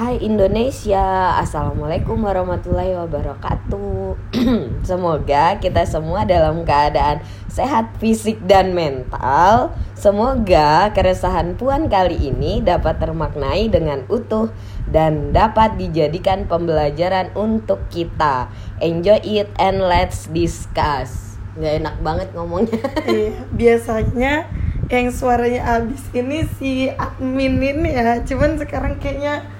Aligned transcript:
Hai 0.00 0.16
Indonesia, 0.24 1.36
Assalamualaikum 1.36 2.24
warahmatullahi 2.24 2.96
wabarakatuh. 3.04 4.16
Semoga 4.88 5.60
kita 5.60 5.84
semua 5.84 6.24
dalam 6.24 6.64
keadaan 6.64 7.20
sehat 7.52 8.00
fisik 8.00 8.40
dan 8.48 8.72
mental. 8.72 9.76
Semoga 9.92 10.88
keresahan 10.96 11.52
Puan 11.52 11.92
kali 11.92 12.32
ini 12.32 12.64
dapat 12.64 12.96
termaknai 12.96 13.68
dengan 13.68 14.08
utuh 14.08 14.48
Dan 14.88 15.36
dapat 15.36 15.76
dijadikan 15.76 16.48
pembelajaran 16.48 17.36
untuk 17.36 17.84
kita. 17.92 18.48
Enjoy 18.80 19.20
it 19.20 19.52
and 19.60 19.84
let's 19.84 20.32
discuss. 20.32 21.36
Gak 21.60 21.84
enak 21.84 22.00
banget 22.00 22.32
ngomongnya. 22.32 22.88
Iya, 23.04 23.36
biasanya 23.52 24.48
yang 24.88 25.12
suaranya 25.12 25.76
abis 25.76 26.08
ini 26.16 26.48
si 26.56 26.88
admin 26.88 27.60
ini 27.60 27.92
ya. 27.92 28.24
Cuman 28.24 28.56
sekarang 28.56 28.96
kayaknya 28.96 29.59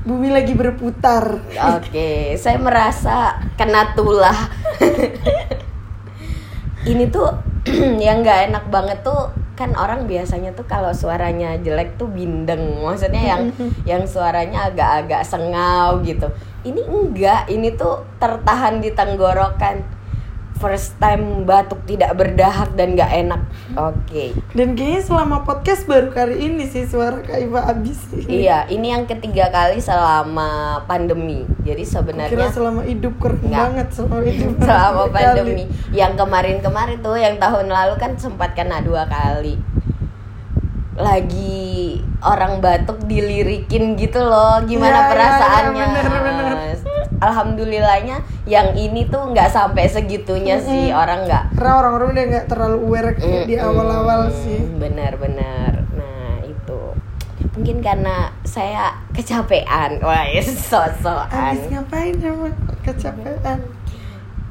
bumi 0.00 0.32
lagi 0.32 0.56
berputar 0.56 1.44
Oke, 1.76 2.34
saya 2.40 2.56
merasa 2.56 3.36
kena 3.60 3.92
tulah. 3.92 4.48
Ini 6.88 7.04
tuh 7.12 7.28
yang 8.04 8.24
nggak 8.24 8.48
enak 8.48 8.64
banget 8.72 9.04
tuh 9.04 9.28
kan 9.52 9.76
orang 9.76 10.08
biasanya 10.08 10.56
tuh 10.56 10.64
kalau 10.64 10.88
suaranya 10.96 11.60
jelek 11.60 12.00
tuh 12.00 12.08
bindeng, 12.08 12.80
maksudnya 12.80 13.36
yang 13.36 13.42
yang 13.90 14.02
suaranya 14.08 14.72
agak-agak 14.72 15.20
sengau 15.20 16.00
gitu. 16.00 16.32
Ini 16.64 16.80
enggak, 16.88 17.52
ini 17.52 17.76
tuh 17.76 18.08
tertahan 18.16 18.80
di 18.80 18.88
tenggorokan. 18.96 19.99
First 20.60 21.00
time 21.00 21.42
batuk 21.42 21.80
tidak 21.84 22.14
berdahak 22.14 22.76
dan 22.76 22.92
nggak 22.92 23.12
enak. 23.18 23.40
Oke. 23.72 24.36
dan 24.50 24.74
kayaknya 24.74 25.00
selama 25.00 25.40
podcast 25.40 25.86
baru 25.86 26.10
kali 26.10 26.36
ini 26.42 26.66
sih 26.66 26.84
suara 26.84 27.18
Kak 27.18 27.38
Iva 27.38 27.64
abis 27.66 27.96
ini 28.12 28.44
Iya, 28.44 28.68
ini 28.68 28.90
yang 28.90 29.06
ketiga 29.06 29.48
kali 29.48 29.80
selama 29.80 30.50
pandemi. 30.84 31.46
Jadi 31.60 31.80
kira 31.80 31.92
sebenarnya 31.92 32.48
selama 32.50 32.82
hidup 32.82 33.14
keren 33.16 33.40
Nggak. 33.40 33.56
banget 33.56 33.88
selama 33.90 34.18
hidup 34.22 34.54
selama 34.60 35.02
Kali. 35.02 35.14
pandemi 35.14 35.64
yang 35.90 36.12
kemarin-kemarin 36.14 36.98
tuh 36.98 37.16
yang 37.16 37.36
tahun 37.36 37.66
lalu 37.66 37.94
kan 37.96 38.12
sempat 38.14 38.52
kena 38.52 38.80
dua 38.80 39.06
kali 39.06 39.56
lagi 41.00 41.98
orang 42.20 42.60
batuk 42.60 43.00
dilirikin 43.04 43.96
gitu 43.96 44.20
loh. 44.20 44.60
Gimana 44.64 44.88
Iya, 44.90 45.00
iya, 45.02 45.10
perasaannya? 45.10 45.76
iya, 45.80 45.86
bener, 45.96 46.20
bener. 46.22 46.48
alhamdulillahnya 47.20 48.16
yang 48.48 48.72
ini 48.72 49.04
tuh 49.04 49.28
nggak 49.36 49.52
sampai 49.52 49.84
segitunya 49.84 50.56
sih 50.56 50.88
orang 50.88 51.28
nggak 51.28 51.52
karena 51.52 51.72
orang-orang 51.76 52.08
udah 52.16 52.24
nggak 52.32 52.46
terlalu 52.48 52.76
aware 52.80 53.12
kayak 53.12 53.44
di 53.44 53.54
Mm-mm. 53.60 53.68
awal-awal 53.68 54.22
sih. 54.32 54.56
Benar-benar 54.80 55.84
nah 55.92 56.40
itu. 56.40 56.80
Mungkin 57.60 57.84
karena 57.84 58.32
saya 58.40 58.96
kecapean. 59.12 60.00
Wah 60.00 60.24
sok-sokan. 60.40 61.28
Abis 61.52 61.68
ngapain 61.68 62.16
emang 62.16 62.56
kecapean. 62.80 63.68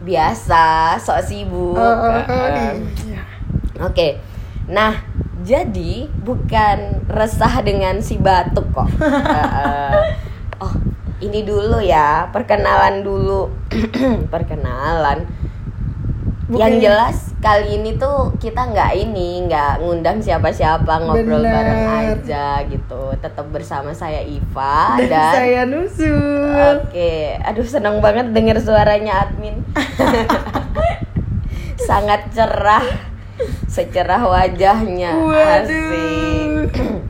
Biasa 0.05 0.95
sok 1.01 1.19
sibuk. 1.25 1.73
Oh, 1.73 1.81
oh, 1.81 2.21
oh, 2.21 2.47
iya. 3.09 3.23
Oke, 3.81 4.21
nah 4.69 5.08
jadi 5.43 6.07
bukan 6.23 7.07
resah 7.07 7.63
dengan 7.63 8.03
si 8.03 8.19
batuk 8.19 8.67
kok. 8.75 8.89
Eh, 8.99 10.65
oh, 10.65 10.75
ini 11.23 11.47
dulu 11.47 11.79
ya 11.79 12.27
perkenalan 12.31 13.01
dulu, 13.03 13.47
perkenalan. 14.33 15.23
Yang 16.49 16.73
Bukan- 16.75 16.81
jelas 16.81 17.17
kali 17.39 17.77
ini 17.77 17.95
tuh 17.95 18.33
kita 18.41 18.73
nggak 18.73 18.91
ini 18.97 19.45
nggak 19.45 19.85
ngundang 19.85 20.17
siapa-siapa 20.17 20.89
ngobrol 21.05 21.45
Bener. 21.45 21.53
bareng 21.53 21.83
aja 21.87 22.65
gitu. 22.65 23.13
Tetap 23.21 23.45
bersama 23.53 23.93
saya 23.93 24.19
Iva 24.25 24.97
dan, 24.97 25.07
dan, 25.07 25.33
saya 25.37 25.61
nusul 25.69 26.83
Oke, 26.89 27.37
aduh 27.39 27.63
seneng 27.63 28.01
banget 28.01 28.33
denger 28.33 28.57
suaranya 28.59 29.29
admin. 29.29 29.61
Sangat 31.87 32.33
cerah, 32.33 32.83
secerah 33.67 34.21
wajahnya. 34.23 35.13
Waduh. 35.15 35.65
Asik. 35.65 36.73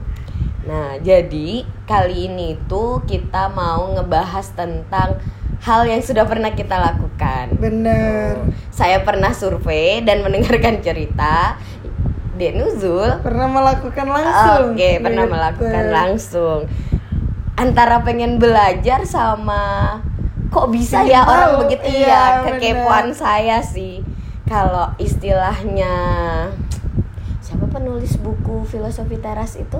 Nah, 0.70 1.02
jadi 1.02 1.66
kali 1.90 2.30
ini 2.30 2.54
tuh 2.70 3.02
kita 3.10 3.50
mau 3.50 3.90
ngebahas 3.90 4.54
tentang 4.54 5.18
hal 5.66 5.82
yang 5.90 5.98
sudah 5.98 6.30
pernah 6.30 6.54
kita 6.54 6.78
lakukan. 6.78 7.58
bener 7.58 8.38
Saya 8.70 9.02
pernah 9.02 9.34
survei 9.34 10.06
dan 10.06 10.22
mendengarkan 10.22 10.78
cerita 10.86 11.58
Dek 12.38 12.54
Nuzul 12.54 13.18
pernah 13.26 13.50
melakukan 13.50 14.08
langsung 14.08 14.78
Oke, 14.78 15.02
pernah 15.02 15.26
Gitu. 15.26 15.34
melakukan 15.34 15.86
langsung. 15.90 16.60
Antara 17.58 18.06
pengen 18.06 18.38
belajar 18.38 19.04
sama 19.04 19.98
kok 20.48 20.70
bisa 20.70 21.02
ya 21.02 21.26
tahu, 21.26 21.34
orang 21.34 21.52
begitu 21.66 21.86
iya, 21.92 22.08
ya 22.08 22.22
bener. 22.46 22.62
kekepoan 22.62 23.08
saya 23.12 23.58
sih. 23.60 24.06
Kalau 24.50 24.90
istilahnya 24.98 25.94
siapa 27.40 27.70
penulis 27.70 28.18
buku 28.18 28.66
filosofi 28.66 29.16
teras 29.16 29.54
itu? 29.56 29.80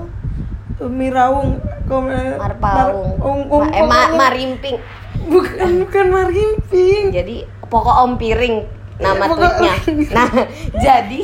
Kom- 1.84 2.06
Marpaung. 2.38 3.18
Mar- 3.18 3.26
um, 3.26 3.40
um, 3.50 3.60
Ma- 3.60 3.74
eh, 3.74 3.82
Ma- 3.82 4.14
Marimping. 4.16 4.78
bukan 5.20 5.84
bukan 5.84 6.06
Marimping 6.08 7.12
Jadi 7.12 7.36
pokok 7.62 7.96
Om 8.00 8.12
Piring 8.16 8.56
nama 8.96 9.26
pokok- 9.26 9.58
tweetnya. 9.58 9.74
Nah, 10.10 10.30
jadi 10.78 11.22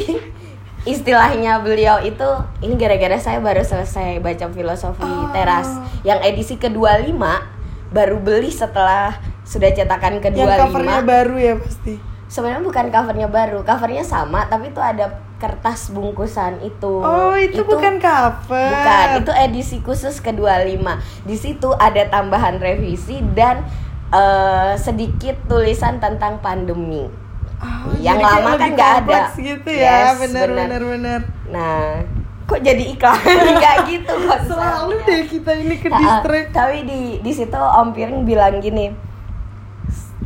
istilahnya 0.85 1.59
beliau 1.59 1.99
itu 2.01 2.29
ini 2.61 2.75
gara-gara 2.75 3.17
saya 3.17 3.39
baru 3.39 3.63
selesai 3.63 4.19
baca 4.19 4.47
filosofi 4.49 5.03
Oh. 5.03 5.31
teras 5.31 5.67
yang 6.03 6.21
edisi 6.21 6.55
ke-25 6.55 7.19
baru 7.89 8.19
beli 8.19 8.51
setelah 8.51 9.17
sudah 9.43 9.71
cetakan 9.71 10.19
yang 10.21 10.47
covernya 10.61 11.01
ke-25. 11.01 11.07
baru 11.07 11.35
ya 11.37 11.55
pasti 11.57 11.95
Sebenarnya 12.27 12.59
bukan 12.61 12.87
covernya 12.89 13.29
baru, 13.29 13.63
covernya 13.63 14.03
sama 14.03 14.45
tapi 14.45 14.69
itu 14.69 14.79
ada 14.79 15.07
kertas 15.37 15.91
bungkusan 15.91 16.59
itu. 16.61 16.99
oh 16.99 17.37
itu, 17.37 17.61
bukan 17.61 18.01
cover 18.01 18.73
Bukan, 18.73 19.07
itu 19.21 19.33
edisi 19.33 19.77
khusus 19.79 20.19
ke-25. 20.19 20.81
Di 21.23 21.37
situ 21.37 21.69
ada 21.73 22.03
tambahan 22.07 22.57
revisi 22.57 23.21
dan 23.31 23.63
eh, 24.09 24.75
sedikit 24.77 25.37
tulisan 25.47 25.99
tentang 25.99 26.41
pandemi. 26.41 27.07
Oh, 27.57 27.89
yang 27.97 28.19
lama 28.19 28.55
kan 28.55 28.69
nggak 28.71 28.93
ada. 29.05 29.21
gitu 29.33 29.71
ya 29.71 30.13
Yes, 30.13 30.21
bener. 30.21 30.49
bener 30.53 30.83
bener 30.83 31.21
Nah, 31.47 32.05
kok 32.45 32.61
jadi 32.61 32.85
iklan? 32.87 33.17
Enggak 33.51 33.77
gitu 33.87 34.13
kok. 34.13 34.41
selalu 34.45 34.95
deh 35.03 35.23
kita 35.25 35.53
ini 35.55 35.77
ke 35.77 35.89
Nah, 35.89 35.97
distract 35.97 36.51
tapi 36.51 36.85
di 36.85 37.01
di 37.19 37.33
situ 37.33 37.57
Om 37.57 37.93
Piring 37.93 38.25
bilang 38.25 38.59
gini. 38.59 38.93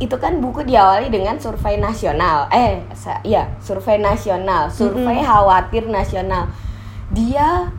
Itu 0.01 0.17
kan 0.17 0.41
buku 0.41 0.65
diawali 0.65 1.13
dengan 1.13 1.37
survei 1.37 1.77
nasional. 1.77 2.49
Eh, 2.49 2.81
iya, 3.21 3.53
survei 3.61 4.01
nasional, 4.01 4.73
survei 4.73 5.21
khawatir 5.21 5.85
nasional. 5.85 6.49
Dia 7.13 7.69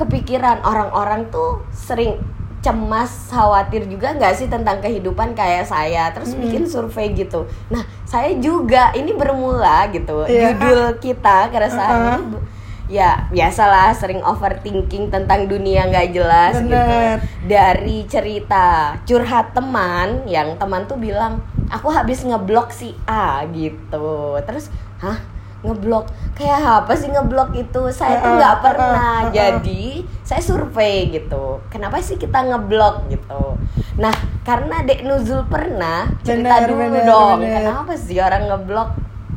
kepikiran 0.00 0.64
orang-orang 0.64 1.28
tuh 1.28 1.60
sering 1.68 2.16
cemas, 2.64 3.28
khawatir 3.28 3.88
juga 3.88 4.16
nggak 4.16 4.32
sih 4.36 4.48
tentang 4.48 4.80
kehidupan 4.80 5.36
kayak 5.36 5.68
saya. 5.68 6.08
Terus 6.16 6.32
bikin 6.32 6.64
survei 6.64 7.12
gitu. 7.12 7.44
Nah, 7.68 7.84
saya 8.08 8.32
juga 8.40 8.92
ini 8.96 9.12
bermula 9.12 9.84
gitu. 9.92 10.24
Iya. 10.24 10.56
Judul 10.56 10.96
kita 10.96 11.52
keresahan 11.52 12.00
Uh-uh. 12.00 12.16
ini 12.16 12.24
bu- 12.32 12.44
ya 12.90 13.30
biasalah 13.30 13.94
sering 13.94 14.18
overthinking 14.20 15.14
tentang 15.14 15.46
dunia 15.46 15.86
nggak 15.86 16.10
jelas 16.10 16.58
gitu. 16.58 16.74
Bener. 16.74 17.22
dari 17.46 18.02
cerita 18.10 18.98
curhat 19.06 19.54
teman 19.54 20.26
yang 20.26 20.58
teman 20.58 20.84
tuh 20.90 20.98
bilang 20.98 21.38
aku 21.70 21.86
habis 21.94 22.26
ngeblok 22.26 22.74
si 22.74 22.90
A 23.06 23.46
gitu. 23.54 24.36
Terus 24.42 24.68
hah? 24.98 25.22
Ngeblok? 25.60 26.08
Kayak 26.34 26.88
apa 26.88 26.96
sih 26.96 27.12
ngeblok 27.12 27.52
itu? 27.52 27.92
Saya 27.92 28.18
tuh 28.24 28.32
nggak 28.32 28.56
pernah. 28.64 29.28
jadi 29.28 30.02
saya 30.24 30.40
survei 30.42 31.12
gitu. 31.12 31.60
Kenapa 31.70 32.00
sih 32.02 32.18
kita 32.18 32.42
ngeblok? 32.42 33.06
gitu. 33.12 33.60
Nah 34.00 34.12
karena 34.42 34.82
Dek 34.82 35.04
Nuzul 35.04 35.44
pernah 35.46 36.08
cerita 36.24 36.64
Bener, 36.64 36.68
dulu 36.72 36.84
bener, 36.90 37.04
dong 37.06 37.38
bener. 37.44 37.54
kenapa 37.60 37.92
sih 37.94 38.18
orang 38.18 38.48
ngeblok? 38.48 38.90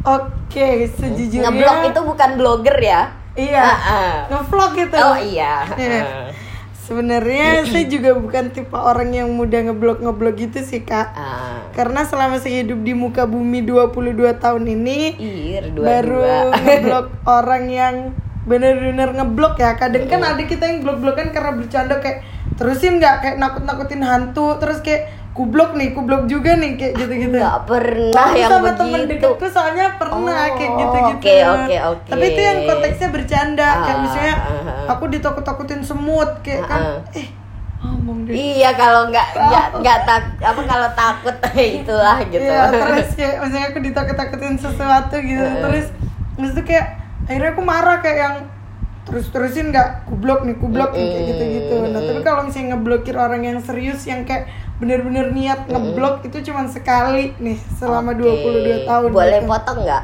Oke 0.03 0.87
sejujurnya 0.89 1.51
ngeblok 1.51 1.79
itu 1.91 1.99
bukan 2.07 2.29
blogger 2.39 2.77
ya 2.79 3.22
iya 3.35 3.65
Uh-uh. 3.65 4.15
ngevlog 4.29 4.73
itu 4.77 4.97
oh 4.97 5.17
iya 5.17 5.53
Iya. 5.73 6.01
Uh. 6.01 6.29
sebenarnya 6.75 7.47
saya 7.71 7.85
juga 7.85 8.13
bukan 8.13 8.51
tipe 8.51 8.73
orang 8.73 9.09
yang 9.09 9.31
mudah 9.31 9.63
ngeblok 9.63 9.99
ngeblok 9.99 10.35
gitu 10.37 10.59
sih 10.61 10.81
kak 10.81 11.09
Ah. 11.11 11.65
karena 11.71 12.03
selama 12.03 12.37
saya 12.37 12.61
hidup 12.61 12.81
di 12.81 12.93
muka 12.93 13.23
bumi 13.23 13.63
22 13.63 14.13
tahun 14.37 14.63
ini 14.65 14.99
Ir, 15.17 15.65
dua 15.71 15.83
baru 15.83 16.51
ngeblok 16.53 17.07
orang 17.23 17.63
yang 17.67 17.95
bener-bener 18.43 19.15
ngeblok 19.15 19.55
ya 19.55 19.73
kadang 19.73 20.03
kan 20.05 20.19
ada 20.19 20.43
kita 20.43 20.67
yang 20.67 20.83
blok-blokan 20.83 21.31
karena 21.31 21.55
bercanda 21.55 21.97
kayak 21.97 22.27
terusin 22.53 22.99
nggak 22.99 23.15
kayak 23.17 23.37
nakut-nakutin 23.39 24.03
hantu 24.03 24.59
terus 24.59 24.83
kayak 24.83 25.07
kublok 25.33 25.73
nih 25.73 25.89
kublok 25.91 26.23
juga 26.25 26.53
nih 26.53 26.77
kayak 26.77 26.93
gitu-gitu 26.95 27.33
nggak 27.33 27.65
pernah 27.65 28.27
Aku 28.27 28.37
yang 28.37 28.51
sama 28.51 28.69
temen 28.71 29.01
begitu 29.03 29.25
deketku 29.25 29.45
soalnya 29.49 29.97
pernah 29.97 30.21
Oh, 30.45 30.53
kayak 30.53 30.71
gitu-gitu 30.77 31.25
oke, 31.25 31.35
oke, 31.43 31.75
oke. 31.89 32.07
tapi 32.07 32.25
itu 32.27 32.41
yang 32.41 32.57
konteksnya 32.63 33.09
bercanda 33.09 33.67
kayak 33.79 33.89
Ah, 33.89 34.01
misalnya 34.01 34.35
ah, 34.35 34.45
ah. 34.45 34.93
aku 34.93 35.03
ditakut-takutin 35.09 35.81
semut 35.81 36.29
kayak 36.39 36.63
kan 36.63 36.79
Ah, 36.79 36.93
ah. 37.01 37.17
eh 37.17 37.27
ngomong 37.79 38.17
Iya 38.25 38.71
kalau 38.73 39.09
nggak 39.09 39.27
nggak 39.33 39.65
nggak 39.75 39.97
tak 40.05 40.21
apa 40.39 40.61
kalau 40.63 40.89
takut 40.93 41.35
itulah 41.81 42.17
gitu. 42.23 42.45
Iya, 42.45 42.71
terus 42.71 43.09
kayak 43.11 43.35
misalnya 43.41 43.67
aku 43.67 43.79
ditakut-takutin 43.81 44.55
sesuatu 44.55 45.15
gitu 45.17 45.41
Heeh. 45.43 45.59
terus 45.59 45.85
terus 46.33 46.51
tuh 46.53 46.63
kayak 46.63 46.85
akhirnya 47.23 47.51
aku 47.51 47.61
marah 47.61 47.97
kayak 47.99 48.17
yang 48.21 48.35
terus 49.03 49.27
terusin 49.29 49.69
nggak 49.69 50.07
kublok 50.07 50.41
nih 50.41 50.55
kublok 50.55 50.91
nih 50.91 51.05
kayak 51.05 51.25
gitu 51.27 51.43
gitu 51.53 51.75
nah 51.85 51.99
tapi 51.99 52.21
kalau 52.21 52.41
misalnya 52.47 52.67
ngeblokir 52.73 53.15
orang 53.15 53.41
yang 53.43 53.59
serius 53.59 54.01
yang 54.03 54.23
kayak 54.23 54.47
bener-bener 54.79 55.27
niat 55.29 55.67
ngeblok 55.67 56.23
itu 56.23 56.39
cuma 56.41 56.63
sekali 56.65 57.35
nih 57.37 57.59
selama 57.75 58.15
Oke. 58.15 58.23
22 58.81 58.87
tahun 58.87 59.09
Boleh 59.11 59.39
gitu. 59.39 59.49
potong 59.49 59.79
nggak? 59.83 60.03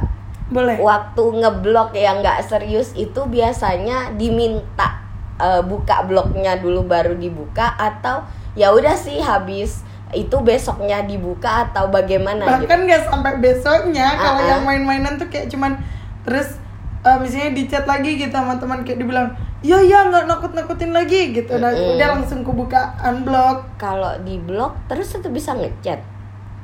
boleh 0.49 0.75
Waktu 0.77 1.23
ngeblok 1.39 1.89
yang 1.93 2.19
nggak 2.19 2.43
serius 2.43 2.91
itu 2.93 3.21
biasanya 3.23 4.11
diminta 4.13 4.99
eh, 5.37 5.63
buka 5.63 6.03
bloknya 6.03 6.59
dulu 6.59 6.83
baru 6.83 7.15
dibuka 7.15 7.71
atau 7.75 8.27
ya 8.53 8.75
udah 8.75 8.93
sih 8.93 9.23
habis 9.23 9.87
itu 10.11 10.35
besoknya 10.41 11.05
dibuka 11.05 11.69
atau 11.69 11.87
bagaimana 11.87 12.43
gitu? 12.43 12.65
bahkan 12.67 12.79
nggak 12.83 13.03
sampai 13.07 13.33
besoknya 13.37 14.07
kalau 14.11 14.41
Ah-ah. 14.41 14.51
yang 14.51 14.61
main-mainan 14.65 15.15
tuh 15.15 15.29
kayak 15.29 15.47
cuman 15.47 15.79
terus 16.25 16.58
eh, 17.01 17.17
misalnya 17.17 17.51
di 17.51 17.63
chat 17.65 17.83
lagi 17.83 18.15
gitu 18.15 18.31
sama 18.31 18.55
teman 18.55 18.81
kayak 18.81 18.99
dibilang 18.99 19.29
iya 19.59 19.77
iya 19.77 20.03
nggak 20.05 20.23
nakut 20.25 20.51
nakutin 20.51 20.89
lagi 20.89 21.31
gitu 21.33 21.55
nah 21.55 21.69
Mm-mm. 21.69 21.95
udah 21.95 22.07
langsung 22.13 22.41
kubuka 22.41 22.79
unblock 23.01 23.75
Kalau 23.75 24.15
di 24.19 24.35
blok 24.37 24.75
terus 24.85 25.11
itu 25.11 25.27
bisa 25.27 25.51
ngechat. 25.53 25.99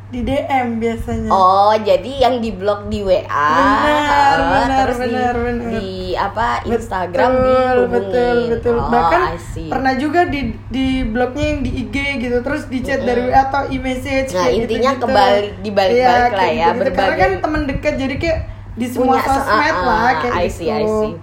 di 0.06 0.22
DM 0.22 0.78
biasanya 0.78 1.28
Oh, 1.28 1.74
jadi 1.76 2.08
yang 2.22 2.38
di 2.38 2.54
blok 2.54 2.88
di 2.88 3.02
WA, 3.02 3.26
Benar, 3.26 3.98
eh, 4.38 4.38
benar, 4.38 4.70
terus 4.80 4.98
di, 4.98 5.04
benar, 5.10 5.34
benar. 5.36 5.70
di 5.74 5.88
apa 6.16 6.48
Instagram 6.64 7.32
betul, 7.34 7.78
betul 7.90 8.38
betul 8.48 8.76
Oh, 8.78 8.88
bahkan 8.88 9.34
pernah 9.66 9.94
juga 9.96 10.22
di 10.26 10.42
di 10.70 10.86
blognya 11.04 11.46
yang 11.50 11.62
di 11.62 11.72
IG 11.82 11.96
gitu 12.22 12.38
terus 12.40 12.70
di 12.70 12.80
chat 12.80 13.02
dari 13.02 13.26
WA 13.26 13.44
atau 13.44 13.66
e-message 13.68 14.30
Nah, 14.30 14.46
kayak 14.46 14.54
intinya 14.56 14.92
gitu-gitu. 14.94 15.04
kebalik- 15.04 15.56
dibalik-balik 15.60 15.98
Iya, 15.98 16.38
lah 16.38 16.46
ya, 16.46 16.46
gitu-gitu. 16.46 16.62
karena 16.62 16.78
berbagai- 16.78 17.20
kan 17.20 17.32
teman 17.42 17.62
dekat 17.66 17.94
jadi 17.98 18.16
kayak 18.16 18.40
di 18.76 18.86
semua 18.92 19.16
Punya 19.18 19.24
sosmed 19.24 19.76
ah, 19.76 19.84
lah 19.88 20.00
ah, 20.04 20.12
kayak 20.20 20.36
I 20.36 20.48
gitu 20.48 20.56
see, 20.60 20.70
I 20.72 20.84
see. 20.84 21.16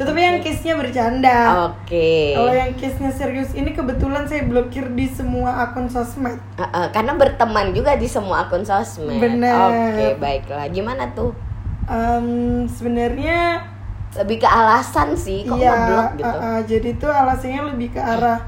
Tetapi 0.00 0.16
yang 0.16 0.40
case-nya 0.40 0.74
bercanda. 0.80 1.38
Oke. 1.68 2.32
Kalau 2.32 2.52
yang 2.56 2.72
case-nya 2.72 3.12
serius 3.12 3.52
ini 3.52 3.76
kebetulan 3.76 4.24
saya 4.24 4.48
blokir 4.48 4.88
di 4.96 5.04
semua 5.04 5.68
akun 5.68 5.92
sosmed. 5.92 6.40
Eh, 6.56 6.64
eh, 6.64 6.86
karena 6.88 7.12
berteman 7.20 7.76
juga 7.76 8.00
di 8.00 8.08
semua 8.08 8.48
akun 8.48 8.64
sosmed. 8.64 9.20
Benar. 9.20 9.92
Oke, 9.92 10.16
baiklah. 10.16 10.72
Gimana 10.72 11.12
tuh? 11.12 11.36
Em, 11.84 12.64
sebenarnya 12.70 13.60
Lebih 14.10 14.42
ke 14.42 14.48
alasan 14.50 15.14
sih 15.14 15.46
kok 15.46 15.54
iya, 15.54 15.70
ngeblok 15.70 16.08
gitu. 16.18 16.26
uh, 16.26 16.42
uh, 16.42 16.58
jadi 16.66 16.88
itu 16.98 17.06
alasannya 17.06 17.62
lebih 17.70 17.94
ke 17.94 18.00
arah 18.02 18.42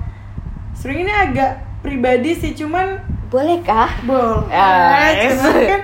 sebenarnya 0.74 1.02
ini 1.06 1.14
agak 1.14 1.52
pribadi 1.86 2.30
sih 2.34 2.50
cuman 2.50 2.98
Bolehkah? 3.30 4.02
boleh 4.02 4.50
Ah, 4.50 5.14
cuman 5.14 5.54
kan 5.70 5.81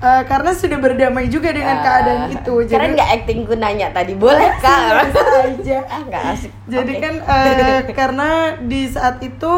uh, 0.00 0.22
karena 0.24 0.50
sudah 0.50 0.78
berdamai 0.78 1.28
juga 1.28 1.52
dengan 1.52 1.76
Ah, 1.76 1.82
keadaan 1.82 2.22
itu 2.30 2.52
Keren 2.66 2.90
nggak 2.92 3.10
actingku 3.16 3.54
nanya 3.54 3.88
tadi? 3.90 4.12
Bolehkah? 4.14 4.80
biasa 5.06 5.20
aja 5.46 5.78
ah, 5.86 6.00
nggak 6.02 6.22
asik. 6.34 6.52
jadi 6.66 6.92
Oke. 6.92 7.00
kan 7.00 7.14
uh, 7.22 7.80
karena 7.98 8.28
di 8.58 8.80
saat 8.86 9.20
itu 9.20 9.52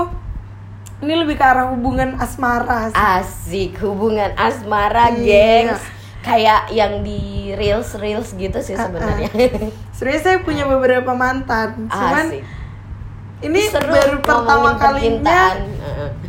ini 1.00 1.15
lebih 1.17 1.35
ke 1.35 1.43
arah 1.43 1.67
hubungan 1.69 2.15
asmara 2.17 2.87
sih. 2.87 2.94
Asik 2.94 3.73
hubungan 3.83 4.31
asmara, 4.35 5.11
Iya. 5.11 5.19
gengs. 5.67 5.83
Kayak 6.23 6.71
yang 6.71 7.03
di 7.03 7.50
reels 7.53 7.99
reels 7.99 8.31
gitu 8.33 8.59
sih 8.59 8.79
Ah, 8.79 8.87
sebenarnya. 8.87 9.27
sebenarnya 9.94 10.23
saya 10.23 10.39
punya 10.39 10.62
beberapa 10.62 11.11
mantan 11.11 11.91
cuman 11.91 12.31
Asik. 12.31 12.43
ini 13.43 13.61
Seru 13.67 13.91
baru 13.91 14.23
pertama 14.23 14.79
kalinya 14.79 15.59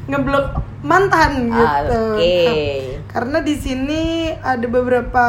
ngeblok 0.04 0.46
mantan 0.82 1.32
gitu. 1.48 2.02
Oke. 2.18 2.42
Nah, 2.42 2.93
karena 3.14 3.46
di 3.46 3.54
sini 3.54 4.34
ada 4.42 4.66
beberapa 4.66 5.26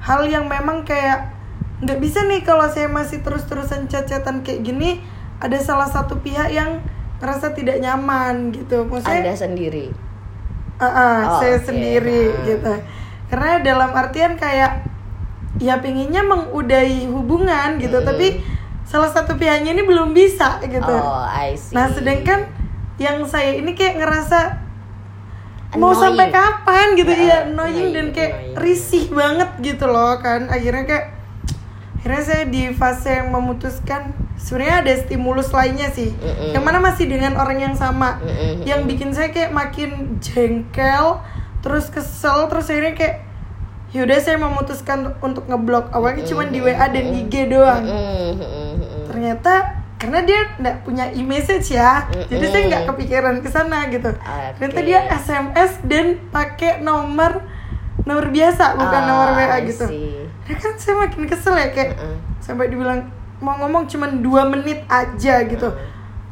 hal 0.00 0.28
yang 0.28 0.46
memang 0.46 0.84
kayak 0.84 1.32
nggak 1.80 1.96
bisa 1.96 2.20
nih 2.28 2.44
kalau 2.44 2.68
saya 2.68 2.92
masih 2.92 3.24
terus-terusan 3.24 3.88
chat-chatan 3.88 4.44
kayak 4.44 4.60
gini 4.60 5.00
ada 5.40 5.56
salah 5.56 5.88
satu 5.88 6.20
pihak 6.20 6.52
yang 6.52 6.84
ngerasa 7.20 7.56
tidak 7.56 7.80
nyaman 7.80 8.52
gitu. 8.52 8.84
Maksudnya 8.84 9.32
Anda 9.32 9.36
sendiri. 9.36 9.86
Ah, 10.76 10.84
ah, 10.84 11.16
Oh, 11.24 11.40
saya 11.40 11.56
oke. 11.60 11.68
sendiri 11.68 12.32
Nah. 12.32 12.44
gitu. 12.44 12.72
Karena 13.32 13.60
dalam 13.60 13.90
artian 13.92 14.36
kayak 14.36 14.84
ya 15.60 15.80
pengennya 15.80 16.24
mengudahi 16.24 17.04
hubungan 17.08 17.76
gitu, 17.76 18.00
Mm-mm. 18.00 18.08
tapi 18.08 18.26
salah 18.84 19.08
satu 19.08 19.36
pihaknya 19.36 19.76
ini 19.76 19.84
belum 19.84 20.12
bisa 20.12 20.60
gitu. 20.64 20.88
Oh, 20.92 21.24
I 21.24 21.56
see. 21.56 21.76
Nah, 21.76 21.88
sedangkan 21.88 22.48
yang 22.96 23.24
saya 23.24 23.56
ini 23.56 23.72
kayak 23.72 24.00
ngerasa 24.00 24.60
mau 25.72 25.90
Annoying. 25.90 26.02
sampai 26.02 26.26
kapan 26.28 26.86
gitu 26.94 27.12
Ya, 27.12 27.22
ya, 27.22 27.38
annoying 27.44 27.90
dan 27.90 28.06
kayak 28.10 28.32
annoying. 28.32 28.56
risih 28.58 29.04
banget 29.08 29.50
gitu 29.60 29.86
loh 29.86 30.18
kan. 30.18 30.46
Akhirnya 30.46 30.82
kayak 30.84 31.06
akhirnya 31.96 32.22
saya 32.22 32.42
di 32.44 32.62
fase 32.72 33.10
yang 33.12 33.28
memutuskan 33.28 34.10
sebenarnya 34.34 34.76
ada 34.80 34.92
stimulus 34.96 35.50
lainnya 35.50 35.88
sih. 35.88 36.10
Mm-mm. 36.10 36.50
Yang 36.52 36.64
mana 36.64 36.78
masih 36.80 37.06
dengan 37.06 37.36
orang 37.36 37.60
yang 37.60 37.74
sama. 37.74 38.18
Mm-mm. 38.18 38.64
Yang 38.64 38.80
bikin 38.86 39.10
saya 39.12 39.28
kayak 39.28 39.50
makin 39.50 39.90
jengkel, 40.18 41.20
terus 41.60 41.86
kesel, 41.86 42.48
terus 42.48 42.66
akhirnya 42.66 42.94
kayak 42.94 43.16
yaudah 43.90 44.16
saya 44.16 44.38
memutuskan 44.38 45.18
untuk 45.18 45.44
ngeblok 45.44 45.90
awalnya 45.90 46.22
cuma 46.22 46.46
di 46.46 46.62
WA 46.62 46.86
dan 46.88 47.10
IG 47.10 47.50
doang 47.50 47.82
ternyata 49.04 49.79
karena 50.00 50.24
dia 50.24 50.40
nggak 50.56 50.76
punya 50.80 51.12
e-message 51.12 51.70
ya 51.70 52.08
jadi 52.08 52.40
Mm-mm. 52.40 52.50
saya 52.50 52.62
nggak 52.66 52.84
kepikiran 52.88 53.34
ke 53.38 53.48
sana 53.48 53.84
gitu. 53.86 54.08
Oke. 54.08 54.56
ternyata 54.58 54.80
dia 54.80 55.00
SMS 55.12 55.72
dan 55.82 56.06
pakai 56.26 56.80
nomor 56.80 57.44
nomor 58.00 58.26
biasa 58.26 58.74
bukan 58.74 58.96
Ah, 58.96 59.06
nomor 59.06 59.28
WA 59.34 59.46
I 59.54 59.68
gitu. 59.68 59.84
ya 60.42 60.56
kan 60.56 60.72
saya 60.74 60.94
makin 60.98 61.22
kesel 61.24 61.52
ya 61.54 61.68
kayak 61.68 61.94
Mm-mm. 61.94 62.16
sampai 62.38 62.66
dibilang 62.66 63.12
mau 63.38 63.56
ngomong 63.56 63.84
cuma 63.86 64.08
dua 64.10 64.44
menit 64.44 64.82
aja 64.86 65.44
gitu. 65.44 65.68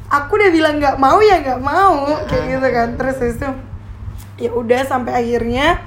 Aku 0.06 0.30
udah 0.34 0.48
bilang 0.48 0.76
nggak 0.76 0.96
mau 0.96 1.20
ya 1.20 1.36
nggak 1.38 1.60
mau 1.60 2.08
kayak 2.24 2.44
gitu 2.50 2.68
kan. 2.70 2.88
Terus 2.94 3.16
itu 3.30 3.48
ya 4.38 4.50
udah 4.50 4.80
sampai 4.82 5.12
akhirnya 5.14 5.84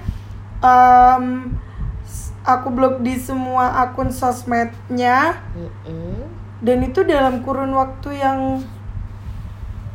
s- 2.04 2.30
aku 2.44 2.70
blok 2.70 3.02
di 3.02 3.18
semua 3.18 3.82
akun 3.82 4.10
sosmednya. 4.10 5.42
Mm-mm. 5.52 6.41
Dan 6.62 6.78
itu 6.82 7.02
dalam 7.02 7.42
kurun 7.42 7.74
waktu 7.74 8.22
yang 8.22 8.62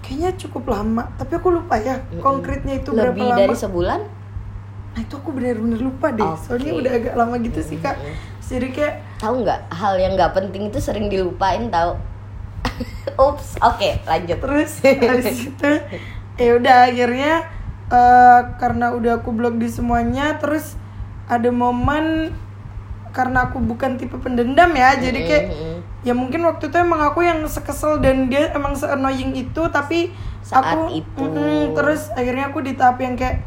kayaknya 0.02 0.34
cukup 0.38 0.70
lama 0.70 1.10
tapi 1.14 1.32
aku 1.34 1.48
lupa 1.50 1.78
ya 1.78 1.98
konkretnya 2.18 2.78
itu 2.78 2.90
Lebih 2.94 3.02
berapa 3.18 3.22
dari 3.34 3.50
lama 3.50 3.54
sebulan? 3.56 4.00
nah 4.96 5.00
itu 5.02 5.14
aku 5.14 5.28
benar-benar 5.28 5.80
lupa 5.82 6.06
deh 6.08 6.24
Oke. 6.24 6.40
soalnya 6.40 6.72
udah 6.72 6.92
agak 6.94 7.14
lama 7.14 7.34
gitu 7.38 7.60
sih 7.60 7.76
kak 7.76 7.96
jadi 8.40 8.66
kayak 8.70 8.94
Tahu 9.18 9.34
nggak 9.42 9.60
hal 9.74 9.94
yang 9.98 10.12
nggak 10.14 10.32
penting 10.32 10.70
itu 10.70 10.78
sering 10.78 11.10
dilupain 11.10 11.66
tahu? 11.68 11.98
Ups, 13.28 13.56
oke 13.58 13.88
lanjut. 14.04 14.38
terus 14.38 14.72
habis 14.84 15.40
itu 15.50 15.70
ya 16.36 16.50
udah 16.54 16.76
akhirnya 16.86 17.32
eh, 17.88 18.40
karena 18.56 18.92
udah 18.92 19.20
aku 19.20 19.32
blok 19.32 19.56
di 19.56 19.68
semuanya 19.68 20.36
terus 20.36 20.76
ada 21.26 21.50
momen 21.50 22.30
karena 23.10 23.48
aku 23.48 23.58
bukan 23.58 23.96
tipe 23.98 24.16
pendendam 24.16 24.70
ya 24.72 24.94
jadi 24.96 25.20
kayak. 25.26 25.44
Ya 26.06 26.14
mungkin 26.14 26.46
waktu 26.46 26.70
itu 26.70 26.76
emang 26.78 27.02
aku 27.02 27.26
yang 27.26 27.42
sekesel 27.50 27.98
dan 27.98 28.30
dia 28.30 28.54
emang 28.54 28.78
se-annoying 28.78 29.34
itu 29.34 29.62
tapi 29.68 30.14
Saat 30.46 30.78
aku 30.78 30.94
itu. 30.94 31.26
Mm-mm, 31.26 31.74
terus 31.74 32.06
akhirnya 32.14 32.54
aku 32.54 32.62
di 32.62 32.78
tahap 32.78 33.02
yang 33.02 33.18
kayak 33.18 33.42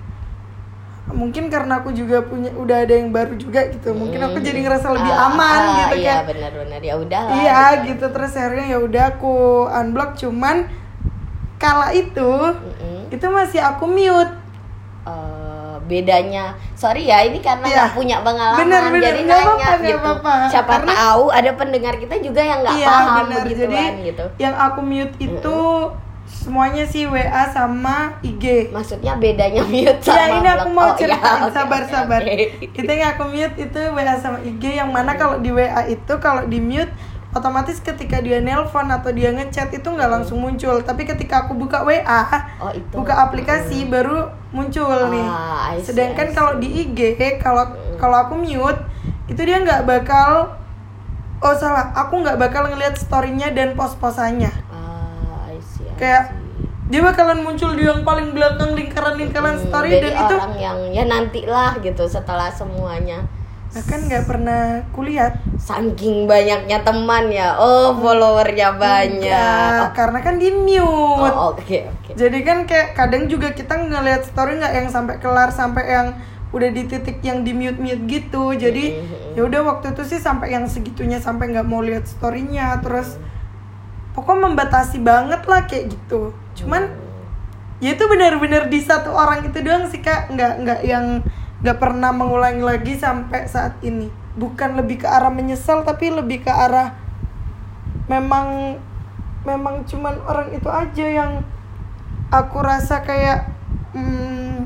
mungkin 1.10 1.50
karena 1.50 1.82
aku 1.82 1.90
juga 1.90 2.22
punya 2.22 2.54
udah 2.54 2.86
ada 2.86 2.94
yang 2.94 3.10
baru 3.10 3.34
juga 3.34 3.66
gitu 3.74 3.98
mungkin 3.98 4.22
aku 4.22 4.38
jadi 4.46 4.62
ngerasa 4.62 4.94
lebih 4.94 5.10
Ah, 5.10 5.26
aman 5.26 5.58
ah, 5.58 5.74
gitu 5.74 5.96
iya 6.06 6.22
kayak 6.22 6.28
benar-benar. 6.30 6.82
Ya 6.86 6.96
udah 7.02 7.22
iya 7.34 7.62
gitu. 7.82 8.06
terus 8.14 8.32
akhirnya 8.38 8.66
ya 8.70 8.78
udah 8.78 9.04
aku 9.18 9.36
unblock 9.72 10.14
cuman 10.20 10.70
kala 11.58 11.96
itu 11.98 12.32
itu 13.10 13.26
masih 13.26 13.58
aku 13.58 13.90
mute. 13.90 14.36
Eh, 15.10 15.49
bedanya. 15.90 16.54
Sorry 16.74 17.04
ya 17.04 17.20
ini 17.22 17.40
karena 17.40 17.66
Iya. 17.66 17.76
nggak 17.76 17.92
punya 17.92 18.18
pengalaman 18.22 18.60
Bener, 18.62 18.82
bener. 18.88 19.02
jadi 19.04 19.20
Nggak 19.22 19.40
nanya 19.42 19.56
nggak 19.58 19.76
gitu. 19.82 19.98
apa-apa. 20.00 20.34
siapa 20.48 20.72
Karena- 20.72 20.94
tahu 20.96 21.24
ada 21.30 21.52
pendengar 21.54 21.94
kita 21.96 22.16
juga 22.20 22.42
yang 22.42 22.60
nggak 22.62 22.76
iya 22.76 22.88
paham 22.88 23.16
benar 23.20 23.38
begitu 23.42 23.62
jadi 23.62 23.76
kan 23.76 23.94
gitu. 24.06 24.26
yang 24.38 24.56
aku 24.56 24.80
mute 24.82 25.16
itu 25.18 25.58
semuanya 26.30 26.86
sih 26.86 27.04
WA 27.06 27.44
sama 27.48 27.98
IG 28.22 28.70
maksudnya 28.70 29.18
bedanya 29.18 29.66
mute 29.68 29.98
sama 30.00 30.14
Ya 30.16 30.26
ini 30.32 30.48
aku 30.48 30.70
mau 30.70 30.86
Oh, 30.86 30.90
iya, 30.90 31.00
ceritain 31.10 31.42
oke, 31.42 31.52
sabar 31.52 31.82
oke, 31.82 31.90
sabar. 31.90 32.22
Kita 32.70 32.92
yang 32.92 33.10
aku 33.12 33.24
mute 33.28 33.56
itu 33.58 33.80
WA 33.90 34.16
sama 34.16 34.38
IG 34.40 34.64
yang 34.72 34.88
mana 34.88 35.14
kalau 35.14 35.38
di 35.38 35.50
WA 35.50 35.82
itu 35.86 36.14
kalau 36.18 36.46
di 36.46 36.60
mute 36.60 36.94
otomatis 37.30 37.78
ketika 37.78 38.18
dia 38.20 38.42
nelpon 38.42 38.90
atau 38.90 39.14
dia 39.14 39.30
ngechat 39.30 39.70
itu 39.70 39.86
nggak 39.86 40.10
langsung 40.10 40.42
muncul. 40.42 40.82
Tapi 40.82 41.06
ketika 41.06 41.46
aku 41.46 41.54
buka 41.54 41.86
WA 41.86 42.22
Oh, 42.58 42.74
itu. 42.74 42.94
buka 42.94 43.30
aplikasi 43.30 43.86
baru 43.86 44.34
muncul 44.50 45.14
nih. 45.14 45.28
Ah, 45.30 45.74
I 45.74 45.82
see, 45.82 45.94
sedangkan 45.94 46.34
kalau 46.34 46.58
di 46.58 46.90
IG 46.90 46.98
kalau 47.38 47.70
kalau 48.02 48.18
aku 48.26 48.34
mute 48.42 48.82
itu 49.30 49.42
dia 49.46 49.62
nggak 49.62 49.86
bakal 49.86 50.58
oh 51.40 51.54
salah. 51.56 51.94
Aku 51.94 52.18
nggak 52.20 52.42
bakal 52.42 52.66
ngelihat 52.68 52.98
storynya 52.98 53.54
dan 53.54 53.78
post-postannya 53.78 54.50
ah 54.74 55.46
I 55.48 55.62
see, 55.62 55.86
I 55.86 55.94
kayak 55.96 56.24
dia 56.90 57.06
bakalan 57.06 57.46
muncul 57.46 57.78
di 57.78 57.86
yang 57.86 58.02
paling 58.02 58.34
belakang 58.34 58.74
lingkaran-lingkaran 58.74 59.62
Hmm, 59.62 59.66
story 59.70 59.94
jadi 59.94 60.10
dan 60.10 60.26
itu 60.26 60.36
orang 60.42 60.56
yang 60.58 60.78
ya 60.90 61.04
nantilah 61.06 61.78
gitu 61.86 62.10
setelah 62.10 62.50
semuanya 62.50 63.30
nah 63.70 63.84
kan 63.86 64.02
nggak 64.02 64.26
pernah 64.26 64.82
kulihat. 64.98 65.46
Saking 65.62 66.26
banyaknya 66.26 66.82
teman 66.82 67.30
ya. 67.30 67.54
Oh 67.62 67.94
followernya 68.02 68.74
banyak. 68.74 69.30
Enggak, 69.30 69.94
karena 69.94 70.20
kan 70.26 70.36
di 70.42 70.50
mute. 70.50 70.82
Oh 71.22 71.54
oke 71.54 71.78
oke. 71.86 72.12
Jadi 72.18 72.40
kan 72.42 72.66
kayak 72.66 72.98
kadang 72.98 73.30
juga 73.30 73.54
kita 73.54 73.78
ngeliat 73.78 74.26
story 74.26 74.58
nggak 74.58 74.74
yang 74.74 74.88
sampai 74.90 75.22
kelar 75.22 75.54
sampai 75.54 75.86
yang 75.86 76.08
udah 76.50 76.70
di 76.74 76.90
titik 76.90 77.22
yang 77.22 77.46
di 77.46 77.54
mute 77.54 77.78
mute 77.78 78.10
gitu. 78.10 78.58
Jadi 78.58 78.98
Mhm. 78.98 79.38
ya 79.38 79.42
udah 79.46 79.62
waktu 79.62 79.94
itu 79.94 80.02
sih 80.02 80.20
sampai 80.20 80.50
yang 80.50 80.66
segitunya 80.66 81.22
sampai 81.22 81.54
nggak 81.54 81.68
mau 81.70 81.86
lihat 81.86 82.10
storynya. 82.10 82.82
Terus 82.82 83.22
pokoknya 84.18 84.50
membatasi 84.50 84.98
banget 84.98 85.46
lah 85.46 85.70
kayak 85.70 85.94
gitu. 85.94 86.34
Cuman 86.58 86.90
ya 87.78 87.94
itu 87.94 88.04
benar-benar 88.10 88.66
di 88.66 88.82
satu 88.82 89.14
orang 89.14 89.46
itu 89.46 89.62
doang 89.62 89.86
sih 89.86 90.02
kak. 90.02 90.34
Nggak 90.34 90.54
nggak 90.66 90.80
yang 90.90 91.22
nggak 91.60 91.78
pernah 91.78 92.16
mengulangi 92.16 92.64
lagi 92.64 92.94
sampai 92.96 93.48
saat 93.48 93.76
ini. 93.84 94.08
Bukan 94.40 94.80
lebih 94.80 95.04
ke 95.04 95.08
arah 95.08 95.32
menyesal 95.32 95.84
tapi 95.84 96.12
lebih 96.12 96.48
ke 96.48 96.52
arah 96.52 96.96
memang 98.08 98.80
memang 99.44 99.86
cuman 99.86 100.20
orang 100.26 100.52
itu 100.52 100.68
aja 100.68 101.06
yang 101.06 101.32
aku 102.32 102.58
rasa 102.64 103.04
kayak 103.06 103.52
hmm, 103.94 104.66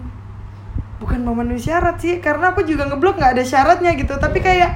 bukan 1.02 1.20
memenuhi 1.26 1.60
syarat 1.60 2.00
sih 2.00 2.24
karena 2.24 2.56
aku 2.56 2.64
juga 2.64 2.88
ngeblok 2.88 3.18
nggak 3.18 3.34
ada 3.40 3.44
syaratnya 3.46 3.92
gitu. 3.98 4.14
Tapi 4.22 4.40
kayak 4.40 4.72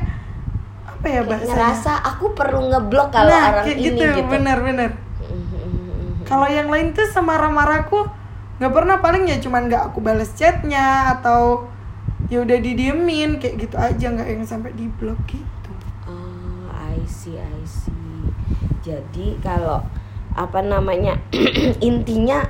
apa 0.88 1.06
ya 1.14 1.22
bahasanya? 1.22 1.54
ngerasa 1.54 1.92
aku 2.02 2.34
perlu 2.34 2.74
ngeblok 2.74 3.14
kalau 3.14 3.30
nah 3.30 3.54
orang 3.54 3.66
kayak 3.70 3.78
ini 3.78 3.86
gitu, 3.94 4.04
gitu, 4.18 4.30
bener-bener 4.34 4.92
Mhm. 5.28 6.26
kalau 6.30 6.50
yang 6.50 6.74
lain 6.74 6.98
tuh 6.98 7.06
sama 7.14 7.38
marah-marahku 7.38 8.10
nggak 8.58 8.74
pernah. 8.74 8.98
Paling 8.98 9.30
ya 9.30 9.38
cuman 9.38 9.70
nggak 9.70 9.94
aku 9.94 10.02
balas 10.02 10.34
chatnya 10.34 11.14
atau 11.14 11.70
ya 12.28 12.42
udah 12.42 12.58
didiemin 12.58 13.38
kayak 13.38 13.56
gitu 13.60 13.76
aja 13.76 14.06
nggak 14.10 14.28
yang 14.28 14.44
sampai 14.44 14.72
di 14.74 14.88
blok 14.90 15.20
gitu 15.28 15.72
Oh, 16.04 16.68
I 16.72 17.04
see, 17.04 17.36
I 17.36 17.60
see. 17.64 18.32
Jadi 18.82 19.36
kalau 19.38 19.84
apa 20.32 20.60
namanya 20.60 21.20
intinya 21.82 22.48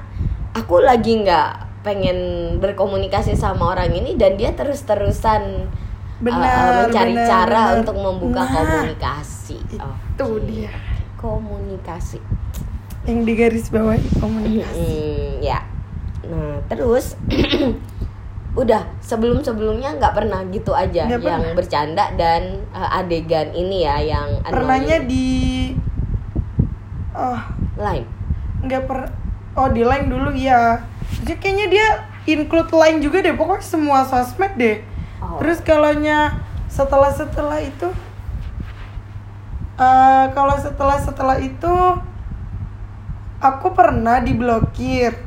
aku 0.51 0.77
lagi 0.79 1.17
nggak 1.19 1.49
pengen 1.81 2.17
berkomunikasi 2.57 3.33
sama 3.33 3.71
orang 3.71 3.89
ini 3.91 4.13
dan 4.13 4.35
dia 4.35 4.51
terus-terusan 4.51 5.65
uh, 5.65 6.21
Benar, 6.21 6.85
mencari 6.85 7.13
benar, 7.13 7.25
cara 7.25 7.61
benar. 7.63 7.77
untuk 7.79 7.95
membuka 7.95 8.41
Nah, 8.41 8.49
komunikasi. 8.51 9.57
itu 9.63 10.25
Oke. 10.27 10.45
dia. 10.45 10.73
Komunikasi. 11.15 12.19
yang 13.03 13.23
di 13.23 13.33
garis 13.33 13.71
bawah 13.71 13.95
komunikasi 14.17 14.77
Hmm, 14.77 15.39
ya. 15.39 15.63
Nah, 16.23 16.59
terus 16.67 17.15
udah 18.57 18.81
sebelum-sebelumnya 18.99 20.01
nggak 20.01 20.13
pernah 20.17 20.41
gitu 20.49 20.73
aja 20.73 21.05
Nggak 21.05 21.21
yang 21.21 21.41
pernah. 21.45 21.55
bercanda 21.55 22.05
dan 22.17 22.41
uh, 22.73 22.97
adegan 22.97 23.53
ini 23.53 23.85
ya 23.85 24.01
yang 24.01 24.41
pernahnya 24.41 25.05
annoying. 25.05 25.09
di 25.13 25.27
oh 27.13 27.39
lain. 27.77 28.05
nggak 28.59 28.83
per 28.83 29.13
oh 29.53 29.69
di 29.69 29.85
line 29.85 30.09
dulu 30.09 30.33
ya 30.33 30.81
jadi 31.21 31.37
kayaknya 31.37 31.65
dia 31.69 31.87
include 32.27 32.73
line 32.73 32.97
juga 32.97 33.21
deh 33.21 33.33
pokoknya 33.33 33.63
semua 33.63 34.01
sosmed 34.03 34.57
deh 34.57 34.77
Oh. 35.17 35.41
terus 35.41 35.65
kalaunya 35.65 36.29
setelah 36.69 37.09
setelah 37.09 37.57
itu 37.57 37.89
eh 39.77 40.25
kalau 40.31 40.53
setelah 40.57 40.97
setelah 40.97 41.37
itu 41.37 41.73
aku 43.37 43.67
pernah 43.73 44.21
diblokir 44.21 45.17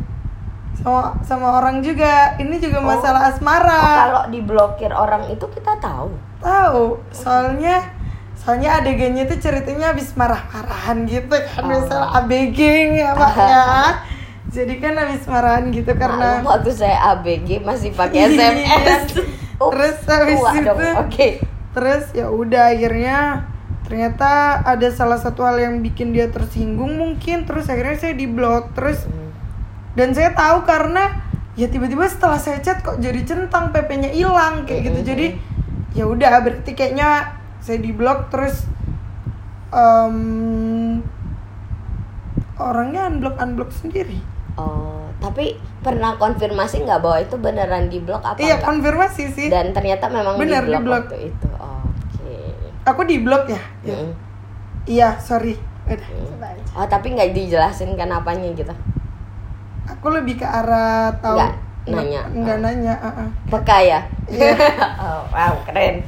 sama 0.80 1.02
sama 1.20 1.48
orang 1.54 1.80
juga 1.80 2.34
ini 2.36 2.56
juga 2.56 2.78
Oh. 2.78 2.86
masalah 2.86 3.28
asmara 3.28 3.68
Oh, 3.76 3.94
kalau 4.00 4.22
diblokir 4.28 4.88
orang 4.88 5.28
itu 5.28 5.44
kita 5.46 5.76
tahu. 5.76 6.08
tahu 6.38 6.84
soalnya 7.10 7.84
soalnya 8.34 8.80
adegannya 8.80 9.24
itu 9.24 9.36
ceritanya 9.38 9.92
habis 9.92 10.12
marah-marahan 10.14 11.04
gitu 11.04 11.28
kan 11.28 11.60
Oh. 11.60 11.68
misalnya 11.68 12.08
ABG 12.16 12.58
ya 12.96 13.10
pak 13.12 13.32
ya 13.34 13.64
jadi 14.50 14.74
kan 14.76 14.94
habis 14.96 15.22
marahan 15.24 15.68
gitu 15.68 15.92
karena 15.92 16.40
Maklum 16.40 16.48
waktu 16.48 16.70
saya 16.72 16.96
ABG 17.12 17.48
masih 17.60 17.92
pakai 17.92 18.18
Iya. 18.26 18.50
SMS. 18.50 19.04
Ups, 19.54 19.70
Terus 19.70 19.96
habis 20.08 20.38
tua 20.38 20.50
itu-. 20.54 20.96
Oke. 20.98 21.28
terus 21.70 22.04
ya 22.10 22.26
udah 22.26 22.72
akhirnya 22.72 23.46
ternyata 23.84 24.30
ada 24.60 24.88
salah 24.88 25.18
satu 25.18 25.42
hal 25.42 25.60
yang 25.60 25.78
bikin 25.80 26.10
dia 26.10 26.26
tersinggung 26.26 26.94
mungkin 26.94 27.44
terus 27.44 27.66
akhirnya 27.66 27.94
saya 27.96 28.14
diblok 28.14 28.72
terus 28.72 29.06
dan 30.00 30.10
saya 30.10 30.32
tahu 30.32 30.64
karena 30.64 31.12
ya 31.52 31.68
tiba-tiba 31.68 32.08
setelah 32.08 32.40
saya 32.40 32.56
chat 32.58 32.80
kok 32.80 32.96
jadi 32.98 33.20
centang 33.20 33.68
PP-nya 33.68 34.08
hilang 34.08 34.64
kayak 34.64 34.88
gitu 34.88 35.00
jadi 35.04 35.26
ya 35.92 36.08
udah 36.08 36.40
berarti 36.40 36.72
kayaknya 36.72 37.36
saya 37.60 37.76
diblok 37.76 38.32
terus 38.32 38.64
em, 39.70 41.04
orangnya 42.56 43.06
unblock 43.06 43.36
unblock 43.36 43.70
sendiri 43.70 44.20
Oh, 44.52 45.08
tapi 45.18 45.54
pernah 45.80 46.16
konfirmasi 46.16 46.82
nggak 46.82 47.00
bahwa 47.00 47.18
itu 47.18 47.36
beneran 47.36 47.86
diblok 47.86 48.20
apa 48.20 48.36
iya 48.38 48.56
enggak? 48.56 48.66
konfirmasi 48.66 49.24
sih 49.30 49.46
Dan 49.46 49.70
ternyata 49.70 50.10
memang 50.10 50.36
Bener, 50.36 50.64
diblok 50.64 50.80
diblok. 50.80 50.96
waktu 51.06 51.16
itu. 51.28 51.48
Oke. 51.54 52.36
aku 52.82 53.00
diblok 53.04 53.44
ya 53.46 53.62
Ya. 53.80 53.96
Mm. 53.96 54.12
iya 54.86 55.08
sorry 55.18 55.54
udah 55.86 56.08
Mm. 56.08 56.72
Oh, 56.72 56.86
tapi 56.86 57.12
nggak 57.12 57.30
dijelasin 57.30 57.94
kenapanya 57.94 58.52
gitu. 58.52 58.74
Aku 59.92 60.06
lebih 60.10 60.36
ke 60.36 60.44
arah 60.44 61.10
tahu 61.16 61.36
Nggak 61.36 61.52
nanya. 61.86 62.20
nggak 62.28 62.56
Oh. 62.56 62.62
nanya 62.62 62.94
uh, 62.96 63.08
uh. 63.18 63.28
Peka 63.48 63.78
ya? 63.80 64.00
Iya. 64.26 64.52
oh, 65.02 65.22
wow, 65.28 65.54
keren. 65.64 66.04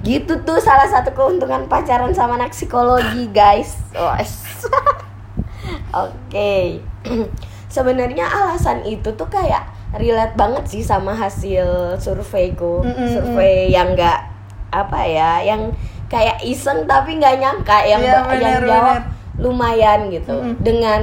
Gitu 0.00 0.32
tuh 0.40 0.56
salah 0.56 0.84
satu 0.84 1.10
keuntungan 1.10 1.64
pacaran 1.64 2.10
sama 2.10 2.36
anak 2.36 2.50
psikologi, 2.50 3.28
guys. 3.30 3.80
Oh. 3.92 4.12
Oke. 5.96 6.80
Sebenarnya 7.70 8.24
alasan 8.24 8.84
itu 8.84 9.10
tuh 9.10 9.26
kayak 9.26 9.66
relate 9.94 10.34
banget 10.34 10.64
sih 10.68 10.82
sama 10.82 11.10
hasil 11.10 11.96
surveiku. 11.96 12.80
Mm, 12.80 12.94
mm, 12.94 13.08
Survei 13.10 13.68
yang 13.68 13.94
enggak 13.94 14.30
apa 14.70 15.00
ya, 15.02 15.38
yang 15.40 15.70
kayak 16.06 16.38
iseng 16.42 16.82
tapi 16.84 17.16
nggak 17.16 17.38
nyangka 17.38 17.78
yang 17.82 17.98
Iya, 18.00 18.14
ba- 18.20 18.34
yang 18.36 18.62
jawab 18.62 19.02
lumayan 19.36 20.00
gitu. 20.08 20.30
Mm, 20.32 20.46
mm. 20.48 20.54
Dengan 20.60 21.02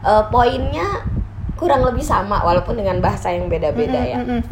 eh, 0.00 0.24
poinnya 0.28 1.04
kurang 1.58 1.82
lebih 1.82 2.02
sama 2.02 2.38
walaupun 2.40 2.78
dengan 2.78 3.02
bahasa 3.02 3.34
yang 3.34 3.50
beda-beda 3.50 3.98
Mm, 3.98 4.08
ya. 4.08 4.18
mm. 4.22 4.42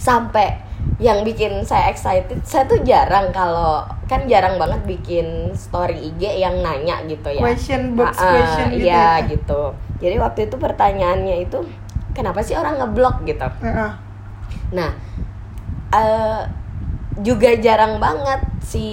Sampai 0.00 0.58
yang 0.98 1.22
bikin 1.22 1.62
saya 1.62 1.90
excited, 1.90 2.42
saya 2.42 2.64
tuh 2.64 2.80
jarang 2.82 3.30
kalau 3.30 3.82
kan 4.06 4.24
jarang 4.26 4.56
banget 4.58 4.82
bikin 4.86 5.50
story 5.52 6.10
IG 6.10 6.40
yang 6.40 6.58
nanya 6.58 7.02
gitu 7.04 7.28
ya. 7.28 7.42
question 7.42 7.94
box 7.94 8.18
ah, 8.18 8.32
question 8.32 8.68
gitu 8.74 8.86
Iya 8.86 9.06
ya. 9.22 9.28
gitu. 9.28 9.62
Jadi 10.00 10.16
waktu 10.18 10.40
itu 10.46 10.56
pertanyaannya 10.58 11.36
itu 11.42 11.58
kenapa 12.12 12.42
sih 12.42 12.54
orang 12.54 12.78
ngeblok 12.78 13.22
gitu. 13.24 13.46
Uh, 13.62 13.66
uh. 13.68 13.90
Nah, 14.72 14.90
eh, 15.92 16.42
juga 17.20 17.50
jarang 17.60 18.00
banget 18.00 18.40
si 18.64 18.86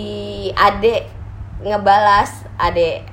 Ade 0.53 1.07
ngebalas 1.63 2.45
Ade 2.55 3.03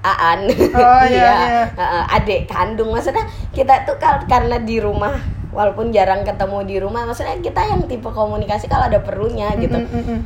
Aan. 0.00 0.48
Oh, 0.48 1.04
iya, 1.12 1.32
iya. 1.36 1.64
heeh, 1.70 2.04
Ade 2.10 2.36
kandung 2.44 2.90
maksudnya 2.90 3.24
kita 3.52 3.84
tuh 3.84 3.96
kal- 3.96 4.24
karena 4.24 4.56
di 4.56 4.80
rumah 4.80 5.20
walaupun 5.50 5.90
jarang 5.90 6.22
ketemu 6.22 6.58
di 6.62 6.76
rumah 6.78 7.04
maksudnya 7.04 7.36
kita 7.38 7.60
yang 7.60 7.84
tipe 7.84 8.06
komunikasi 8.06 8.64
kalau 8.64 8.86
ada 8.86 9.00
perlunya 9.00 9.52
gitu. 9.56 9.76
Mm, 9.76 9.90
mm, 9.90 10.04
mm. 10.08 10.20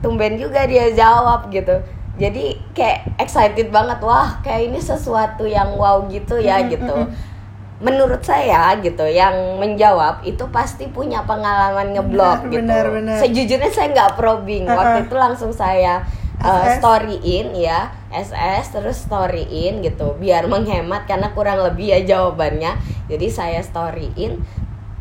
Tumben 0.00 0.34
juga 0.34 0.66
dia 0.66 0.90
jawab 0.90 1.46
gitu. 1.48 1.78
Jadi 2.18 2.58
kayak 2.72 3.16
excited 3.16 3.70
banget 3.70 4.02
wah 4.02 4.42
kayak 4.42 4.68
ini 4.68 4.78
sesuatu 4.78 5.46
yang 5.46 5.74
wow 5.74 6.02
gitu 6.06 6.36
ya 6.36 6.58
Mm, 6.58 6.64
mm, 6.64 6.72
gitu 6.74 6.96
mm, 6.96 7.06
mm. 7.06 7.30
menurut 7.82 8.22
saya 8.22 8.78
gitu 8.78 9.02
yang 9.04 9.58
menjawab 9.58 10.22
itu 10.22 10.44
pasti 10.48 10.86
punya 10.86 11.22
pengalaman 11.22 11.90
ngeblok 11.90 12.46
gitu. 12.46 12.62
benar, 12.62 12.90
benar. 12.90 13.18
Sejujurnya 13.18 13.70
saya 13.70 13.90
nggak 13.90 14.14
probing. 14.14 14.66
Waktu 14.66 14.98
Uh-uh. 15.02 15.06
itu 15.06 15.14
langsung 15.14 15.50
saya 15.50 16.02
uh, 16.42 16.66
storyin 16.78 17.54
ya, 17.54 17.94
SS 18.10 18.76
terus 18.76 19.06
storyin 19.06 19.80
gitu 19.80 20.18
biar 20.18 20.50
menghemat 20.50 21.06
karena 21.06 21.30
kurang 21.32 21.62
lebih 21.62 21.94
ya 21.94 22.00
jawabannya. 22.02 22.76
Jadi 23.08 23.26
saya 23.30 23.60
storyin 23.62 24.42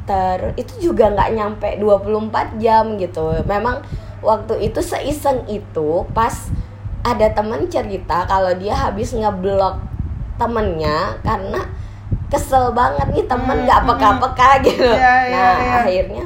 terus 0.05 0.53
itu 0.57 0.91
juga 0.91 1.13
nggak 1.13 1.31
nyampe 1.35 1.69
24 1.81 2.61
jam 2.61 2.95
gitu. 3.01 3.33
Memang 3.45 3.81
waktu 4.21 4.71
itu 4.71 4.79
seiseng 4.79 5.45
itu 5.49 6.05
pas 6.13 6.49
ada 7.01 7.27
temen 7.33 7.65
cerita 7.65 8.29
kalau 8.29 8.53
dia 8.53 8.77
habis 8.77 9.09
ngeblok 9.17 9.81
temennya 10.37 11.17
karena 11.25 11.65
kesel 12.29 12.71
banget 12.71 13.11
nih 13.11 13.25
temen 13.27 13.57
Hmm, 13.61 13.65
nggak 13.67 13.81
hmm, 13.83 13.89
peka-peka 13.91 14.49
gitu. 14.63 14.89
Iya, 14.89 15.15
iya, 15.27 15.41
nah 15.41 15.53
iya. 15.57 15.73
akhirnya 15.83 16.25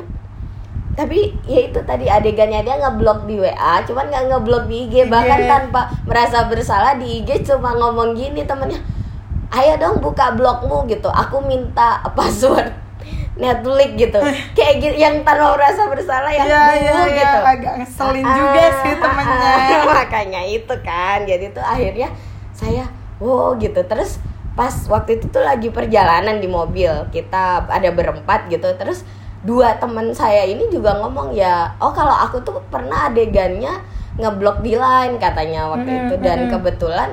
tapi 0.95 1.35
ya 1.43 1.67
itu 1.67 1.79
tadi 1.83 2.07
adegannya 2.07 2.63
dia 2.63 2.79
ngeblok 2.79 3.27
di 3.27 3.35
WA, 3.43 3.83
cuman 3.83 4.07
nggak 4.07 4.25
ngeblok 4.31 4.63
di 4.71 4.87
IG, 4.87 5.11
bahkan 5.11 5.43
IG. 5.43 5.51
tanpa 5.51 5.81
merasa 6.07 6.47
bersalah 6.47 6.95
di 6.95 7.19
IG 7.19 7.43
cuma 7.43 7.75
ngomong 7.75 8.15
gini 8.15 8.47
temennya, 8.47 8.79
ayo 9.51 9.75
dong 9.75 9.99
buka 9.99 10.31
blogmu 10.35 10.87
gitu. 10.87 11.11
Aku 11.11 11.43
minta 11.43 11.99
password 12.17 12.71
Netflix 13.35 13.89
gitu. 13.99 14.19
Kayak 14.55 14.73
gitu 14.79 14.95
yang 14.95 15.15
tanpa 15.27 15.59
merasa 15.59 15.91
bersalah 15.91 16.31
yang 16.31 16.47
iya, 16.47 16.63
dulu 16.71 17.03
iya, 17.11 17.19
gitu. 17.19 17.39
agak 17.43 17.73
ngeselin 17.83 18.25
juga 18.25 18.63
sih 18.79 18.93
temennya. 18.95 19.55
makanya 19.99 20.41
itu 20.47 20.75
kan. 20.79 21.27
Jadi 21.27 21.45
tuh 21.51 21.63
akhirnya 21.63 22.09
saya 22.55 22.87
wow 23.19 23.59
gitu. 23.59 23.83
Terus 23.83 24.23
pas 24.55 24.71
waktu 24.87 25.19
itu 25.19 25.27
tuh 25.27 25.43
lagi 25.43 25.67
perjalanan 25.67 26.39
di 26.39 26.47
mobil 26.47 26.91
kita 27.11 27.67
ada 27.67 27.89
berempat 27.91 28.47
gitu. 28.47 28.71
Terus 28.79 29.03
dua 29.45 29.77
teman 29.77 30.09
saya 30.11 30.43
ini 30.43 30.65
juga 30.73 30.97
ngomong 30.97 31.31
ya 31.37 31.69
oh 31.77 31.93
kalau 31.93 32.13
aku 32.13 32.41
tuh 32.41 32.57
pernah 32.73 33.07
adegannya 33.07 33.95
ngeblok 34.15 34.63
di 34.63 34.73
line 34.79 35.19
katanya 35.19 35.67
waktu 35.71 35.91
Mm-mm, 35.91 36.03
itu. 36.07 36.15
Dan 36.23 36.47
kebetulan 36.47 37.09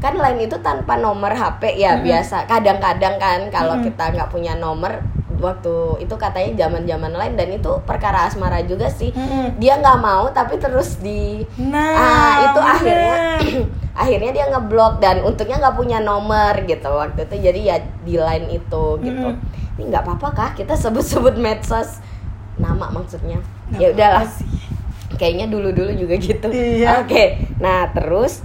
kan 0.00 0.16
line 0.16 0.48
itu 0.48 0.56
tanpa 0.64 0.96
nomor 0.96 1.32
HP 1.36 1.76
ya 1.76 2.00
biasa. 2.00 2.48
Kadang-kadang 2.48 3.20
kan 3.20 3.40
kalau 3.52 3.76
Mm-mm. 3.76 3.86
kita 3.92 4.04
nggak 4.16 4.30
punya 4.32 4.56
nomor 4.56 5.04
waktu 5.40 6.04
itu 6.04 6.14
katanya 6.14 6.68
zaman-zaman 6.68 7.12
lain 7.16 7.34
dan 7.34 7.48
itu 7.50 7.72
perkara 7.82 8.28
asmara 8.28 8.60
juga 8.62 8.86
sih. 8.86 9.10
Mm-mm. 9.10 9.56
dia 9.56 9.80
nggak 9.80 9.98
mau 9.98 10.28
tapi 10.30 10.60
terus 10.60 11.00
di 11.00 11.42
Nah, 11.56 11.96
ah 11.96 12.34
itu 12.52 12.60
bener. 12.60 12.72
akhirnya 12.76 13.16
akhirnya 14.04 14.30
dia 14.36 14.46
ngeblok 14.52 15.00
dan 15.00 15.24
untungnya 15.24 15.56
nggak 15.58 15.76
punya 15.76 15.98
nomor 15.98 16.54
gitu 16.64 16.88
waktu 16.92 17.24
itu. 17.26 17.36
Jadi 17.40 17.60
ya 17.64 17.76
di 18.04 18.14
line 18.14 18.46
itu 18.52 18.84
gitu. 19.00 19.26
Mm-mm. 19.34 19.76
ini 19.80 19.84
nggak 19.88 20.04
apa-apa 20.04 20.28
kah? 20.30 20.50
Kita 20.52 20.76
sebut-sebut 20.76 21.34
medsos. 21.40 21.98
Nama 22.60 22.92
maksudnya. 22.92 23.40
Ya 23.80 23.90
udahlah 23.90 24.28
kayaknya 25.16 25.48
dulu-dulu 25.48 25.92
juga 25.96 26.14
gitu. 26.16 26.48
Iya. 26.52 27.02
oke. 27.04 27.24
Nah 27.58 27.88
terus 27.90 28.44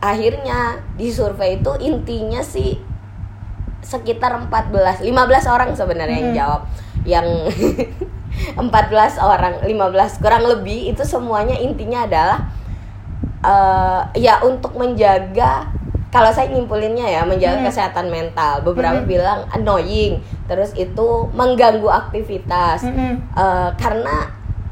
akhirnya 0.00 0.80
di 0.96 1.12
survei 1.12 1.60
itu 1.60 1.72
intinya 1.80 2.40
sih 2.40 2.80
sekitar 3.82 4.32
14 4.48 5.00
15 5.00 5.08
orang 5.46 5.70
sebenarnya 5.72 6.18
yang 6.18 6.30
Hmm. 6.30 6.38
jawab 6.38 6.60
yang 7.04 7.26
14 8.56 8.62
orang 9.18 9.54
15 9.62 10.22
kurang 10.22 10.44
lebih 10.44 10.88
itu 10.88 11.02
semuanya 11.02 11.56
intinya 11.56 12.04
adalah 12.04 12.38
eh, 13.40 14.00
ya 14.20 14.40
untuk 14.40 14.76
menjaga 14.76 15.66
kalau 16.10 16.28
saya 16.28 16.50
nyimpulinnya 16.50 17.06
ya 17.06 17.22
menjaga 17.22 17.62
Hmm. 17.62 17.66
kesehatan 17.66 18.06
mental 18.08 18.60
beberapa 18.60 19.00
Hmm. 19.00 19.08
bilang 19.08 19.40
annoying 19.50 20.20
terus 20.44 20.74
itu 20.74 21.30
mengganggu 21.32 21.86
aktivitas 21.86 22.82
Mm-mm. 22.82 23.22
Eh, 23.32 23.70
karena 23.76 24.28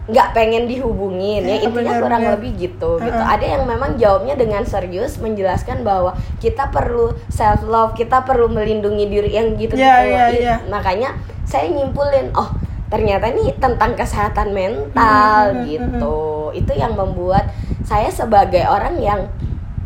nggak 0.08 0.28
pengen 0.32 0.64
dihubungin 0.64 1.44
ya 1.44 1.60
Iya, 1.60 1.68
intinya 1.68 1.92
benar, 1.92 2.00
kurang 2.00 2.22
benar. 2.24 2.34
lebih 2.40 2.50
gitu 2.56 2.96
gitu 2.96 3.12
Uh-uh. 3.12 3.28
ada 3.28 3.44
yang 3.44 3.68
memang 3.68 4.00
jawabnya 4.00 4.34
dengan 4.34 4.64
serius 4.64 5.20
menjelaskan 5.20 5.84
bahwa 5.84 6.16
kita 6.40 6.72
perlu 6.72 7.12
self 7.28 7.60
love 7.62 7.92
kita 7.92 8.24
perlu 8.24 8.48
melindungi 8.48 9.04
diri 9.04 9.36
yang 9.36 9.52
gitu 9.54 9.76
gitu 9.76 9.84
Iya, 9.84 9.96
iya, 10.08 10.24
iya. 10.32 10.54
makanya 10.66 11.12
saya 11.44 11.68
nyimpulin 11.68 12.32
oh 12.32 12.48
ternyata 12.88 13.28
ini 13.28 13.52
tentang 13.60 13.92
kesehatan 13.92 14.56
mental 14.56 15.52
Mm-mm, 15.52 15.68
gitu 15.68 16.16
itu 16.56 16.72
yang 16.72 16.96
membuat 16.96 17.52
saya 17.84 18.08
sebagai 18.08 18.64
orang 18.64 18.96
yang 18.96 19.28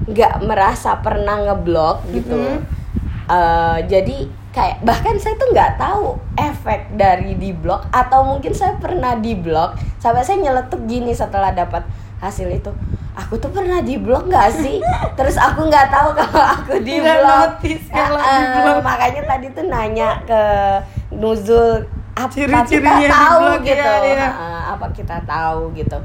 nggak 0.06 0.38
merasa 0.42 1.02
pernah 1.02 1.50
ngeblok 1.50 2.06
gitu 2.14 2.38
Mm-mm. 2.38 2.62
Eh, 3.22 3.78
jadi 3.86 4.26
kayak 4.52 4.84
bahkan 4.84 5.16
saya 5.16 5.34
tuh 5.40 5.48
nggak 5.48 5.80
tahu 5.80 6.20
efek 6.36 6.92
dari 6.92 7.32
di 7.40 7.56
blok 7.56 7.88
atau 7.88 8.20
mungkin 8.20 8.52
saya 8.52 8.76
pernah 8.76 9.16
di 9.16 9.32
blok 9.32 9.80
sampai 9.96 10.20
saya 10.20 10.44
nyeletuk 10.44 10.84
gini 10.84 11.16
setelah 11.16 11.56
dapat 11.56 11.82
hasil 12.20 12.46
itu. 12.52 12.70
Aku 13.12 13.36
tuh 13.40 13.48
pernah 13.48 13.80
di 13.80 13.96
blok 13.96 14.28
nggak 14.28 14.48
sih? 14.52 14.78
Terus 15.18 15.40
aku 15.40 15.66
nggak 15.66 15.88
tahu 15.88 16.08
kalau 16.14 16.44
aku 16.44 16.72
di 16.84 17.00
eh, 17.00 17.00
di-block. 17.00 17.60
makanya 18.84 19.22
tadi 19.26 19.46
tuh 19.56 19.64
nanya 19.66 20.20
ke 20.28 20.42
Nuzul 21.16 21.88
apa 22.12 22.28
Ciri-cirinya 22.28 23.00
kita 23.00 23.08
tahu 23.08 23.40
blok, 23.40 23.60
gitu. 23.64 23.88
iya, 23.88 23.94
iya. 24.04 24.28
Eh, 24.28 24.62
apa 24.76 24.86
kita 24.92 25.16
tahu? 25.24 25.72
gitu. 25.72 25.98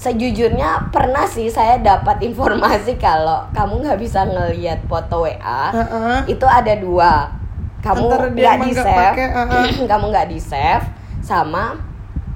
Sejujurnya 0.00 0.88
pernah 0.88 1.28
sih 1.28 1.52
saya 1.52 1.76
dapat 1.76 2.24
informasi 2.24 2.96
kalau 2.96 3.44
kamu 3.52 3.84
nggak 3.84 4.00
bisa 4.00 4.24
ngelihat 4.24 4.80
foto 4.88 5.28
WA 5.28 5.76
Heeh. 5.76 6.18
itu 6.32 6.46
ada 6.48 6.72
dua 6.80 7.39
kamu 7.80 8.04
Antara 8.06 8.26
dia 8.28 8.44
nggak 8.46 8.58
di 8.60 8.72
save 8.74 9.16
uh-uh. 9.16 9.86
kamu 9.86 10.04
nggak 10.08 10.28
di 10.28 10.38
save 10.38 10.84
sama 11.20 11.64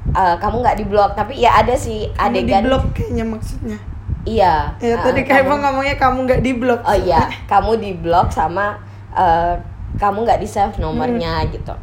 eh, 0.09 0.37
kamu 0.37 0.57
nggak 0.61 0.77
di 0.77 0.85
blok 0.85 1.11
tapi 1.13 1.37
ya 1.37 1.59
ada 1.59 1.75
sih 1.75 2.09
Kamu 2.09 2.17
di 2.27 2.41
adegan 2.41 2.63
blok 2.65 2.85
kayaknya 2.93 3.25
maksudnya. 3.25 3.79
iya 4.25 4.73
Ya 4.79 4.89
eh, 4.91 4.99
tadi 4.99 5.21
kayak 5.23 5.45
kamu- 5.45 5.61
ngomongnya 5.61 5.97
kamu 5.97 6.19
nggak 6.25 6.41
di 6.41 6.53
blok. 6.55 6.81
oh 6.83 6.97
iya 6.97 7.23
kamu 7.53 7.71
di 7.77 7.91
blok 7.95 8.29
sama 8.29 8.77
eh, 9.11 9.55
kamu 9.95 10.19
nggak 10.23 10.39
di 10.39 10.47
save 10.47 10.77
nomornya 10.77 11.41
Hmm. 11.41 11.51
gitu 11.51 11.75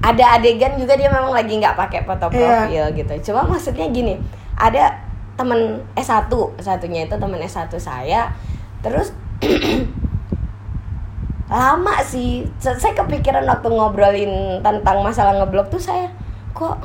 ada 0.00 0.34
adegan 0.34 0.74
juga 0.74 0.92
dia 0.94 1.06
memang 1.06 1.30
lagi 1.30 1.54
nggak 1.54 1.74
pakai 1.74 2.02
foto 2.02 2.26
Iya. 2.28 2.36
profil 2.66 2.84
gitu 2.98 3.30
cuma 3.30 3.46
maksudnya 3.46 3.86
gini 3.88 4.18
ada 4.52 4.98
temen 5.32 5.58
S1 5.94 6.28
satunya 6.58 7.06
itu 7.06 7.14
temen 7.14 7.38
S1 7.38 7.70
saya 7.74 8.28
terus 8.80 9.14
lama 11.52 12.00
sih. 12.00 12.48
Saya 12.56 12.96
kepikiran 12.96 13.44
waktu 13.44 13.68
ngobrolin 13.68 14.32
tentang 14.64 15.04
masalah 15.04 15.36
ngeblok 15.36 15.68
tuh 15.68 15.82
saya 15.82 16.08
kok 16.56 16.80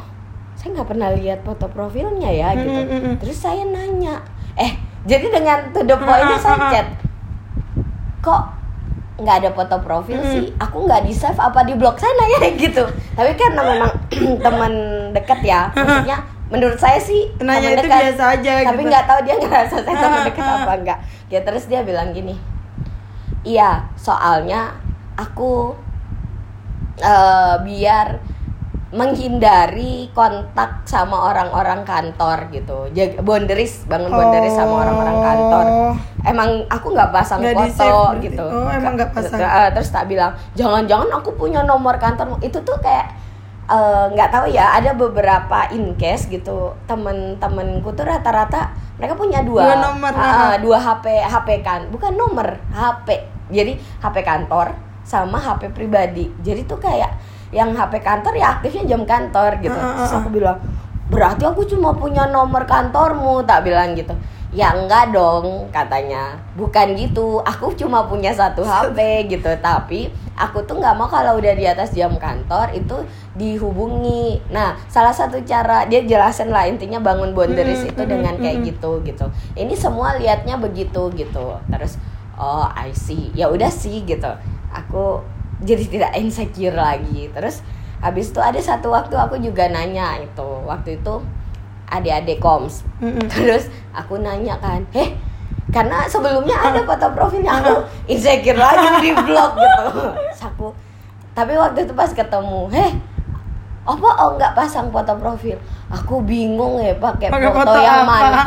saya 0.60 0.75
nggak 0.75 0.89
pernah 0.91 1.10
lihat 1.15 1.39
foto 1.47 1.71
profilnya 1.71 2.27
ya? 2.27 2.51
Gitu. 2.51 2.67
Mm, 2.67 2.88
mm, 2.91 3.01
mm. 3.08 3.15
terus 3.23 3.39
saya 3.39 3.63
nanya 3.63 4.19
eh 4.60 4.75
jadi 5.08 5.32
dengan 5.32 5.71
to 5.71 5.88
the 5.88 5.95
point 5.95 6.27
saya 6.43 6.58
chat 6.67 6.88
kok 8.19 8.41
nggak 9.17 9.36
ada 9.45 9.49
foto 9.56 9.80
profil 9.80 10.19
Mm. 10.19 10.32
sih? 10.36 10.45
Aku 10.60 10.84
nggak 10.84 11.08
di 11.08 11.13
save 11.15 11.39
apa 11.39 11.63
di 11.63 11.73
blok 11.80 11.95
saya 11.95 12.12
nanya 12.12 12.51
gitu. 12.67 12.84
Tapi 13.15 13.32
karena 13.39 13.62
memang 13.63 13.91
teman 14.45 14.73
dekat 15.15 15.39
ya 15.47 15.71
maksudnya 15.71 16.19
menurut 16.47 16.80
saya 16.80 16.99
sih 16.99 17.27
Nanya 17.43 17.75
teman 17.75 17.75
itu 17.75 17.88
dekat, 17.88 18.01
biasa 18.08 18.23
aja 18.39 18.51
tapi 18.71 18.82
gitu. 18.84 18.91
nggak 18.91 19.03
tahu 19.03 19.19
dia 19.27 19.36
ngerasa 19.36 19.75
saya 19.84 19.97
teman 19.99 20.19
dekat 20.23 20.45
apa 20.47 20.73
enggak 20.80 20.99
ya 21.27 21.39
terus 21.43 21.63
dia 21.67 21.84
bilang 21.84 22.15
gini 22.15 22.39
iya 23.43 23.86
soalnya 23.95 24.73
aku 25.13 25.73
eh, 26.97 27.56
biar 27.62 28.08
menghindari 28.88 30.08
kontak 30.15 30.88
sama 30.88 31.28
orang-orang 31.28 31.84
kantor 31.84 32.47
gitu 32.50 32.88
jaga 32.95 33.19
boundaries 33.19 33.84
bangun 33.84 34.08
boundaries 34.10 34.56
sama 34.56 34.73
orang-orang 34.82 35.17
kantor 35.19 35.65
Oh. 35.67 35.95
emang 36.23 36.50
aku 36.67 36.91
nggak 36.91 37.12
pasang 37.12 37.39
di-save 37.43 37.76
foto 37.76 38.15
berarti. 38.15 38.23
gitu 38.26 38.45
Oh, 38.47 38.67
emang 38.67 38.93
nggak 38.95 39.12
pasang. 39.12 39.39
Eh, 39.39 39.69
terus 39.71 39.89
tak 39.89 40.08
bilang 40.08 40.32
jangan-jangan 40.56 41.08
aku 41.13 41.36
punya 41.36 41.63
nomor 41.63 41.95
kantor 41.95 42.39
itu 42.39 42.60
tuh 42.63 42.80
kayak 42.80 43.12
eh, 43.67 44.06
nggak 44.12 44.30
tahu 44.32 44.45
ya 44.47 44.71
ada 44.73 44.95
beberapa 44.95 45.67
in 45.69 45.95
case 45.95 46.28
gitu 46.28 46.71
temen-temenku 46.88 47.91
tuh 47.91 48.08
rata-rata 48.08 48.71
mereka 48.98 49.14
punya 49.14 49.46
dua 49.46 49.62
Dua 49.62 49.78
nomor, 49.78 50.12
ah, 50.18 50.58
dua 50.58 50.78
HP 50.82 51.06
HP 51.22 51.50
kan. 51.62 51.88
Bukan 51.94 52.18
nomor 52.18 52.58
HP 52.74 53.08
jadi 53.54 53.78
HP 54.02 54.16
kantor 54.26 54.74
sama 55.08 55.40
HP 55.40 55.72
pribadi. 55.72 56.28
Jadi 56.44 56.68
tuh 56.68 56.82
kayak 56.82 57.16
yang 57.56 57.72
HP 57.72 58.04
kantor 58.04 58.36
ya 58.36 58.60
aktifnya 58.60 58.84
jam 58.98 59.02
kantor 59.08 59.62
gitu. 59.64 59.78
Ah, 59.78 59.86
ah, 59.86 59.96
terus 60.02 60.14
ah. 60.14 60.20
aku 60.20 60.30
bilang 60.34 60.58
berarti 61.08 61.48
aku 61.48 61.64
cuma 61.64 61.96
punya 61.96 62.28
nomor 62.28 62.68
kantormu 62.68 63.40
tak 63.48 63.64
bilang 63.64 63.96
gitu 63.96 64.12
ya 64.56 64.72
enggak 64.76 65.12
dong 65.12 65.68
katanya. 65.72 66.40
Bukan 66.56 66.96
gitu 66.96 67.44
aku 67.44 67.76
cuma 67.76 68.08
punya 68.08 68.32
satu 68.32 68.64
HP 68.64 68.98
gitu 69.34 69.52
tapi 69.60 70.08
aku 70.38 70.64
tuh 70.64 70.78
nggak 70.78 70.96
mau 70.96 71.10
kalau 71.10 71.42
udah 71.42 71.54
di 71.58 71.66
atas 71.66 71.92
jam 71.92 72.16
kantor 72.16 72.72
itu 72.72 72.96
dihubungi. 73.36 74.40
Nah 74.54 74.78
salah 74.88 75.12
satu 75.12 75.42
cara 75.44 75.84
dia 75.90 76.06
jelasin 76.06 76.54
lah 76.54 76.70
intinya 76.70 77.02
bangun 77.02 77.34
boundaries 77.36 77.84
Mm, 77.84 77.92
itu 77.92 78.02
mm, 78.06 78.10
dengan 78.10 78.34
mm, 78.38 78.42
kayak 78.42 78.60
mm. 78.62 78.66
gitu 78.72 78.92
gitu. 79.04 79.26
Ini 79.58 79.74
semua 79.76 80.16
liatnya 80.16 80.56
begitu 80.56 81.12
gitu. 81.18 81.60
Terus 81.68 82.00
oh 82.40 82.70
I 82.72 82.94
see. 82.96 83.34
Ya 83.36 83.52
udah 83.52 83.70
sih 83.70 84.06
gitu. 84.08 84.32
Aku 84.72 85.26
jadi 85.66 85.84
tidak 85.84 86.12
insecure 86.16 86.78
lagi. 86.78 87.28
Terus 87.34 87.66
habis 87.98 88.30
itu 88.30 88.38
ada 88.38 88.62
satu 88.62 88.94
waktu 88.94 89.18
aku 89.18 89.42
juga 89.42 89.68
nanya 89.68 90.22
itu. 90.22 90.50
Waktu 90.64 91.02
itu 91.02 91.14
adik-adik 91.88 92.38
koms. 92.43 92.84
Mm-mm. 93.00 93.26
terus 93.30 93.71
aku 93.93 94.19
nanya 94.19 94.58
kan 94.60 94.84
heh 94.91 95.15
karena 95.69 96.08
sebelumnya 96.08 96.56
ada 96.56 96.82
foto 96.88 97.12
profilnya 97.12 97.60
aku 97.60 97.84
insecure 98.08 98.56
lagi 98.56 98.88
di 99.04 99.12
blog 99.13 99.52
gitu. 99.60 99.86
Terus 100.15 100.41
aku 100.43 100.67
tapi 101.36 101.54
waktu 101.54 101.86
itu 101.86 101.93
pas 101.93 102.10
ketemu 102.10 102.71
heh 102.71 102.91
apa 103.88 104.10
oh 104.23 104.36
nggak 104.36 104.52
pasang 104.56 104.91
foto 104.91 105.15
profil? 105.15 105.56
Aku 105.88 106.19
bingung 106.23 106.80
ya 106.84 106.95
pakai 107.00 107.32
foto, 107.32 107.63
foto 107.63 107.80
yang 107.80 108.04
apa? 108.04 108.12
mana. 108.12 108.43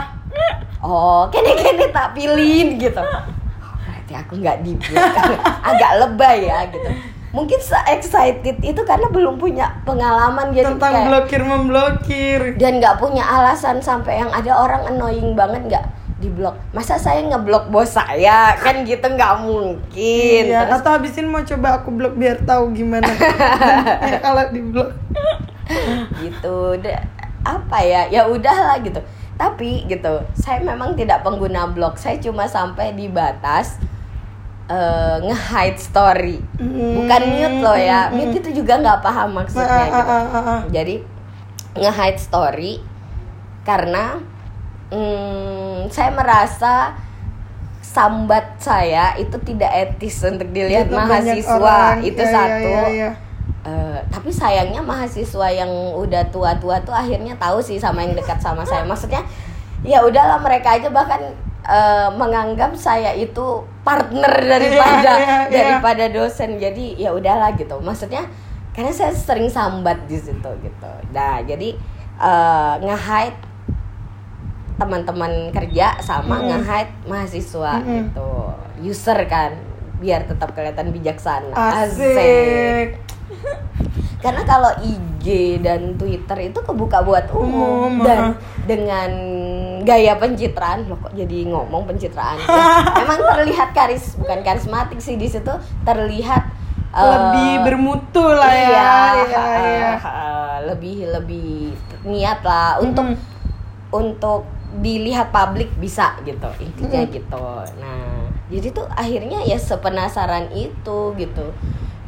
Oh 0.81 1.29
kene 1.29 1.57
kene 1.57 1.89
tak 1.93 2.17
pilihin 2.17 2.77
gitu. 2.81 3.01
Berarti 3.01 4.13
aku 4.17 4.33
nggak 4.41 4.59
di 4.65 4.73
blog 4.77 5.13
agak 5.71 5.93
lebay 6.01 6.49
ya 6.49 6.69
gitu 6.69 7.10
mungkin 7.31 7.57
se 7.57 7.79
excited 7.89 8.59
itu 8.59 8.81
karena 8.83 9.07
belum 9.07 9.37
punya 9.37 9.79
pengalaman 9.83 10.51
jadi 10.51 10.75
Tentang 10.75 10.93
kayak 10.93 11.07
blokir 11.07 11.43
memblokir. 11.43 12.41
dan 12.57 12.77
nggak 12.77 12.97
punya 12.97 13.23
alasan 13.23 13.79
sampai 13.79 14.19
yang 14.19 14.31
ada 14.31 14.51
orang 14.53 14.83
annoying 14.87 15.33
banget 15.33 15.63
nggak 15.65 15.85
di 16.17 16.29
blok 16.29 16.53
masa 16.71 16.95
saya 16.95 17.23
ngeblok 17.23 17.69
bos 17.69 17.89
saya? 17.91 18.53
Kan 18.55 18.85
gitu 18.85 19.01
nggak 19.01 19.41
mungkin. 19.41 20.43
Iya, 20.45 20.67
Terus- 20.67 20.79
atau 20.79 20.91
habisin 20.93 21.25
mau 21.25 21.41
coba 21.41 21.81
aku 21.81 21.89
blok 21.91 22.13
biar 22.13 22.43
tahu 22.43 22.71
gimana. 22.73 23.09
ya, 24.01 24.21
kalau 24.25 24.45
di 24.49 24.61
blok. 24.61 24.93
gitu. 26.19 26.77
Da- 26.77 27.07
apa 27.41 27.79
ya? 27.81 28.05
Ya 28.11 28.27
udahlah 28.27 28.77
gitu. 28.81 29.01
Tapi 29.35 29.89
gitu 29.89 30.21
saya 30.35 30.61
memang 30.61 30.93
tidak 30.93 31.23
pengguna 31.23 31.65
blog 31.67 31.97
saya 31.97 32.19
cuma 32.19 32.45
sampai 32.45 32.93
di 32.93 33.09
batas 33.09 33.81
eh, 34.71 35.17
nge-hide 35.27 35.81
story 35.81 36.39
bukan 36.95 37.23
mute 37.29 37.59
loh 37.59 37.75
ya 37.75 38.09
mute 38.09 38.39
itu 38.39 38.51
juga 38.55 38.79
nggak 38.79 39.03
paham 39.03 39.35
maksudnya 39.35 39.67
Ah, 39.67 39.83
ah, 39.83 39.87
gitu. 39.91 40.39
ah, 40.39 40.61
jadi 40.71 40.95
nge-hide 41.75 42.21
story 42.21 42.73
karena 43.61 44.23
mm, 44.89 45.91
saya 45.91 46.11
merasa 46.11 46.95
sambat 47.81 48.63
saya 48.63 49.19
itu 49.19 49.35
tidak 49.43 49.71
etis 49.75 50.23
untuk 50.23 50.47
dilihat 50.51 50.87
Itu 50.87 50.95
mahasiswa 50.95 51.59
orang. 51.59 51.97
itu 52.01 52.23
iya, 52.23 52.31
satu 52.31 52.69
iya, 52.71 52.83
iya. 52.89 53.11
Eh, 53.61 53.99
tapi 54.09 54.31
sayangnya 54.33 54.81
mahasiswa 54.81 55.49
yang 55.53 55.69
udah 55.93 56.23
tua-tua 56.33 56.81
tuh 56.81 56.95
akhirnya 56.95 57.37
tahu 57.37 57.61
sih 57.61 57.77
sama 57.77 58.01
yang 58.01 58.17
dekat 58.17 58.41
sama 58.41 58.65
saya. 58.65 58.87
Maksudnya 58.89 59.21
ya 59.85 60.01
udahlah 60.01 60.41
mereka 60.41 60.81
aja 60.81 60.89
bahkan 60.89 61.21
eh, 61.71 62.09
menganggap 62.19 62.75
saya 62.75 63.15
itu 63.15 63.63
partner 63.87 64.35
daripada 64.43 65.13
Iya, 65.23 65.23
iya, 65.23 65.39
iya. 65.47 65.59
daripada 65.79 66.05
dosen. 66.11 66.59
Jadi 66.59 66.99
ya 66.99 67.15
udahlah 67.15 67.55
gitu. 67.55 67.79
Maksudnya 67.79 68.27
karena 68.75 68.91
saya 68.91 69.15
sering 69.15 69.47
sambat 69.47 70.11
di 70.11 70.19
situ 70.19 70.51
gitu. 70.61 70.93
Nah, 71.15 71.39
jadi 71.47 71.79
eh, 72.19 72.75
nge-hide 72.83 73.39
teman-teman 74.81 75.53
kerja 75.53 76.01
sama 76.01 76.41
Mm-mm. 76.41 76.49
nge-hide 76.57 76.93
mahasiswa 77.07 77.73
Mm-mm. 77.79 77.95
gitu. 78.11 78.31
User 78.81 79.19
kan 79.29 79.53
biar 80.01 80.25
tetap 80.25 80.57
kelihatan 80.57 80.91
bijaksana. 80.91 81.53
Asik. 81.53 82.97
Karena 84.21 84.43
kalau 84.45 84.69
IG 84.79 85.27
dan 85.59 85.97
Twitter 85.97 86.39
itu 86.47 86.61
kebuka 86.61 87.01
buat 87.01 87.29
umum 87.33 87.89
Umum, 87.89 88.05
dan 88.05 88.21
ah. 88.21 88.33
dengan 88.63 89.11
gaya 89.81 90.13
pencitraan 90.15 90.85
loh 90.85 90.97
kok 90.99 91.13
jadi 91.13 91.49
ngomong 91.49 91.85
pencitraan. 91.85 92.37
Ya, 92.39 92.65
emang 93.03 93.17
terlihat 93.19 93.73
karis 93.73 94.15
bukan 94.15 94.41
karismatik 94.41 94.99
sih 94.99 95.17
di 95.17 95.27
situ 95.27 95.53
terlihat 95.83 96.61
Lebih 96.91 97.53
bermutu 97.65 98.21
lah 98.21 98.51
ya. 98.51 98.67
iya, 98.67 98.91
Iya, 99.23 99.45
iya. 99.57 99.91
eh, 99.95 100.57
lebih 100.67 101.07
lebih 101.09 101.71
niat 102.03 102.43
lah 102.43 102.77
untuk 102.77 103.07
Mm. 103.07 103.19
untuk 103.91 104.43
dilihat 104.77 105.31
publik 105.31 105.71
bisa 105.77 106.19
gitu 106.21 106.51
intinya 106.59 107.01
Mm. 107.01 107.11
gitu 107.11 107.47
nah 107.79 108.27
jadi 108.47 108.69
tuh 108.71 108.87
akhirnya 108.91 109.39
ya 109.43 109.55
sepenasaran 109.55 110.51
itu 110.51 111.15
gitu 111.15 111.47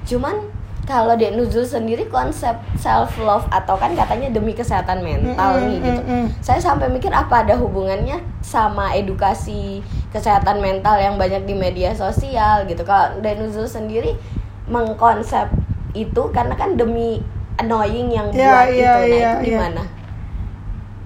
cuman 0.05 0.51
kalau 0.83 1.15
Dek 1.15 1.39
Nuzul 1.39 1.63
sendiri 1.63 2.11
konsep 2.11 2.59
self 2.75 3.15
love 3.23 3.47
atau 3.55 3.79
kan 3.79 3.95
katanya 3.95 4.35
demi 4.35 4.51
kesehatan 4.51 4.99
mental 5.01 5.63
Mm-mm, 5.63 5.67
nih 5.71 5.79
gitu 5.79 6.01
mm-mm. 6.03 6.25
saya 6.43 6.59
sampai 6.59 6.91
mikir 6.91 7.15
apa 7.15 7.47
ada 7.47 7.55
hubungannya 7.55 8.19
sama 8.43 8.91
edukasi 8.93 9.79
kesehatan 10.11 10.59
mental 10.59 10.99
yang 10.99 11.15
banyak 11.15 11.47
di 11.47 11.55
media 11.55 11.95
sosial 11.95 12.67
gitu 12.67 12.83
kalau 12.83 13.23
Dek 13.23 13.39
Nuzul 13.39 13.65
sendiri 13.65 14.19
mengkonsep 14.67 15.47
itu 15.95 16.23
karena 16.35 16.57
kan 16.59 16.75
demi 16.75 17.23
annoying 17.61 18.11
yang 18.11 18.33
Iya, 18.33 18.43
buat 18.49 18.67
iya, 18.67 18.73
itu 18.73 18.83
nah 18.83 18.99
iya, 19.07 19.13
itu 19.13 19.15
iya. 19.15 19.33
gimana 19.55 19.83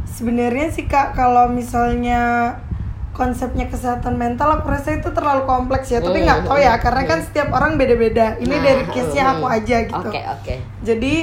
Sebenarnya 0.06 0.72
sih 0.72 0.88
kak 0.88 1.12
kalau 1.12 1.44
misalnya 1.52 2.56
konsepnya 3.16 3.72
kesehatan 3.72 4.20
mental 4.20 4.61
aku 4.61 4.68
rasa 4.68 5.00
itu 5.00 5.09
terlalu 5.09 5.48
kompleks 5.48 5.88
ya. 5.88 6.05
Tapi 6.05 6.20
nggak 6.22 6.44
tahu 6.44 6.61
ya 6.61 6.76
karena 6.76 7.02
kan 7.09 7.18
setiap 7.24 7.48
orang 7.57 7.81
beda-beda. 7.81 8.37
Ini 8.37 8.52
Nah, 8.52 8.62
dari 8.62 8.85
case 8.92 9.12
nya 9.16 9.24
aku 9.33 9.46
aja 9.48 9.76
gitu. 9.88 10.09
Oke 10.12 10.20
oke. 10.20 10.55
Jadi 10.85 11.14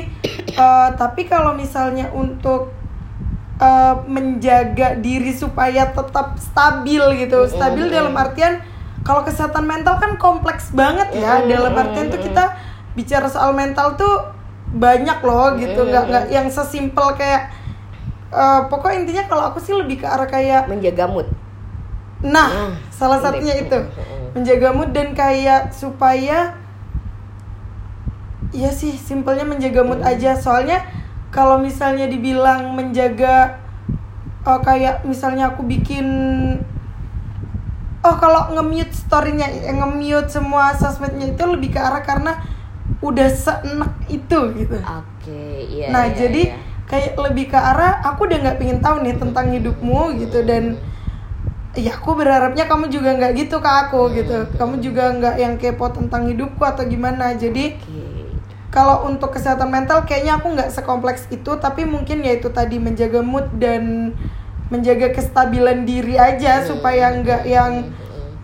eh, 0.58 0.90
tapi 0.98 1.22
kalau 1.30 1.54
misalnya 1.54 2.10
untuk 2.10 2.74
eh, 3.62 3.96
menjaga 4.10 4.98
diri 4.98 5.30
supaya 5.38 5.94
tetap 5.94 6.42
stabil 6.42 7.04
gitu. 7.22 7.46
Stabil 7.46 7.86
mm, 7.86 7.94
dalam 7.94 8.14
artian 8.18 8.66
kalau 9.06 9.22
kesehatan 9.22 9.70
mental 9.70 10.02
kan 10.02 10.18
kompleks 10.18 10.74
banget 10.74 11.14
ya. 11.14 11.46
Dalam 11.46 11.78
artian 11.78 12.10
tuh 12.10 12.18
kita 12.18 12.58
bicara 12.98 13.30
soal 13.30 13.54
mental 13.54 13.94
tuh 13.94 14.34
banyak 14.74 15.22
loh 15.22 15.54
gitu. 15.62 15.86
Nggak 15.86 16.04
nggak 16.10 16.26
yang 16.34 16.50
sesimpel 16.50 17.14
kayak 17.14 17.54
eh, 18.34 18.62
pokoknya 18.66 18.98
intinya 19.06 19.24
kalau 19.30 19.44
aku 19.54 19.62
sih 19.62 19.78
lebih 19.78 20.02
ke 20.02 20.10
arah 20.10 20.26
kayak 20.26 20.66
menjaga 20.66 21.06
mood 21.06 21.30
nah 22.24 22.48
Hmm, 22.48 22.74
salah 22.88 23.20
satunya 23.20 23.60
itu 23.60 23.76
Mm, 23.76 23.92
mm. 23.92 24.28
menjaga 24.40 24.70
mood 24.72 24.90
dan 24.96 25.12
kayak 25.12 25.76
supaya 25.76 26.56
Iya 28.54 28.70
sih, 28.70 28.94
simpelnya 28.94 29.50
menjaga 29.50 29.82
mood 29.82 30.06
Hmm. 30.06 30.12
aja. 30.14 30.38
Soalnya 30.38 30.86
kalau 31.34 31.58
misalnya 31.58 32.06
dibilang 32.06 32.78
menjaga 32.78 33.58
oh, 34.46 34.62
kayak 34.62 35.02
misalnya 35.10 35.50
aku 35.50 35.66
bikin 35.66 36.06
oh 38.04 38.16
kalau 38.22 38.54
nge-mute 38.54 38.94
story-nya, 38.94 39.50
eh, 39.50 39.74
nge-mute 39.74 40.30
semua 40.30 40.76
sosmednya 40.78 41.34
itu 41.34 41.44
lebih 41.50 41.74
ke 41.74 41.80
arah 41.82 42.06
karena 42.06 42.46
udah 43.02 43.26
seenak 43.32 43.96
itu 44.12 44.40
gitu. 44.54 44.76
oke 44.78 45.42
iya 45.72 45.88
nah, 45.90 46.06
iya, 46.06 46.14
jadi 46.14 46.42
iya. 46.52 46.58
kayak 46.86 47.16
lebih 47.16 47.50
ke 47.50 47.58
arah 47.58 48.04
aku 48.04 48.28
udah 48.28 48.38
nggak 48.44 48.58
pengen 48.60 48.80
tahu 48.84 49.02
nih 49.02 49.16
tentang 49.16 49.50
hidupmu 49.50 50.20
gitu 50.20 50.44
dan 50.44 50.78
ya 51.74 51.98
aku 51.98 52.14
berharapnya 52.14 52.70
kamu 52.70 52.94
juga 52.94 53.18
nggak 53.18 53.34
gitu 53.34 53.58
ke 53.58 53.72
aku 53.88 54.14
gitu. 54.14 54.46
Kamu 54.58 54.78
juga 54.80 55.10
nggak 55.14 55.36
yang 55.42 55.54
kepo 55.58 55.90
tentang 55.90 56.30
hidupku 56.30 56.62
atau 56.62 56.86
gimana. 56.86 57.34
Jadi 57.34 57.78
Oke. 57.78 58.02
kalau 58.70 59.10
untuk 59.10 59.34
kesehatan 59.34 59.74
mental 59.74 60.06
kayaknya 60.06 60.38
aku 60.38 60.54
nggak 60.54 60.70
sekompleks 60.70 61.26
itu 61.34 61.58
tapi 61.58 61.86
mungkin 61.86 62.22
ya 62.22 62.38
itu 62.38 62.50
tadi 62.54 62.78
menjaga 62.78 63.26
mood 63.26 63.50
dan 63.58 64.14
menjaga 64.70 65.14
kestabilan 65.14 65.86
diri 65.86 66.18
aja 66.18 66.66
supaya 66.66 67.14
nggak 67.14 67.44
yang 67.46 67.94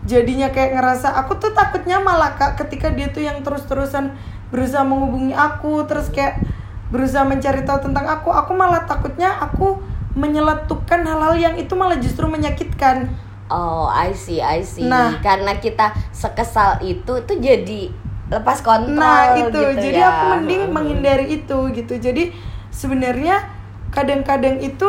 jadinya 0.05 0.49
kayak 0.49 0.77
ngerasa 0.77 1.13
aku 1.17 1.37
tuh 1.37 1.53
takutnya 1.53 2.01
malah 2.01 2.33
kak 2.37 2.57
ketika 2.65 2.89
dia 2.89 3.09
tuh 3.13 3.25
yang 3.25 3.41
terus-terusan 3.45 4.13
berusaha 4.49 4.81
menghubungi 4.81 5.37
aku 5.37 5.85
terus 5.85 6.09
kayak 6.09 6.41
berusaha 6.89 7.21
mencari 7.25 7.61
tahu 7.61 7.89
tentang 7.89 8.09
aku 8.09 8.33
aku 8.33 8.51
malah 8.57 8.85
takutnya 8.89 9.37
aku 9.37 9.77
menyeletukkan 10.17 11.05
hal-hal 11.05 11.35
yang 11.37 11.55
itu 11.57 11.73
malah 11.77 11.97
justru 11.97 12.25
menyakitkan 12.25 13.09
Oh, 13.49 13.89
I 13.89 14.13
see, 14.13 14.37
I 14.37 14.61
see. 14.61 14.85
Nah. 14.85 15.17
karena 15.25 15.57
kita 15.57 15.89
sekesal 16.13 16.85
itu 16.85 17.17
tuh 17.25 17.37
jadi 17.41 17.89
lepas 18.29 18.61
kontrol 18.61 18.93
Nah 18.93 19.41
itu, 19.41 19.49
gitu 19.49 19.89
jadi 19.89 20.05
ya. 20.05 20.09
aku 20.13 20.23
mending 20.37 20.63
menghindari 20.69 21.41
itu 21.41 21.57
gitu. 21.73 21.97
Jadi 21.97 22.29
sebenarnya 22.69 23.49
kadang-kadang 23.89 24.61
itu 24.61 24.85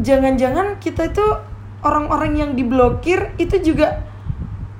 jangan-jangan 0.00 0.80
kita 0.80 1.12
itu 1.12 1.26
orang-orang 1.84 2.40
yang 2.40 2.50
diblokir 2.56 3.36
itu 3.36 3.60
juga 3.60 4.00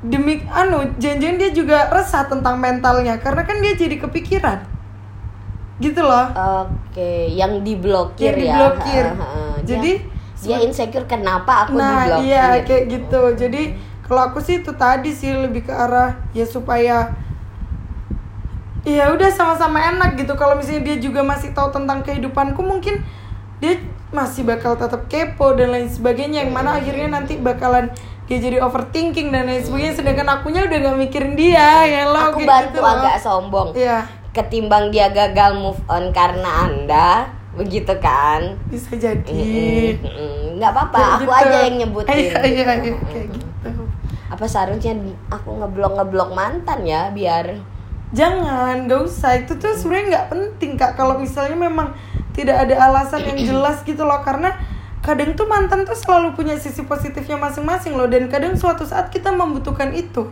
demi 0.00 0.40
anu, 0.48 0.96
jangan-jangan 0.96 1.36
dia 1.36 1.50
juga 1.52 1.78
resah 1.92 2.24
tentang 2.24 2.56
mentalnya 2.56 3.20
karena 3.20 3.44
kan 3.44 3.60
dia 3.60 3.76
jadi 3.76 4.00
kepikiran. 4.00 4.64
Gitu 5.80 6.00
loh. 6.04 6.26
Oke, 6.36 7.32
yang 7.32 7.64
diblokir 7.64 8.36
Yang 8.36 8.36
ya. 8.36 8.44
diblokir. 8.44 9.04
Ha. 9.16 9.28
Jadi, 9.64 9.92
dia, 10.40 10.44
dia 10.44 10.58
insecure 10.64 11.08
kenapa 11.08 11.66
aku 11.66 11.80
nah, 11.80 12.04
diblokir? 12.04 12.24
iya 12.28 12.46
kayak 12.62 12.84
gitu. 12.88 13.22
Jadi 13.36 13.62
kalau 14.04 14.22
aku 14.28 14.38
sih 14.44 14.60
itu 14.60 14.72
tadi 14.76 15.10
sih 15.14 15.32
lebih 15.32 15.66
ke 15.66 15.72
arah 15.72 16.18
ya 16.36 16.42
supaya 16.42 17.14
ya 18.82 19.12
udah 19.12 19.30
sama-sama 19.30 19.76
enak 19.76 20.16
gitu 20.16 20.32
kalau 20.34 20.56
misalnya 20.56 20.92
dia 20.92 20.96
juga 20.96 21.20
masih 21.20 21.52
tahu 21.52 21.68
tentang 21.68 22.00
kehidupanku 22.00 22.64
mungkin 22.64 23.04
dia 23.60 23.76
masih 24.10 24.42
bakal 24.42 24.74
tetap 24.74 25.06
kepo 25.06 25.54
dan 25.54 25.70
lain 25.70 25.86
sebagainya 25.86 26.42
yang 26.42 26.50
mana 26.50 26.80
akhirnya 26.80 27.12
nanti 27.12 27.38
bakalan 27.38 27.92
dia 28.26 28.38
jadi 28.38 28.62
overthinking 28.62 29.30
dan 29.30 29.46
lain 29.46 29.62
sebagainya 29.62 29.94
sedangkan 30.00 30.26
akunya 30.38 30.66
udah 30.66 30.78
gak 30.86 30.98
mikirin 30.98 31.34
dia 31.34 31.86
ya 31.86 32.10
lo 32.10 32.34
aku 32.34 32.42
kayak 32.42 32.50
bantu 32.50 32.70
gitu 32.70 32.80
loh. 32.80 32.94
agak 32.94 33.16
sombong. 33.18 33.68
Iya, 33.74 33.98
Ketimbang 34.30 34.94
dia 34.94 35.10
gagal 35.10 35.58
move 35.58 35.82
on 35.90 36.14
karena 36.14 36.70
Anda, 36.70 37.34
begitu 37.58 37.90
kan? 37.98 38.54
bisa 38.70 38.94
jadi 38.94 39.42
nggak 40.60 40.70
apa-apa, 40.70 40.98
aku 41.18 41.26
gitu. 41.26 41.34
aja 41.34 41.58
yang 41.66 41.76
nyebutin. 41.82 42.14
iya 42.14 42.38
iya 42.46 42.64
iya 42.78 42.94
kayak 42.94 43.28
gitu 43.32 43.70
Apa 44.30 44.44
seharusnya 44.46 44.94
aku 45.26 45.58
ngeblok 45.58 45.98
ngeblok 45.98 46.30
mantan 46.36 46.86
ya 46.86 47.10
biar 47.10 47.58
Jangan, 48.10 48.90
gak 48.90 49.06
usah. 49.06 49.38
Itu 49.38 49.54
tuh 49.54 49.70
sebenarnya 49.70 50.06
nggak 50.10 50.26
penting 50.34 50.74
kak. 50.74 50.98
Kalau 50.98 51.14
misalnya 51.22 51.54
memang 51.54 51.94
tidak 52.34 52.66
ada 52.66 52.90
alasan 52.90 53.22
yang 53.22 53.38
jelas 53.38 53.86
gitu 53.86 54.02
loh, 54.02 54.18
karena 54.26 54.50
kadang 54.98 55.38
tuh 55.38 55.46
mantan 55.46 55.86
tuh 55.86 55.94
selalu 55.94 56.34
punya 56.34 56.58
sisi 56.58 56.82
positifnya 56.82 57.38
masing-masing 57.38 57.94
loh, 57.94 58.10
dan 58.10 58.26
kadang 58.26 58.58
suatu 58.58 58.82
saat 58.82 59.14
kita 59.14 59.30
membutuhkan 59.30 59.94
itu. 59.94 60.26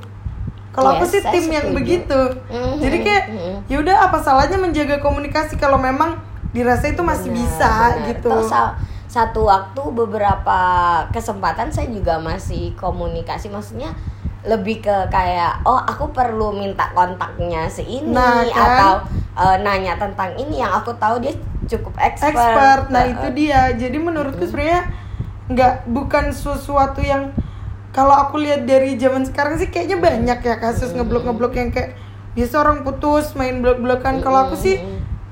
Kalau 0.79 0.91
aku 0.95 1.05
sih 1.05 1.21
tim 1.21 1.45
yang 1.49 1.67
setuju. 1.67 1.77
begitu. 1.77 2.21
Mhm, 2.47 2.75
Jadi 2.79 2.97
kayak 3.01 3.25
mhm. 3.29 3.55
ya 3.67 3.77
udah 3.79 3.97
apa 4.05 4.19
salahnya 4.19 4.57
menjaga 4.57 4.97
komunikasi 4.99 5.55
kalau 5.55 5.77
memang 5.77 6.17
dirasa 6.49 6.89
itu 6.89 7.03
masih 7.03 7.29
Benar, 7.29 7.39
bisa 7.41 7.71
benar. 7.71 8.07
gitu. 8.09 8.31
Toh, 8.31 8.43
sa- 8.43 8.75
satu 9.07 9.45
waktu 9.45 9.83
beberapa 9.91 10.61
kesempatan 11.09 11.69
saya 11.69 11.89
juga 11.89 12.17
masih 12.19 12.73
komunikasi 12.75 13.49
maksudnya 13.49 13.93
lebih 14.41 14.81
ke 14.81 14.97
kayak 15.09 15.61
oh 15.63 15.77
aku 15.77 16.09
perlu 16.09 16.53
minta 16.53 16.89
kontaknya 16.91 17.67
si 17.67 17.83
ini 17.85 18.13
Nah, 18.13 18.45
kan? 18.45 18.55
atau 18.55 18.93
eh, 19.35 19.57
nanya 19.61 19.97
tentang 19.97 20.37
ini 20.37 20.59
yang 20.59 20.73
aku 20.73 20.95
tahu 20.95 21.19
dia 21.19 21.35
cukup 21.67 21.93
expert. 21.99 22.33
expert 22.33 22.83
nah 22.89 23.03
Eh, 23.03 23.13
itu 23.13 23.27
dia 23.35 23.73
jadi 23.73 23.99
menurutku 23.99 24.41
sebenarnya 24.43 24.89
nggak 25.49 25.75
bukan 25.87 26.31
sesuatu 26.31 27.01
yang 27.01 27.33
kalau 27.93 28.15
aku 28.15 28.39
lihat 28.41 28.69
dari 28.69 28.95
zaman 29.01 29.25
sekarang 29.25 29.57
sih 29.57 29.73
kayaknya 29.73 29.99
banyak 29.99 30.39
ya 30.45 30.57
kasus 30.61 30.93
ngeblok 30.93 31.25
ngeblok 31.29 31.55
yang 31.57 31.71
kayak 31.73 31.97
biasa 32.37 32.55
orang 32.61 32.87
putus 32.87 33.35
main 33.35 33.65
blok 33.65 33.83
blokan 33.83 34.21
kalau 34.23 34.47
aku 34.47 34.55
sih 34.55 34.79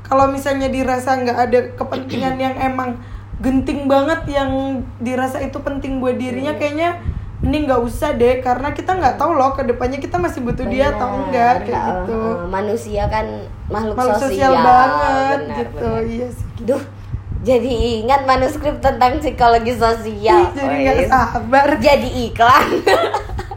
kalau 0.07 0.31
misalnya 0.31 0.71
dirasa 0.71 1.19
nggak 1.19 1.38
ada 1.38 1.59
kepentingan 1.75 2.35
yang 2.38 2.55
emang 2.59 2.99
genting 3.42 3.85
banget 3.85 4.25
yang 4.31 4.83
dirasa 5.03 5.42
itu 5.45 5.61
penting 5.61 6.01
buat 6.01 6.16
dirinya 6.16 6.57
kayaknya 6.57 7.03
mending 7.45 7.69
nggak 7.69 7.83
usah 7.85 8.16
deh. 8.16 8.40
Karena 8.40 8.73
kita 8.73 8.97
nggak 8.97 9.21
tahu 9.21 9.37
loh 9.37 9.53
ke 9.53 9.62
depannya 9.66 10.01
kita 10.01 10.16
masih 10.16 10.40
butuh 10.40 10.64
dia 10.69 10.95
atau 10.97 11.27
enggak 11.27 11.69
kayak 11.69 11.85
gitu. 11.85 12.21
Manusia 12.49 13.05
kan 13.12 13.27
makhluk, 13.69 13.97
makhluk 13.99 14.16
sosial, 14.16 14.53
sosial 14.53 14.53
banget 14.57 15.38
benar, 15.45 15.59
gitu. 15.61 15.90
benar. 15.90 16.03
iya 16.09 16.29
sih. 16.33 16.47
Duh, 16.64 16.83
jadi 17.47 18.03
ingat 18.03 18.27
manuskrip 18.27 18.83
tentang 18.83 19.23
psikologi 19.23 19.71
sosial. 19.79 20.51
Jadi 20.59 20.75
nggak 20.83 21.07
sabar 21.07 21.79
Jadi 21.79 22.27
iklan. 22.27 22.83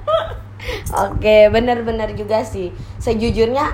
Oke, 1.10 1.50
benar-benar 1.50 2.14
juga 2.14 2.46
sih. 2.46 2.70
Sejujurnya 3.02 3.66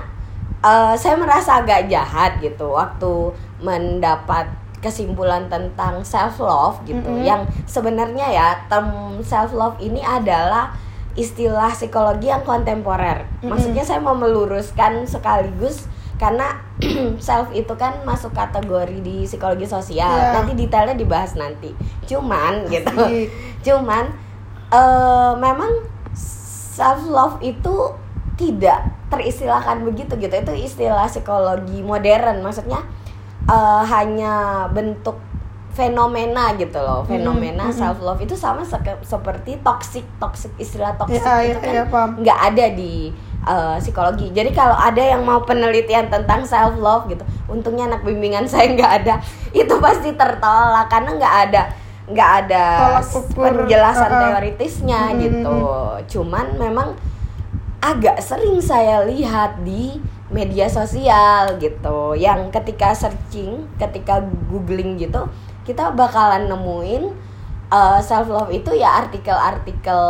eh, 0.64 0.94
saya 0.96 1.20
merasa 1.20 1.60
agak 1.60 1.92
jahat 1.92 2.40
gitu 2.40 2.72
waktu 2.72 3.36
mendapat 3.60 4.48
kesimpulan 4.80 5.52
tentang 5.52 6.00
self 6.00 6.40
love 6.40 6.80
gitu. 6.88 7.04
Mm-mm. 7.04 7.28
Yang 7.28 7.52
sebenarnya 7.68 8.26
ya 8.32 8.48
term 8.72 9.20
self 9.20 9.52
love 9.52 9.76
ini 9.84 10.00
adalah 10.00 10.72
istilah 11.12 11.76
psikologi 11.76 12.32
yang 12.32 12.40
kontemporer. 12.40 13.28
Mm-mm. 13.44 13.52
Maksudnya 13.52 13.84
saya 13.84 14.00
mau 14.00 14.16
meluruskan 14.16 15.04
sekaligus 15.04 15.84
karena 16.16 16.60
self 17.26 17.52
itu 17.52 17.72
kan 17.76 18.00
masuk 18.08 18.32
kategori 18.32 19.04
di 19.04 19.28
psikologi 19.28 19.68
sosial. 19.68 20.08
Iya. 20.08 20.32
Nanti 20.40 20.52
detailnya 20.56 20.96
dibahas 20.96 21.36
nanti. 21.36 21.72
Cuman 22.08 22.68
gitu. 22.72 22.92
Cuman 23.66 24.04
eh 24.72 25.32
memang 25.38 25.86
self 26.16 27.06
love 27.06 27.38
itu 27.44 27.92
tidak 28.36 28.92
teristilahkan 29.12 29.84
begitu 29.84 30.16
gitu. 30.16 30.32
Itu 30.32 30.52
istilah 30.56 31.08
psikologi 31.08 31.84
modern. 31.84 32.40
Maksudnya 32.40 32.80
eh, 33.48 33.82
hanya 33.84 34.66
bentuk 34.72 35.20
fenomena 35.76 36.56
gitu 36.56 36.80
loh. 36.80 37.04
Fenomena 37.04 37.68
mm-mm. 37.68 37.76
self 37.76 38.00
love 38.00 38.18
itu 38.24 38.32
sama 38.32 38.64
seke- 38.64 39.04
seperti 39.04 39.60
toxic, 39.60 40.08
toxic 40.16 40.48
istilah 40.56 40.96
toxic 40.96 41.20
Iya, 41.20 41.52
itu 41.52 41.68
iya, 41.68 41.84
kan 41.84 42.16
iya, 42.16 42.16
nggak 42.16 42.38
ada 42.52 42.66
di 42.72 43.12
uh, 43.44 43.76
psikologi. 43.76 44.32
Jadi 44.32 44.56
kalau 44.56 44.72
ada 44.72 44.98
yang 44.98 45.20
mau 45.20 45.44
penelitian 45.44 46.08
tentang 46.08 46.48
self 46.48 46.80
love 46.80 47.04
gitu, 47.12 47.22
untungnya 47.52 47.92
anak 47.92 48.02
bimbingan 48.08 48.48
saya 48.52 48.72
nggak 48.72 48.92
ada, 49.04 49.14
itu 49.52 49.74
pasti 49.76 50.16
tertolak 50.16 50.88
karena 50.88 51.10
nggak 51.20 51.36
ada 51.52 51.62
nggak 52.06 52.30
ada 52.46 52.64
ukur, 53.02 53.66
penjelasan 53.66 54.10
uh-uh. 54.14 54.22
teoritisnya 54.30 55.12
Mm-mm. 55.12 55.22
gitu. 55.26 55.58
Cuman 56.16 56.54
memang 56.56 56.94
agak 57.82 58.22
sering 58.22 58.62
saya 58.62 59.02
lihat 59.04 59.60
di 59.66 59.98
media 60.30 60.66
sosial 60.66 61.58
gitu, 61.58 62.14
yang 62.18 62.50
ketika 62.50 62.94
searching, 62.94 63.66
ketika 63.78 64.22
googling 64.50 64.98
gitu, 64.98 65.26
kita 65.66 65.90
bakalan 65.92 66.46
nemuin 66.46 67.10
self 68.00 68.30
love 68.30 68.54
itu 68.54 68.70
ya 68.78 69.02
artikel-artikel 69.02 70.02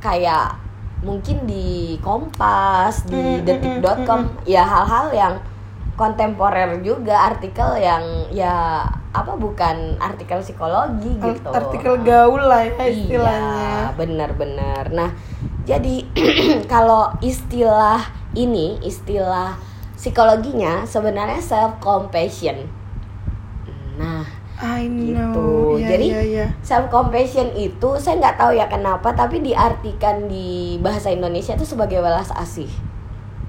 kayak 0.00 0.56
mungkin 1.04 1.46
di 1.46 1.94
Kompas, 2.02 3.06
di 3.06 3.14
Mm, 3.14 3.38
mm, 3.38 3.46
detik.com 3.46 4.20
ya 4.48 4.66
hal-hal 4.66 5.14
yang 5.14 5.34
kontemporer 5.98 6.78
juga 6.82 7.34
artikel 7.34 7.74
yang 7.82 8.02
ya 8.30 8.86
apa 9.10 9.34
bukan 9.34 9.98
artikel 9.98 10.38
psikologi 10.38 11.10
gitu. 11.18 11.50
artikel 11.50 11.98
gaul 12.06 12.38
lah 12.38 12.62
ya 12.62 12.86
Iya, 12.86 12.90
istilahnya 12.94 13.74
benar-benar. 13.98 14.94
Nah, 14.94 15.10
jadi 15.66 16.06
kalau 16.72 17.10
istilah 17.18 17.98
ini, 18.38 18.78
istilah 18.86 19.58
psikologinya 19.98 20.86
sebenarnya 20.86 21.42
self 21.42 21.82
compassion. 21.82 22.70
Nah, 23.98 24.22
I 24.58 24.90
gitu. 24.90 25.14
know 25.14 25.78
Iya, 25.78 25.88
Jadi 25.94 26.06
iya, 26.10 26.22
iya. 26.22 26.46
self 26.60 26.90
compassion 26.90 27.54
itu 27.54 27.88
saya 27.96 28.18
nggak 28.18 28.36
tahu 28.36 28.52
ya 28.54 28.66
kenapa, 28.66 29.14
tapi 29.14 29.38
diartikan 29.38 30.26
di 30.26 30.76
bahasa 30.78 31.08
Indonesia 31.08 31.54
itu 31.54 31.62
sebagai 31.64 31.98
welas 31.98 32.28
asih. 32.34 32.66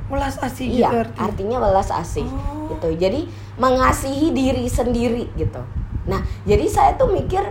welas 0.09 0.41
asih 0.41 0.65
Iya, 0.65 0.89
gitu 0.89 0.97
artinya 1.05 1.21
artinya 1.21 1.57
welas 1.61 1.89
asih 1.89 2.25
Oh. 2.25 2.65
gitu. 2.73 2.97
Jadi 2.97 3.29
mengasihi 3.57 4.33
diri 4.33 4.65
sendiri 4.65 5.29
gitu. 5.33 5.61
Nah, 6.09 6.17
jadi 6.45 6.65
saya 6.65 6.97
tuh 6.97 7.09
mikir 7.09 7.45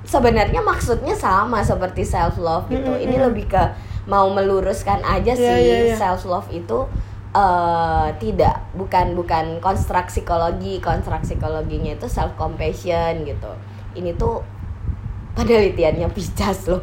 sebenarnya 0.00 0.60
maksudnya 0.60 1.12
sama 1.12 1.60
seperti 1.60 2.04
self 2.04 2.36
love 2.36 2.68
gitu. 2.68 2.88
Mm-mm, 2.88 3.04
Ini 3.04 3.16
mm. 3.16 3.24
lebih 3.28 3.48
ke 3.48 3.62
mau 4.04 4.28
meluruskan 4.28 5.00
aja 5.00 5.32
Iya, 5.32 5.36
sih 5.36 5.56
iya, 5.60 5.76
iya. 5.92 5.96
self 5.96 6.24
love 6.24 6.48
itu 6.48 6.84
eh 7.34 8.08
tidak 8.22 8.62
bukan 8.78 9.18
bukan 9.18 9.58
konstruk 9.58 10.06
psikologi, 10.06 10.78
konstruk 10.78 11.26
psikologinya 11.26 11.98
itu 11.98 12.06
self 12.06 12.38
compassion 12.38 13.26
gitu. 13.26 13.52
Ini 13.98 14.14
tuh 14.14 14.46
penelitiannya 15.34 16.08
picas 16.14 16.70
loh. 16.70 16.82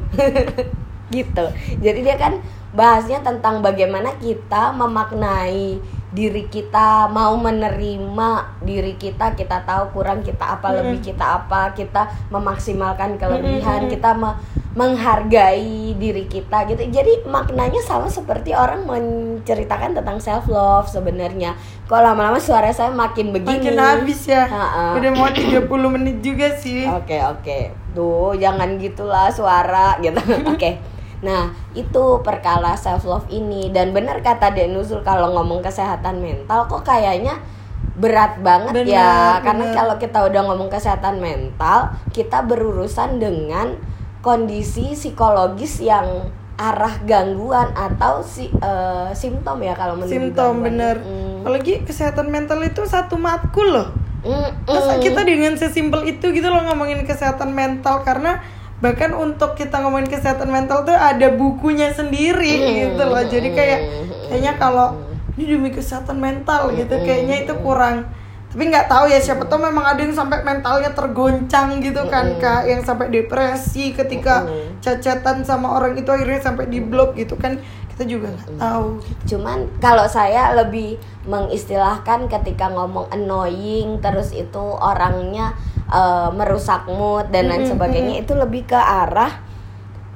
gitu. 1.16 1.46
Jadi 1.84 2.00
dia 2.04 2.16
kan 2.16 2.40
bahasnya 2.72 3.20
tentang 3.20 3.60
bagaimana 3.60 4.16
kita 4.20 4.72
memaknai 4.76 5.80
diri 6.12 6.44
kita, 6.52 7.08
mau 7.08 7.40
menerima 7.40 8.60
diri 8.64 9.00
kita, 9.00 9.32
kita 9.36 9.64
tahu 9.64 9.96
kurang 9.96 10.20
kita 10.24 10.60
apa, 10.60 10.76
lebih 10.76 11.00
kita 11.00 11.44
apa, 11.44 11.72
kita 11.72 12.12
memaksimalkan 12.28 13.16
kelebihan, 13.16 13.88
kita 13.88 14.12
me- 14.16 14.36
menghargai 14.72 15.92
diri 16.00 16.26
kita 16.26 16.64
gitu. 16.66 16.80
Jadi 16.88 17.28
maknanya 17.28 17.84
sama 17.84 18.08
seperti 18.08 18.56
orang 18.56 18.88
menceritakan 18.88 19.92
tentang 19.92 20.18
self 20.24 20.48
love 20.48 20.88
sebenarnya. 20.88 21.56
Kok 21.92 22.00
lama-lama 22.00 22.40
suara 22.40 22.72
saya 22.72 22.88
makin 22.90 23.36
begini. 23.36 23.68
makin 23.68 23.76
habis 23.76 24.32
ya 24.32 24.48
Ha-ha. 24.48 24.96
udah 24.96 25.12
mau 25.12 25.28
30 25.28 25.68
menit 25.92 26.24
juga 26.24 26.48
sih 26.56 26.88
Oke 26.88 27.20
oke, 27.20 27.60
tuh 27.92 28.32
jangan 28.40 28.80
gitulah 28.80 29.28
suara 29.28 30.00
gitu. 30.00 30.16
Oke, 30.52 30.80
nah 31.20 31.52
itu 31.76 32.04
perkara 32.24 32.74
self 32.80 33.04
love 33.04 33.28
ini 33.28 33.70
dan 33.76 33.92
benar 33.92 34.24
kata 34.24 34.56
Dek 34.56 34.72
Nusul 34.72 35.04
kalau 35.04 35.36
ngomong 35.36 35.60
kesehatan 35.60 36.24
mental 36.24 36.72
kok 36.72 36.88
kayaknya 36.88 37.44
berat 37.92 38.40
banget 38.40 38.88
ya 38.88 39.36
Benar, 39.38 39.44
karena 39.44 39.66
kalau 39.76 39.96
kita 40.00 40.20
udah 40.24 40.42
ngomong 40.48 40.72
kesehatan 40.72 41.20
mental 41.20 41.92
kita 42.16 42.40
berurusan 42.48 43.20
dengan 43.20 43.76
kondisi 44.22 44.94
psikologis 44.94 45.82
yang 45.82 46.30
arah 46.56 47.02
gangguan 47.04 47.74
atau 47.74 48.22
si 48.22 48.46
eh, 48.48 49.10
simptom 49.12 49.58
ya 49.60 49.74
kalau 49.74 49.98
menurut 49.98 50.14
simptom 50.14 50.62
gangguan. 50.62 50.66
bener 50.70 50.96
Mm. 51.02 51.42
apalagi 51.42 51.74
kesehatan 51.82 52.30
mental 52.30 52.62
itu 52.62 52.86
satu 52.86 53.18
matkul 53.18 53.66
loh 53.68 53.90
Mm, 54.22 54.70
Masa 54.70 54.94
mm. 54.96 55.02
kita 55.02 55.22
dengan 55.26 55.58
sesimpel 55.58 56.06
itu 56.06 56.30
gitu 56.30 56.46
loh 56.46 56.62
ngomongin 56.62 57.02
kesehatan 57.02 57.50
mental 57.52 58.06
karena 58.06 58.38
bahkan 58.78 59.14
untuk 59.14 59.54
kita 59.54 59.82
ngomongin 59.82 60.06
kesehatan 60.06 60.46
mental 60.48 60.86
tuh 60.86 60.94
ada 60.94 61.30
bukunya 61.32 61.90
sendiri 61.90 62.54
Hmm. 62.56 62.74
gitu 62.78 63.02
loh 63.02 63.22
jadi 63.24 63.50
kayak 63.50 63.80
kayaknya 64.28 64.54
kalau 64.58 64.94
ini 65.34 65.46
demi 65.48 65.70
kesehatan 65.70 66.18
mental 66.18 66.70
gitu 66.72 66.98
kayaknya 66.98 67.46
itu 67.46 67.54
kurang 67.58 68.06
tapi 68.52 68.68
nggak 68.68 68.92
tahu 68.92 69.08
ya 69.08 69.18
siapa 69.18 69.48
tahu 69.48 69.64
memang 69.64 69.96
ada 69.96 70.04
yang 70.04 70.12
sampai 70.12 70.44
mentalnya 70.44 70.92
tergoncang 70.92 71.80
gitu 71.80 72.04
kan 72.12 72.36
Hmm. 72.36 72.40
kak 72.40 72.62
yang 72.68 72.84
sampai 72.84 73.08
depresi 73.08 73.96
ketika 73.96 74.44
Hmm. 74.44 74.76
cacatan 74.84 75.48
sama 75.48 75.72
orang 75.72 75.96
itu 75.96 76.12
akhirnya 76.12 76.44
sampai 76.44 76.68
di 76.68 76.84
blok 76.84 77.16
gitu 77.16 77.40
kan 77.40 77.56
kita 77.96 78.04
juga 78.08 78.28
nggak 78.32 78.60
tahu 78.60 78.88
gitu. 79.00 79.36
Cuman 79.36 79.72
kalau 79.80 80.04
saya 80.04 80.52
lebih 80.52 81.00
mengistilahkan 81.24 82.28
ketika 82.28 82.68
ngomong 82.68 83.08
annoying 83.10 84.00
terus 84.00 84.32
itu 84.32 84.64
orangnya 84.76 85.56
eh, 85.88 86.30
merusak 86.32 86.88
mood 86.88 87.32
dan 87.32 87.52
lain 87.52 87.68
sebagainya 87.68 88.24
itu 88.24 88.32
lebih 88.32 88.64
ke 88.64 88.80
arah 88.80 89.32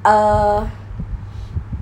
eh 0.03 0.59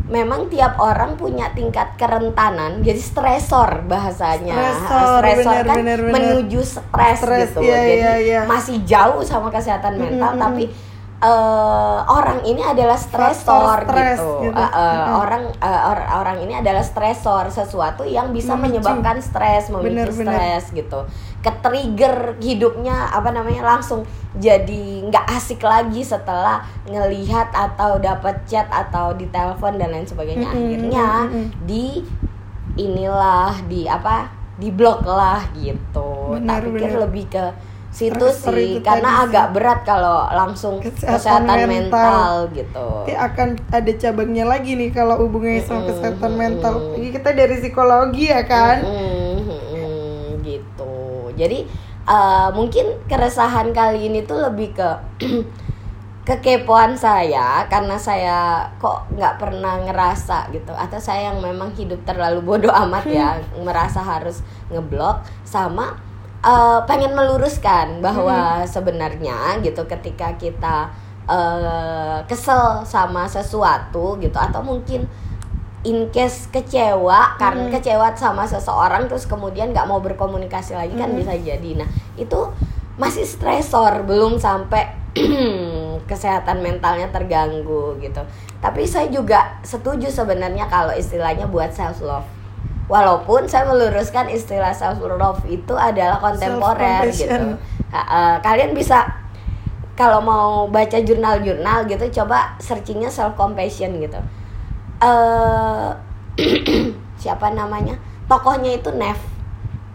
memang 0.04 0.52
tiap 0.52 0.76
orang 0.84 1.16
punya 1.16 1.48
tingkat 1.56 1.96
kerentanan 1.96 2.84
jadi 2.84 3.00
stresor 3.00 3.88
bahasanya 3.88 4.52
Stresor, 4.84 5.20
stresor 5.24 5.54
benar, 5.56 5.64
kan 5.64 5.78
benar, 5.80 6.00
benar. 6.04 6.14
menuju 6.20 6.60
stres, 6.60 7.20
Stres, 7.24 7.56
gitu 7.56 7.60
iya, 7.64 7.80
jadi 7.80 7.96
iya, 7.96 8.14
iya. 8.20 8.42
masih 8.44 8.84
jauh 8.84 9.24
sama 9.24 9.48
kesehatan 9.48 9.96
mental 9.96 10.36
Mm-mm, 10.36 10.44
tapi 10.44 10.64
eh, 11.24 12.00
orang 12.04 12.44
ini 12.44 12.60
adalah 12.60 13.00
stresor 13.00 13.80
Faktor 13.80 13.96
stres 13.96 14.20
gitu, 14.20 14.32
gitu. 14.44 14.54
Eh, 14.54 14.60
eh, 14.60 14.68
Mm-mm. 14.68 15.22
orang 15.24 15.44
eh, 15.56 15.82
or- 15.88 16.10
orang 16.20 16.38
ini 16.44 16.54
adalah 16.54 16.84
stresor 16.84 17.48
sesuatu 17.48 18.04
yang 18.04 18.36
bisa 18.36 18.54
Memicu. 18.54 18.84
menyebabkan 18.84 19.18
stres 19.18 19.72
memicu 19.72 20.12
stres 20.12 20.64
gitu 20.70 21.00
ke-trigger 21.40 22.40
hidupnya 22.40 23.08
apa 23.08 23.32
namanya 23.32 23.64
langsung 23.64 24.04
jadi 24.36 25.08
nggak 25.08 25.26
asik 25.30 25.60
lagi 25.60 26.00
setelah 26.00 26.60
ngelihat 26.88 27.52
atau 27.52 28.00
dapat 28.00 28.44
chat 28.44 28.68
atau 28.68 29.12
di 29.14 29.28
telepon 29.28 29.76
dan 29.76 29.92
lain 29.92 30.08
sebagainya 30.08 30.48
Mm-mm, 30.48 30.60
akhirnya 30.60 31.08
mm-mm. 31.28 31.46
di 31.64 32.00
inilah 32.76 33.54
di 33.68 33.86
apa 33.86 34.28
di 34.56 34.70
blok 34.70 35.04
lah 35.04 35.42
gitu 35.54 36.38
Benar, 36.40 36.62
tak 36.62 36.72
pikir 36.72 36.90
benar. 36.90 37.02
lebih 37.06 37.26
ke 37.30 37.46
situ 37.94 38.18
Transfer 38.18 38.54
sih 38.58 38.82
karena 38.82 39.06
tadi 39.06 39.22
sih. 39.22 39.26
agak 39.30 39.46
berat 39.54 39.80
kalau 39.86 40.26
langsung 40.28 40.82
Kesehatan 40.82 41.46
kesehatan, 41.46 41.70
mental. 41.70 41.70
mental. 41.70 42.34
gitu 42.52 42.88
Nanti 42.98 43.14
akan 43.14 43.50
ada 43.70 43.92
cabangnya 43.94 44.46
lagi 44.46 44.72
nih 44.74 44.90
kalau 44.90 45.16
hubungannya 45.22 45.62
sama 45.62 45.86
Mm-mm, 45.86 45.90
kesehatan 45.94 46.34
mental. 46.34 46.74
Ini 46.98 47.08
kita 47.12 47.30
dari 47.32 47.56
psikologi 47.56 48.26
ya 48.28 48.42
kan? 48.44 48.82
Mm-mm, 48.82 49.46
mm-mm, 49.46 50.42
gitu 50.42 50.96
jadi 51.34 51.66
eh, 52.06 52.50
mungkin 52.52 52.86
keresahan 53.06 53.72
kali 53.72 54.10
ini 54.10 54.26
tuh 54.26 54.42
lebih 54.42 54.74
ke 54.74 54.90
kekepoan 56.24 56.96
saya 56.96 57.68
karena 57.68 58.00
saya 58.00 58.38
kok 58.80 59.12
nggak 59.12 59.36
pernah 59.36 59.76
ngerasa 59.84 60.48
gitu 60.56 60.72
atau 60.72 60.96
saya 60.96 61.30
yang 61.30 61.44
memang 61.44 61.76
hidup 61.76 62.00
terlalu 62.08 62.40
bodoh 62.40 62.72
amat 62.72 63.04
ya 63.06 63.30
merasa 63.68 64.00
harus 64.00 64.40
ngeblok 64.72 65.20
sama 65.44 66.00
eh, 66.44 66.80
pengen 66.86 67.16
meluruskan 67.16 68.04
bahwa 68.04 68.62
sebenarnya 68.68 69.58
gitu 69.64 69.84
ketika 69.88 70.36
kita 70.36 70.92
eh, 71.24 72.18
kesel 72.28 72.84
sama 72.84 73.24
sesuatu 73.26 74.20
gitu 74.20 74.36
atau 74.36 74.60
mungkin 74.60 75.08
in 75.84 76.08
case 76.12 76.48
kecewa 76.48 77.36
karena 77.36 77.68
Hmm. 77.68 77.74
kecewa 77.76 78.16
sama 78.16 78.48
seseorang 78.48 79.08
terus 79.12 79.28
kemudian 79.28 79.76
nggak 79.76 79.88
mau 79.88 80.00
berkomunikasi 80.00 80.76
lagi 80.76 80.96
kan 80.96 81.12
Hmm. 81.12 81.20
bisa 81.20 81.36
jadi 81.36 81.84
nah 81.84 81.90
itu 82.16 82.40
masih 82.96 83.28
stresor 83.28 84.04
belum 84.08 84.40
sampai 84.40 85.02
kesehatan 86.10 86.64
mentalnya 86.64 87.08
terganggu 87.12 87.96
gitu 88.00 88.20
tapi 88.60 88.88
saya 88.88 89.08
juga 89.12 89.60
setuju 89.64 90.08
sebenarnya 90.08 90.68
kalau 90.68 90.96
istilahnya 90.96 91.48
buat 91.48 91.72
self 91.72 92.00
love 92.00 92.28
walaupun 92.92 93.48
saya 93.48 93.64
meluruskan 93.66 94.28
istilah 94.28 94.76
self 94.76 95.00
love 95.00 95.42
itu 95.48 95.74
adalah 95.76 96.20
kontemporer 96.20 97.08
gitu. 97.14 97.56
Kalian 98.44 98.76
bisa 98.76 99.06
kalau 99.94 100.20
mau 100.26 100.66
baca 100.68 100.98
jurnal-jurnal 100.98 101.86
gitu 101.86 102.24
coba 102.24 102.58
searchingnya 102.58 103.14
self 103.14 103.38
compassion 103.38 103.98
gitu. 104.02 104.20
Eh 105.00 105.90
siapa 107.22 107.54
namanya? 107.54 107.96
Tokohnya 108.26 108.80
itu 108.82 108.90
Neff 108.96 109.20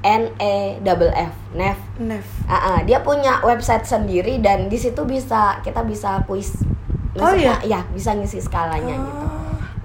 N 0.06 0.30
E 0.38 0.78
double 0.80 1.10
F. 1.10 1.34
Neff 1.58 1.78
Nef. 1.98 2.22
Ah, 2.46 2.54
ah, 2.54 2.78
dia 2.86 3.02
punya 3.02 3.42
website 3.42 3.82
sendiri 3.82 4.38
dan 4.38 4.70
di 4.70 4.78
situ 4.78 5.02
bisa 5.02 5.58
kita 5.66 5.82
bisa 5.82 6.22
kuis. 6.24 6.54
Oh, 7.18 7.34
iya? 7.34 7.58
ya 7.66 7.82
bisa 7.90 8.14
ngisi 8.14 8.38
skalanya 8.38 8.94
gitu. 8.94 9.24
Oh, 9.26 9.36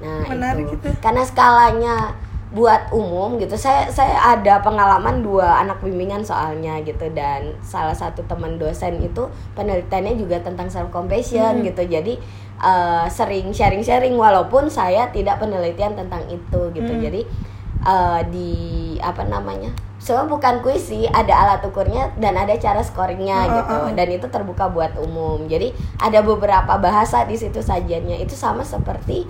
Nah, 0.03 0.27
menarik 0.29 0.67
itu. 0.69 0.77
itu. 0.77 0.89
Karena 1.01 1.23
skalanya 1.25 2.13
buat 2.53 2.93
umum 2.93 3.41
gitu. 3.41 3.57
Saya 3.57 3.89
saya 3.89 4.13
ada 4.37 4.61
pengalaman 4.61 5.25
dua 5.25 5.65
anak 5.65 5.81
bimbingan 5.81 6.21
soalnya 6.21 6.77
gitu 6.85 7.09
dan 7.11 7.57
salah 7.65 7.97
satu 7.97 8.21
teman 8.29 8.61
dosen 8.61 9.01
itu 9.01 9.25
penelitiannya 9.57 10.13
juga 10.21 10.37
tentang 10.37 10.69
self 10.69 10.93
compassion 10.93 11.59
Hmm. 11.59 11.65
gitu. 11.65 11.81
Jadi 11.83 12.13
eh, 12.63 13.05
sering 13.09 13.49
sharing-sharing 13.51 14.13
walaupun 14.13 14.69
saya 14.69 15.09
tidak 15.09 15.41
penelitian 15.41 15.97
tentang 15.97 16.21
itu 16.29 16.61
gitu. 16.71 16.93
Hmm. 16.93 17.01
Jadi 17.01 17.21
eh, 17.83 18.21
di 18.29 18.51
apa 19.01 19.25
namanya? 19.25 19.73
Semua 20.03 20.27
bukan 20.27 20.59
kuis 20.59 20.91
sih, 20.91 21.07
ada 21.07 21.31
alat 21.31 21.63
ukurnya 21.63 22.11
dan 22.19 22.35
ada 22.35 22.51
cara 22.59 22.83
scoringnya 22.83 23.39
Oh, 23.39 23.55
gitu. 23.55 23.73
oh, 23.73 23.81
oh. 23.87 23.91
Dan 23.95 24.07
itu 24.11 24.27
terbuka 24.27 24.67
buat 24.67 24.91
umum. 24.99 25.47
Jadi 25.47 25.71
ada 25.95 26.19
beberapa 26.19 26.75
bahasa 26.75 27.23
di 27.23 27.39
situ 27.39 27.63
sajiannya. 27.63 28.19
Itu 28.19 28.35
sama 28.35 28.67
seperti 28.67 29.23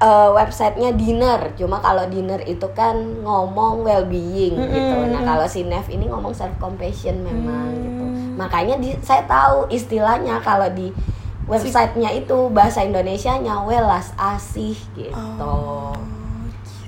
eh, 0.00 0.30
websitenya 0.30 0.90
dinner 0.92 1.52
cuma 1.54 1.76
kalau 1.78 2.04
dinner 2.06 2.40
itu 2.42 2.64
kan 2.72 2.96
ngomong 3.20 3.80
well 3.80 4.04
being 4.04 4.56
Mm-mm, 4.56 4.68
gitu 4.70 4.96
nah 5.08 5.22
kalau 5.22 5.44
si 5.44 5.62
Nev 5.62 5.84
ini 5.86 6.06
ngomong 6.06 6.32
self 6.32 6.56
compassion 6.56 7.20
memang 7.20 7.68
Hmm. 7.70 7.82
gitu 7.82 8.04
makanya 8.34 8.74
di, 8.76 8.96
saya 8.98 9.22
tahu 9.24 9.68
istilahnya 9.68 10.40
kalau 10.40 10.66
di 10.70 10.88
websitenya 11.44 12.10
itu 12.14 12.48
bahasa 12.48 12.80
Indonesianya 12.80 13.60
welas 13.60 14.14
asih 14.16 14.76
gitu 14.94 15.12
Oh, 15.36 15.92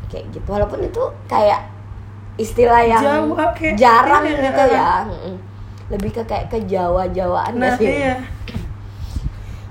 kayak 0.07 0.29
gitu 0.31 0.47
walaupun 0.47 0.81
itu 0.81 1.01
kayak 1.27 1.67
istilah 2.35 2.81
yang 2.81 3.03
Jauh, 3.03 3.35
oke. 3.35 3.67
jarang 3.75 4.25
Iya. 4.25 4.39
gitu 4.43 4.63
ya 4.71 4.91
Mm-mm. 5.05 5.35
lebih 5.91 6.11
ke 6.11 6.23
kayak 6.23 6.49
ke 6.49 6.59
Jawa 6.65 7.05
Jawaan 7.09 7.53
Nah, 7.55 7.77
sih 7.77 7.85
iya. 8.01 8.17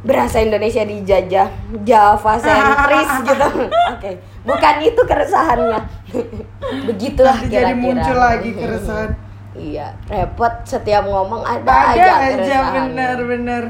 Berasa 0.02 0.42
Indonesia 0.42 0.82
dijajah 0.82 1.48
Java 1.82 2.34
sentris 2.36 3.10
gitu. 3.30 3.48
Oke, 3.92 4.12
bukan 4.42 4.76
itu 4.82 5.02
keresahannya. 5.02 5.80
Begitulah 6.90 7.38
Nanti 7.38 7.54
jadi 7.54 7.72
kira-kira. 7.72 7.84
muncul 7.84 8.18
lagi 8.18 8.50
keresahan. 8.52 9.12
Iya, 9.52 9.92
repot 10.08 10.64
setiap 10.64 11.04
ngomong 11.04 11.44
ada, 11.44 11.68
Ada 11.92 11.92
aja 11.92 12.08
aja 12.08 12.36
keresahan. 12.40 12.74
benar-benar. 12.88 13.64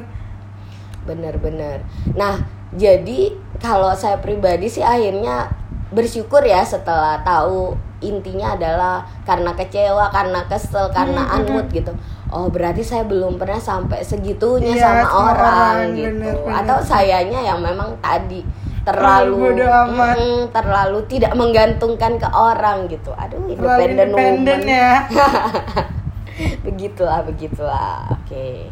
Bener-bener. 1.01 1.81
Nah, 2.13 2.37
jadi 2.71 3.33
kalau 3.57 3.89
saya 3.97 4.21
pribadi 4.21 4.69
sih 4.69 4.85
akhirnya 4.85 5.49
bersyukur 5.89 6.45
ya 6.45 6.61
setelah 6.61 7.25
tahu 7.25 7.73
intinya 7.99 8.53
adalah 8.53 9.01
karena 9.25 9.57
kecewa, 9.57 10.13
karena 10.13 10.45
kesel, 10.45 10.93
karena 10.93 11.21
Hmm, 11.21 11.29
hmm, 11.33 11.37
unmood 11.49 11.67
gitu. 11.73 11.93
Oh, 12.31 12.47
berarti 12.47 12.79
saya 12.79 13.03
belum 13.03 13.35
pernah 13.35 13.59
sampai 13.59 13.99
segitunya 14.01 14.71
Iya, 14.71 14.83
sama, 14.87 15.03
sama 15.03 15.11
orang, 15.11 15.35
orang, 15.35 15.75
gitu. 15.93 16.07
bener, 16.15 16.33
bener. 16.39 16.55
Atau 16.63 16.77
sayanya 16.79 17.39
yang 17.43 17.59
memang 17.59 17.91
tadi 17.99 18.39
Terlalu 18.81 19.61
amat. 19.61 20.15
mm, 20.17 20.41
terlalu 20.49 20.99
tidak 21.05 21.37
menggantungkan 21.37 22.17
ke 22.17 22.25
orang 22.31 22.89
gitu. 22.89 23.13
Aduh, 23.13 23.45
independen 23.45 24.09
woman. 24.09 24.61
ya. 24.65 25.05
begitulah, 26.65 27.21
begitulah. 27.21 28.09
Oke. 28.09 28.71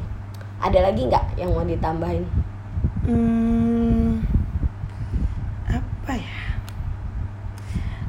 Ada 0.57 0.89
lagi 0.89 1.05
nggak 1.05 1.37
yang 1.37 1.53
mau 1.53 1.61
ditambahin? 1.61 2.25
Hmm, 3.05 4.23
apa 5.69 6.11
ya? 6.17 6.41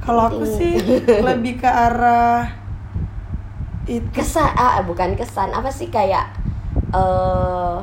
Kalau 0.00 0.22
aku 0.26 0.44
sih 0.48 0.80
lebih 1.20 1.60
ke 1.60 1.68
arah 1.68 2.48
itu. 3.90 4.06
Kesan 4.14 4.54
ah 4.54 4.78
bukan 4.86 5.18
kesan. 5.18 5.50
Apa 5.50 5.66
sih 5.66 5.90
kayak 5.90 6.30
eh 6.94 7.76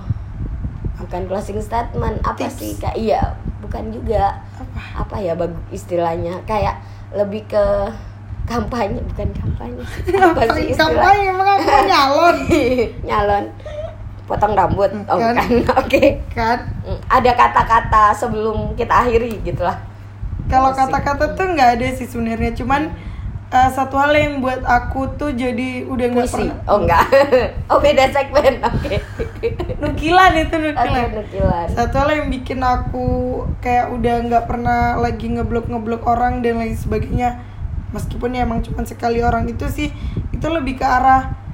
bukan 0.98 1.22
closing 1.28 1.60
statement 1.60 2.24
apa 2.24 2.48
Tips. 2.48 2.56
sih? 2.58 2.72
Kayak 2.80 2.98
iya 2.98 3.22
bukan 3.60 3.92
juga. 3.92 4.40
Apa? 4.56 4.80
apa 5.04 5.16
ya 5.20 5.36
bagus 5.36 5.60
istilahnya? 5.76 6.40
Kayak 6.48 6.80
lebih 7.12 7.44
ke 7.46 7.64
kampanye 8.48 9.04
bukan 9.12 9.28
kampanye 9.36 9.84
sih. 9.84 10.16
apa 10.24 10.42
sih 10.42 10.48
Paling 10.48 10.68
istilah? 10.72 10.88
Kampanye 10.88 11.28
aku 11.36 11.54
nyalon. 11.92 12.38
Nyalon. 13.08 13.46
Potong 14.28 14.54
rambut. 14.60 14.92
Oh 15.08 15.16
Bukan. 15.16 15.36
bukan. 15.36 15.50
Oke. 15.84 16.04
Kan? 16.32 16.60
Mm, 16.84 17.00
ada 17.08 17.32
kata-kata 17.36 18.04
sebelum 18.16 18.76
kita 18.76 19.08
akhiri 19.08 19.40
gitulah. 19.44 19.76
Kalau 20.48 20.72
kata-kata 20.72 21.36
tuh 21.36 21.48
nggak 21.56 21.80
ada 21.80 21.88
sih 21.92 22.08
sebenarnya, 22.08 22.56
cuman 22.56 22.88
eh, 23.48 23.70
satu 23.72 23.96
hal 23.96 24.12
yang 24.12 24.44
buat 24.44 24.60
aku 24.68 25.16
tuh 25.16 25.32
jadi 25.32 25.88
udah 25.88 26.08
nggak 26.12 26.28
pernah. 26.28 26.56
Oh 26.68 26.84
enggak 26.84 27.04
oh 27.72 27.80
beda 27.80 28.12
segmen. 28.12 28.60
Oke. 28.68 29.00
Nukilan 29.80 30.32
itu 30.36 30.56
nukilan. 30.60 31.08
nukilan. 31.16 31.68
Satu 31.72 31.96
hal 32.04 32.10
yang 32.12 32.28
bikin 32.28 32.60
aku 32.60 33.08
kayak 33.64 33.96
udah 33.96 34.16
nggak 34.28 34.46
pernah 34.52 35.00
lagi 35.00 35.32
ngeblok 35.32 35.72
ngeblok 35.72 36.04
orang 36.04 36.44
dan 36.44 36.60
lain 36.60 36.76
sebagainya, 36.76 37.40
meskipun 37.96 38.36
ya 38.36 38.44
emang 38.44 38.60
cuma 38.68 38.84
sekali 38.84 39.24
orang 39.24 39.48
itu 39.48 39.64
sih, 39.72 39.96
itu 40.36 40.48
lebih 40.52 40.76
ke 40.76 40.84
arah 40.84 41.48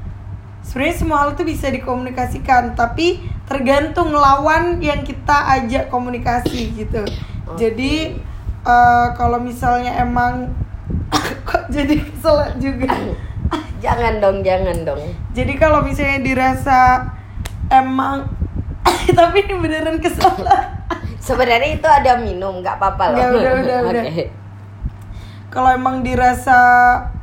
sebenarnya 0.63 0.95
semua 0.97 1.17
hal 1.21 1.37
tuh 1.37 1.45
bisa 1.45 1.69
dikomunikasikan, 1.69 2.73
tapi 2.73 3.21
tergantung 3.45 4.15
lawan 4.15 4.81
yang 4.81 5.05
kita 5.05 5.61
ajak 5.61 5.93
komunikasi 5.93 6.73
gitu. 6.73 7.05
Oke. 7.45 7.59
Jadi 7.59 8.17
eh, 8.65 9.07
kalau 9.13 9.37
misalnya 9.37 9.99
emang 10.01 10.62
kok 11.47 11.63
jadi 11.69 11.95
kesel 11.99 12.37
juga. 12.57 12.87
jangan 13.83 14.17
dong 14.17 14.39
jangan 14.41 14.77
dong 14.83 15.01
Jadi 15.31 15.53
kalau 15.55 15.83
misalnya 15.83 16.19
dirasa 16.19 17.03
emang 17.67 18.27
tapi 19.17 19.43
ini 19.43 19.55
beneran 19.55 19.97
kesel. 19.97 20.31
Sebenarnya 21.17 21.69
itu 21.73 21.87
ada 21.87 22.19
minum, 22.19 22.59
nggak 22.59 22.75
apa-apa 22.75 23.03
loh. 23.09 23.19
Udah, 23.33 23.53
udah, 23.57 23.77
udah. 23.87 24.03
Oke. 24.03 24.25
kalau 25.47 25.69
emang 25.69 26.01
dirasa 26.01 26.57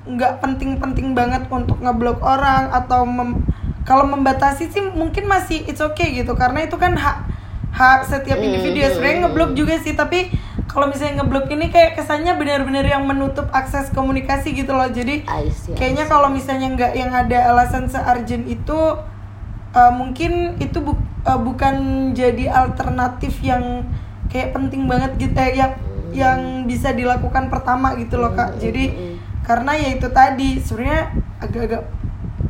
nggak 0.06 0.38
penting-penting 0.38 1.12
banget 1.12 1.50
untuk 1.50 1.76
ngeblok 1.76 2.22
orang 2.22 2.70
atau 2.70 3.02
mem- 3.02 3.42
kalau 3.82 4.06
membatasi 4.06 4.70
sih 4.70 4.82
mungkin 4.86 5.26
masih 5.26 5.66
it's 5.66 5.82
okay 5.82 6.14
gitu 6.14 6.32
karena 6.32 6.62
itu 6.62 6.78
kan 6.78 6.94
hak 6.94 7.26
hak 7.70 8.06
setiap 8.06 8.38
Hmm, 8.38 8.46
individu 8.46 8.78
ya 8.78 8.90
sebenarnya 8.90 9.18
ngeblok 9.26 9.50
juga 9.52 9.74
sih 9.78 9.94
tapi 9.94 10.30
kalau 10.70 10.86
misalnya 10.86 11.20
ngeblok 11.20 11.50
ini 11.50 11.66
kayak 11.66 11.98
kesannya 11.98 12.38
benar-benar 12.38 12.86
yang 12.86 13.02
menutup 13.02 13.50
akses 13.50 13.90
komunikasi 13.90 14.54
gitu 14.54 14.70
loh. 14.70 14.86
Jadi 14.86 15.26
see, 15.50 15.74
kayaknya 15.74 16.06
kalau 16.06 16.30
misalnya 16.30 16.70
nggak 16.70 16.92
yang 16.94 17.10
ada 17.10 17.50
alasan 17.50 17.90
searjen 17.90 18.46
itu 18.46 18.78
uh, 19.74 19.92
mungkin 19.92 20.54
itu 20.62 20.78
bu- 20.78 21.02
uh, 21.26 21.40
bukan 21.42 21.74
jadi 22.14 22.54
alternatif 22.54 23.42
yang 23.42 23.82
kayak 24.30 24.54
penting 24.54 24.86
banget 24.86 25.18
gitu 25.18 25.34
eh, 25.34 25.58
yang 25.58 25.74
Hmm. 26.10 26.14
yang 26.14 26.40
bisa 26.66 26.90
dilakukan 26.90 27.46
pertama 27.50 27.94
gitu 27.94 28.18
loh 28.18 28.34
kak. 28.34 28.58
Jadi 28.58 28.90
karena 29.46 29.78
ya 29.78 29.94
itu 29.94 30.10
tadi 30.10 30.58
sebenarnya 30.58 31.14
agak-agak 31.38 31.82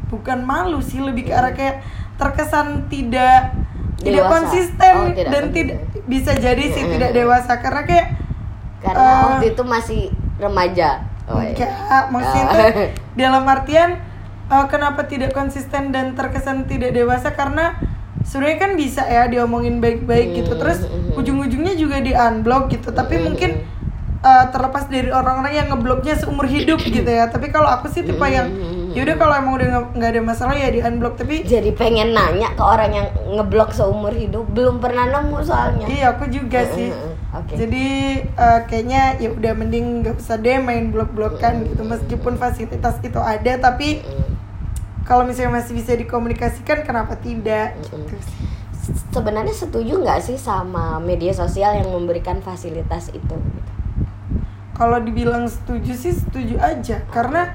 bukan 0.08 0.38
malu 0.48 0.80
sih 0.80 1.00
lebih 1.00 1.28
ke 1.28 1.32
arah 1.36 1.52
kayak 1.52 1.84
terkesan 2.16 2.88
tidak 2.88 3.52
tidak 4.00 4.16
Dewasa. 4.18 4.32
konsisten 4.32 4.94
Oh, 4.94 5.06
tidak 5.08 5.28
dan 5.28 5.42
konsisten. 5.42 5.54
tidak 5.54 5.76
bisa 6.04 6.32
jadi 6.34 6.64
sih 6.66 6.84
tidak 6.88 7.10
dewasa 7.12 7.52
karena 7.56 7.82
kayak 7.84 8.06
karena 8.80 9.04
Eh, 9.06 9.22
waktu 9.26 9.46
itu 9.50 9.62
masih 9.62 10.00
remaja 10.36 10.88
oh, 11.26 11.38
iya. 11.38 11.68
Maksudnya 12.08 12.42
Oh. 12.42 12.64
itu 12.66 12.82
dalam 13.14 13.44
artian 13.44 13.90
eh, 14.46 14.66
kenapa 14.66 15.04
tidak 15.04 15.30
konsisten 15.30 15.90
dan 15.90 16.12
terkesan 16.12 16.64
tidak 16.64 16.90
dewasa 16.90 17.30
karena 17.30 17.76
sebenarnya 18.22 18.58
kan 18.58 18.72
bisa 18.74 19.02
ya 19.02 19.26
diomongin 19.26 19.78
baik-baik 19.78 20.34
gitu 20.34 20.52
Hmm, 20.52 20.60
terus 20.60 20.78
hmm, 20.80 21.12
hmm. 21.12 21.18
ujung-ujungnya 21.18 21.74
juga 21.74 22.00
di 22.00 22.10
unblock 22.10 22.68
gitu 22.68 22.90
tapi 22.90 23.16
Hmm, 23.16 23.24
mungkin 23.26 23.50
eh, 24.20 24.44
terlepas 24.48 24.84
dari 24.86 25.08
orang-orang 25.08 25.54
yang 25.54 25.68
ngebloknya 25.68 26.14
seumur 26.14 26.44
hidup 26.46 26.80
gitu 26.80 27.06
ya 27.06 27.28
tapi 27.28 27.48
kalau 27.48 27.68
aku 27.68 27.86
sih 27.86 28.00
tipe 28.00 28.20
yang 28.22 28.48
Hmm, 28.90 28.98
yaudah 28.98 29.16
kalau 29.22 29.34
emang 29.38 29.54
udah 29.54 29.68
nggak 29.94 30.10
ada 30.10 30.22
masalah 30.26 30.54
ya 30.58 30.66
di 30.66 30.82
unblock 30.82 31.14
tapi 31.14 31.46
jadi 31.46 31.70
pengen 31.78 32.10
nanya 32.10 32.58
ke 32.58 32.62
orang 32.66 32.90
yang 32.90 33.06
ngeblok 33.38 33.70
seumur 33.70 34.10
hidup 34.10 34.50
belum 34.50 34.82
pernah 34.82 35.06
nemu 35.06 35.38
soalnya. 35.46 35.86
Iya 35.86 36.18
aku 36.18 36.26
juga 36.26 36.66
sih. 36.74 36.90
Mm, 36.90 36.98
mm, 36.98 37.06
mm. 37.06 37.18
Oke. 37.30 37.54
jadi 37.54 37.86
eh, 38.26 38.60
kayaknya 38.66 39.02
ya 39.22 39.30
udah 39.30 39.54
mending 39.54 40.02
nggak 40.02 40.18
usah 40.18 40.34
deh 40.42 40.58
main 40.58 40.90
blok-blokan 40.90 41.62
gitu. 41.70 41.86
meskipun 41.86 42.34
fasilitas 42.34 42.98
itu 43.06 43.22
ada 43.22 43.54
tapi 43.62 44.02
Mm. 44.02 44.34
kalau 45.06 45.22
misalnya 45.22 45.62
masih 45.62 45.78
bisa 45.78 45.94
dikomunikasikan 45.94 46.82
kenapa 46.82 47.14
tidak? 47.22 47.78
Gitu 47.86 48.18
sih. 48.18 48.46
sebenarnya 49.14 49.54
setuju 49.54 50.02
nggak 50.02 50.18
sih 50.18 50.34
sama 50.34 50.98
media 50.98 51.30
sosial 51.30 51.78
yang 51.78 51.86
memberikan 51.94 52.42
fasilitas 52.42 53.14
itu? 53.14 53.38
Kalau 54.74 54.98
dibilang 54.98 55.46
setuju 55.46 55.92
sih 55.94 56.16
setuju 56.16 56.56
aja. 56.58 57.04
Karena 57.12 57.52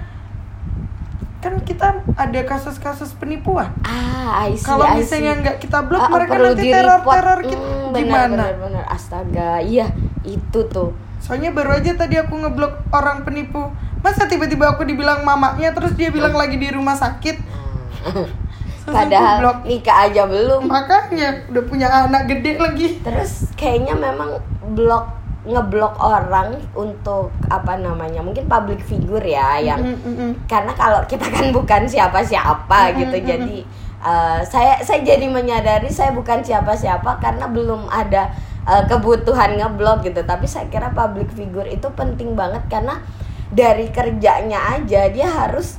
kan 1.46 1.62
kita 1.62 1.88
ada 2.12 2.41
kasus-kasus 2.41 3.14
penipuan. 3.14 3.70
Ah 3.82 4.43
I 4.43 4.58
see, 4.58 4.66
kalau 4.66 4.89
misalnya 4.91 5.38
nggak 5.38 5.58
kita 5.62 5.86
blok 5.86 6.02
Ah, 6.02 6.10
mereka 6.10 6.34
perlu 6.34 6.50
nanti 6.52 6.68
teror-teror 6.68 7.39
kita 7.43 7.62
Hmm, 7.62 7.93
benar, 7.93 8.02
gimana? 8.02 8.34
benar, 8.34 8.54
benar. 8.60 8.84
astaga 8.88 9.52
iya 9.62 9.93
itu 10.24 10.60
tuh. 10.66 10.89
Soalnya 11.18 11.54
baru 11.54 11.78
aja 11.78 11.93
tadi 11.93 12.18
aku 12.18 12.34
ngeblok 12.36 12.89
orang 12.89 13.22
penipu. 13.22 13.70
Masa 14.02 14.26
tiba-tiba 14.26 14.70
aku 14.70 14.82
dibilang 14.84 15.22
mamanya 15.22 15.70
terus 15.72 15.93
dia 15.93 16.10
bilang 16.10 16.34
lagi 16.34 16.58
di 16.58 16.70
rumah 16.70 16.93
sakit? 16.93 17.38
Aku 18.86 18.93
padahal 18.93 19.41
blok. 19.41 19.58
nikah 19.66 19.98
aja 20.06 20.24
belum. 20.26 20.66
Makanya 20.66 21.50
udah 21.50 21.64
punya 21.66 21.89
anak 21.89 22.30
gede 22.30 22.54
lagi. 22.56 23.02
Terus 23.02 23.50
kayaknya 23.54 23.98
memang 23.98 24.38
blok 24.72 25.10
ngeblok 25.46 25.93
orang 26.02 26.58
untuk 26.74 27.30
apa 27.54 27.78
namanya 27.78 28.26
mungkin 28.26 28.50
public 28.50 28.82
figure 28.82 29.22
ya 29.22 29.62
yang 29.62 29.78
Mm, 29.78 29.98
mm, 30.02 30.16
mm. 30.18 30.32
karena 30.50 30.74
kalau 30.74 31.06
kita 31.06 31.30
kan 31.30 31.54
bukan 31.54 31.86
siapa-siapa 31.86 32.91
Mm, 32.91 32.96
gitu 33.06 33.18
mm, 33.18 33.24
mm, 33.24 33.30
jadi 33.30 33.58
eh, 34.06 34.39
saya 34.46 34.74
saya 34.82 35.02
jadi 35.06 35.26
menyadari 35.30 35.89
saya 35.89 36.14
bukan 36.14 36.41
siapa-siapa 36.41 37.22
karena 37.22 37.46
belum 37.50 37.89
ada 37.89 38.34
eh, 38.66 38.84
kebutuhan 38.89 39.58
ngeblok 39.58 40.06
gitu. 40.06 40.22
Tapi 40.26 40.46
saya 40.50 40.66
kira 40.70 40.89
public 40.93 41.30
figure 41.34 41.70
itu 41.70 41.86
penting 41.93 42.34
banget 42.34 42.66
karena 42.70 43.02
dari 43.54 43.89
kerjanya 43.93 44.82
aja 44.82 45.10
dia 45.14 45.30
harus 45.30 45.78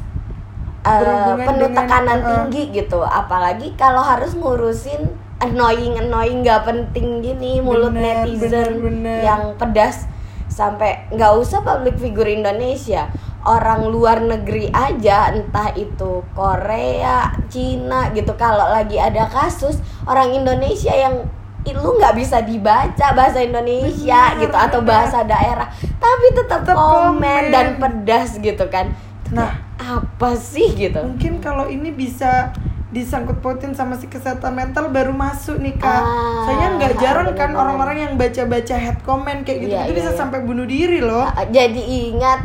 Berhubungan 0.87 1.47
penuh 1.51 1.69
dengan, 1.75 1.79
tekanan 1.83 2.19
eh, 2.23 2.27
tinggi 2.31 2.63
gitu. 2.71 3.03
Apalagi 3.03 3.75
kalau 3.75 4.07
harus 4.07 4.39
ngurusin 4.39 5.26
annoying 5.39 5.97
annoying 5.97 6.41
nggak 6.41 6.65
penting 6.65 7.21
gini 7.21 7.61
mulut 7.61 7.93
Bener, 7.93 8.25
netizen 8.25 8.49
bener, 8.49 8.69
bener. 8.81 9.21
yang 9.23 9.43
pedas 9.57 10.09
sampai 10.47 11.05
nggak 11.13 11.33
usah 11.37 11.61
public 11.61 11.99
figure 11.99 12.27
Indonesia 12.27 13.11
orang 13.45 13.87
luar 13.87 14.19
negeri 14.19 14.73
aja 14.73 15.31
entah 15.31 15.71
itu 15.73 16.25
Korea 16.33 17.31
Cina 17.47 18.11
gitu 18.11 18.33
kalau 18.35 18.67
lagi 18.67 18.97
ada 18.97 19.29
kasus 19.29 19.77
orang 20.05 20.33
Indonesia 20.33 20.91
yang 20.91 21.29
lu 21.67 21.99
nggak 21.99 22.15
bisa 22.15 22.41
dibaca 22.41 23.07
bahasa 23.13 23.43
Indonesia 23.43 24.33
Bener, 24.33 24.43
gitu 24.47 24.57
atau 24.57 24.81
bener. 24.81 24.91
bahasa 24.95 25.19
daerah 25.23 25.67
tapi 25.99 26.27
tetap 26.33 26.63
Tetap 26.63 26.79
komen, 26.79 27.19
komen. 27.19 27.43
dan 27.51 27.67
pedas 27.77 28.39
gitu 28.39 28.67
kan 28.67 28.95
Nah. 29.27 29.59
apa 29.77 30.39
sih 30.39 30.71
gitu 30.73 31.03
mungkin 31.03 31.43
kalau 31.43 31.67
ini 31.67 31.91
bisa 31.91 32.55
disangkut 32.97 33.45
pautin 33.45 33.77
sama 33.77 34.01
si 34.01 34.09
kesehatan 34.09 34.57
mental 34.57 34.89
baru 34.89 35.13
masuk 35.13 35.61
nih 35.61 35.77
kak. 35.77 36.01
Ah, 36.01 36.49
soalnya 36.49 36.69
nggak 36.81 36.93
jarang 36.97 37.29
kan 37.37 37.53
orang-orang 37.53 38.09
yang 38.09 38.13
baca-baca 38.17 38.73
head 38.73 38.97
comment 39.05 39.45
kayak 39.45 39.69
gitu 39.69 39.77
Iya, 39.77 39.85
itu 39.85 39.93
iya, 39.93 39.99
bisa 40.01 40.11
iya. 40.17 40.19
sampai 40.19 40.41
bunuh 40.41 40.65
diri 40.65 41.05
loh. 41.05 41.29
Uh, 41.29 41.47
jadi 41.53 41.83
ingat 42.09 42.41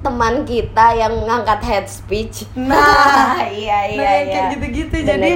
teman 0.00 0.46
kita 0.46 0.86
yang 0.94 1.12
ngangkat 1.26 1.60
head 1.66 1.86
speech. 1.90 2.46
Nah, 2.54 3.42
iya 3.50 3.84
iya 3.92 3.98
nah 3.98 4.10
yang 4.14 4.22
iya. 4.22 4.32
kayak 4.32 4.46
gitu-gitu. 4.54 4.96
Jadi 5.02 5.30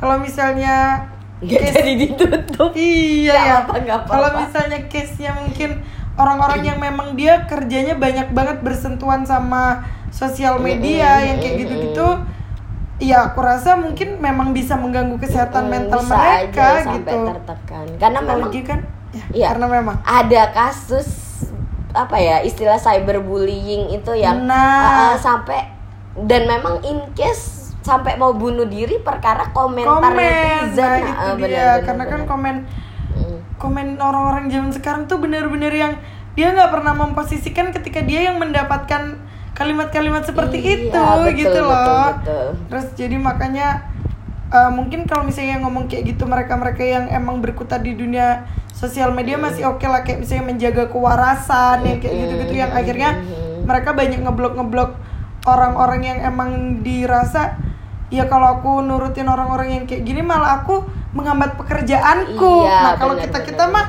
kalau 0.00 0.16
misalnya 0.16 1.04
nggak 1.44 1.60
case- 1.60 1.76
jadi 1.76 1.92
ditutup. 2.00 2.70
Iya 2.72 3.36
ya. 3.68 3.96
kalau 4.08 4.28
misalnya 4.40 4.78
case 4.88 5.20
nya 5.20 5.36
mungkin 5.36 5.84
orang-orang 6.16 6.60
yang 6.64 6.78
memang 6.80 7.16
dia 7.16 7.44
kerjanya 7.44 7.96
banyak 8.00 8.32
banget 8.32 8.64
bersentuhan 8.64 9.28
sama 9.28 9.84
sosial 10.10 10.58
media 10.58 11.20
Mm-mm, 11.20 11.26
yang 11.28 11.36
kayak 11.38 11.56
gitu-gitu 11.64 12.08
Iya, 13.00 13.32
aku 13.32 13.40
rasa 13.40 13.74
mungkin 13.74 14.20
memang 14.20 14.52
bisa 14.52 14.76
mengganggu 14.76 15.16
kesehatan 15.16 15.66
Hmm, 15.66 15.72
mental 15.72 16.00
bisa 16.04 16.14
mereka 16.14 16.60
aja 16.60 16.84
sampai 16.84 17.00
gitu. 17.00 17.18
tertekan 17.32 17.86
karena 17.96 18.20
memang 18.20 18.50
kan, 18.60 18.80
ya, 19.10 19.24
Iya. 19.32 19.46
karena 19.50 19.66
memang 19.66 19.96
ada 20.04 20.42
kasus 20.52 21.08
apa 21.90 22.16
ya 22.16 22.36
istilah 22.40 22.76
cyberbullying 22.76 23.90
itu 23.90 24.12
yang 24.14 24.44
Nah. 24.44 25.10
uh, 25.10 25.14
sampai 25.16 25.64
dan 26.22 26.44
memang 26.44 26.84
in 26.84 27.00
case 27.12 27.72
sampai 27.80 28.14
mau 28.14 28.30
bunuh 28.30 28.68
diri 28.68 29.00
perkara 29.00 29.48
komentar 29.50 29.98
komen, 29.98 30.14
netizen 30.14 30.84
nah 31.00 31.16
uh, 31.16 31.32
itu 31.32 31.40
bener, 31.40 31.48
dia. 31.48 31.64
bener, 31.72 31.76
karena 31.82 32.04
kan 32.06 32.20
komen 32.24 32.56
Hmm. 33.10 33.38
komen 33.56 33.98
orang-orang 33.98 34.46
zaman 34.46 34.70
sekarang 34.70 35.02
tuh 35.04 35.18
bener-bener 35.18 35.72
yang 35.72 35.92
dia 36.32 36.54
nggak 36.54 36.70
pernah 36.70 36.94
memposisikan 36.94 37.74
ketika 37.74 38.00
dia 38.00 38.22
yang 38.22 38.38
mendapatkan 38.38 39.18
kalimat-kalimat 39.54 40.22
seperti 40.24 40.56
Iya, 40.62 40.70
itu 40.72 40.88
betul, 40.90 41.38
gitu 41.38 41.60
betul, 41.60 41.68
loh. 41.68 42.06
betul. 42.16 42.46
Terus 42.70 42.86
jadi 42.96 43.16
makanya 43.20 43.68
uh, 44.50 44.70
mungkin 44.72 45.06
kalau 45.06 45.26
misalnya 45.26 45.62
ngomong 45.62 45.86
kayak 45.86 46.14
gitu 46.16 46.26
mereka-mereka 46.26 46.82
yang 46.82 47.04
emang 47.10 47.38
berkutat 47.42 47.82
di 47.82 47.94
dunia 47.94 48.46
sosial 48.74 49.12
media 49.12 49.36
masih 49.36 49.68
oke 49.68 49.84
lah 49.84 50.02
kayak 50.06 50.24
misalnya 50.24 50.44
menjaga 50.54 50.88
kewarasan 50.88 51.84
yang 51.84 51.98
kayak 52.00 52.14
gitu-gitu 52.16 52.54
yang 52.56 52.72
akhirnya 52.72 53.10
mereka 53.68 53.92
banyak 53.92 54.20
ngeblok-ngeblok 54.24 54.96
orang-orang 55.44 56.00
yang 56.04 56.18
emang 56.24 56.80
dirasa 56.80 57.60
ya 58.10 58.26
kalau 58.26 58.58
aku 58.58 58.82
nurutin 58.82 59.28
orang-orang 59.30 59.80
yang 59.80 59.84
kayak 59.86 60.02
gini 60.02 60.20
malah 60.24 60.64
aku 60.64 60.82
menghambat 61.14 61.58
pekerjaanku. 61.58 62.54
Iya, 62.66 62.78
nah 62.82 62.92
kalau 62.98 63.14
kita 63.18 63.38
kita 63.42 63.64
mah 63.70 63.86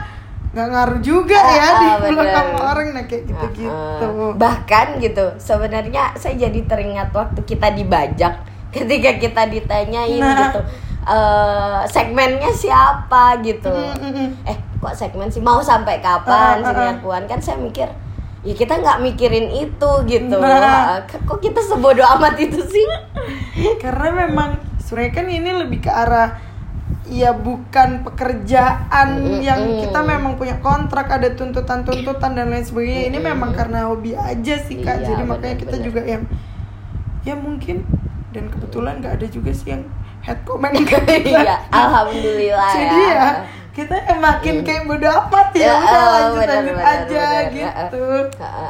nggak 0.51 0.67
ngaruh 0.67 0.99
juga 0.99 1.37
Ah, 1.37 1.47
ya 1.49 1.67
di 1.73 1.87
ah, 1.87 1.95
bener. 1.97 2.27
sama 2.29 2.59
orang 2.67 2.87
nah 2.91 3.03
kayak 3.05 3.23
gitu-gitu. 3.23 3.71
Uh, 3.71 4.35
bahkan 4.35 4.97
gitu 4.97 5.31
sebenarnya 5.37 6.11
saya 6.13 6.35
jadi 6.37 6.59
teringat 6.65 7.09
waktu 7.09 7.39
kita 7.41 7.71
dibajak 7.71 8.33
ketika 8.75 9.11
kita 9.17 9.41
ditanyain 9.47 10.19
Nah. 10.19 10.35
gitu 10.41 10.59
eh, 11.01 11.81
segmennya 11.87 12.51
siapa 12.51 13.39
gitu 13.41 13.71
Mm, 13.71 13.95
mm, 13.97 14.11
mm. 14.13 14.29
eh 14.45 14.57
kok 14.77 14.93
segmen 14.93 15.27
sih 15.27 15.39
mau 15.39 15.59
sampai 15.59 15.97
kapan 15.97 16.59
Ah, 16.59 16.61
ah, 16.61 16.67
sini 16.67 16.83
ah. 16.85 16.93
akuan 16.93 17.23
kan 17.25 17.39
saya 17.39 17.55
mikir 17.55 17.87
ya 18.41 18.53
kita 18.53 18.75
nggak 18.75 18.99
mikirin 19.01 19.47
itu 19.49 19.91
gitu 20.05 20.35
Nah. 20.35 20.99
Eh, 21.01 21.19
kok 21.21 21.39
kita 21.39 21.59
sebodoh 21.59 22.03
amat 22.11 22.35
itu 22.37 22.59
sih 22.61 22.85
Karena 23.83 24.07
memang 24.21 24.55
sebenarnya 24.77 25.13
kan 25.13 25.25
ini 25.25 25.51
lebih 25.55 25.79
ke 25.79 25.89
arah 25.89 26.50
ya 27.11 27.35
bukan 27.35 28.07
pekerjaan 28.07 29.07
yang 29.43 29.59
kita 29.77 29.99
memang 29.99 30.33
punya 30.33 30.55
kontrak 30.57 31.11
ada 31.11 31.27
tuntutan-tuntutan 31.29 32.31
dan 32.31 32.47
lain 32.47 32.63
sebagainya. 32.63 33.11
Ini 33.11 33.19
memang 33.19 33.51
karena 33.51 33.85
hobi 33.85 34.15
aja 34.15 34.55
sih 34.57 34.79
kak. 34.79 34.95
Iya, 34.97 35.07
Jadi 35.11 35.23
makanya 35.25 35.55
kita 35.57 35.75
benar-benar. 35.75 35.87
juga 35.91 36.01
yang 36.07 36.23
ya 37.21 37.35
mungkin 37.35 37.83
dan 38.31 38.47
kebetulan 38.47 38.97
nggak 38.97 39.13
ada 39.13 39.27
juga 39.27 39.51
sih 39.51 39.67
yang 39.69 39.83
head 40.21 40.39
comment 40.41 40.71
ke 40.71 40.97
kita. 40.97 41.43
iya 41.43 41.55
alhamdulillah 41.69 42.71
Jadi 42.71 42.99
ya 43.03 43.25
kita 43.71 43.95
yang 43.97 44.19
makin 44.19 44.55
kayak 44.61 44.83
bodo 44.83 45.07
amat 45.07 45.47
ya, 45.53 45.63
Ya, 45.63 45.73
udah 45.73 45.95
oh, 45.95 46.11
lanjut 46.11 46.43
lanjut 46.43 46.77
aja 46.77 47.23
benar. 47.23 47.51
gitu. 47.51 48.03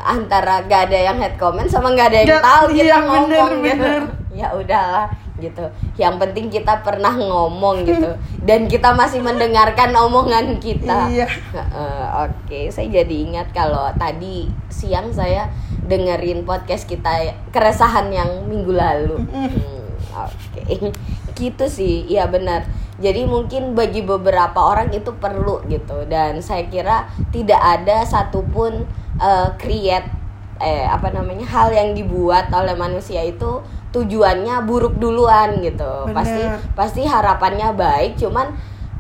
Antara 0.04 0.56
gak 0.64 0.82
ada 0.88 1.00
yang 1.04 1.18
head 1.18 1.34
comment 1.36 1.66
sama 1.66 1.94
gak 1.94 2.10
ada 2.10 2.18
yang 2.22 2.30
Gak- 2.32 2.46
tahu 2.46 2.66
kita 2.70 2.86
iya, 2.86 2.98
ngomong 3.02 3.26
bener, 3.26 3.66
gitu. 3.66 3.82
bener. 3.82 4.02
ya 4.40 4.48
udahlah 4.52 5.06
gitu. 5.42 5.66
Yang 5.98 6.16
penting 6.22 6.46
kita 6.54 6.86
pernah 6.86 7.12
ngomong 7.18 7.84
gitu. 7.84 8.14
Dan 8.46 8.70
kita 8.70 8.94
masih 8.94 9.20
mendengarkan 9.26 9.92
omongan 9.98 10.62
kita. 10.62 11.10
Iya. 11.10 11.28
Heeh, 11.28 12.04
oke. 12.30 12.60
Saya 12.70 13.02
jadi 13.02 13.16
ingat 13.28 13.50
kalau 13.52 13.90
tadi 13.98 14.48
siang 14.70 15.10
saya 15.10 15.50
dengerin 15.90 16.46
podcast 16.46 16.86
kita 16.86 17.34
keresahan 17.50 18.14
yang 18.14 18.46
minggu 18.46 18.72
lalu. 18.72 19.18
Hmm, 19.26 20.30
oke. 20.30 20.62
Gitu 21.42 21.66
sih. 21.66 22.06
Iya 22.06 22.30
benar. 22.30 22.70
Jadi 23.02 23.26
mungkin 23.26 23.74
bagi 23.74 24.06
beberapa 24.06 24.62
orang 24.62 24.94
itu 24.94 25.10
perlu 25.18 25.66
gitu. 25.66 26.06
Dan 26.06 26.38
saya 26.46 26.70
kira 26.70 27.10
tidak 27.34 27.58
ada 27.58 28.06
satupun 28.06 28.86
eh, 29.18 29.50
create 29.58 30.22
eh 30.62 30.86
apa 30.86 31.10
namanya 31.10 31.44
hal 31.50 31.74
yang 31.74 31.98
dibuat 31.98 32.54
oleh 32.54 32.78
manusia 32.78 33.26
itu 33.26 33.66
tujuannya 33.92 34.64
buruk 34.64 34.96
duluan 34.98 35.60
gitu. 35.60 36.08
Bener. 36.08 36.16
pasti 36.16 36.44
pasti 36.74 37.02
harapannya 37.04 37.76
baik 37.76 38.16
cuman 38.16 38.52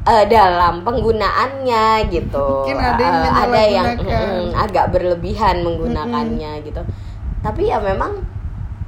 eh, 0.05 0.25
dalam 0.27 0.83
penggunaannya 0.83 2.11
gitu. 2.11 2.67
Mungkin 2.67 2.77
ada 2.77 3.01
yang 3.01 3.17
Eh, 3.21 3.33
ada 3.47 3.61
yang 3.63 3.89
mm, 3.97 4.45
agak 4.53 4.85
berlebihan 4.91 5.63
menggunakannya 5.63 6.61
gitu. 6.67 6.81
Tapi 7.41 7.71
ya 7.71 7.79
memang 7.81 8.21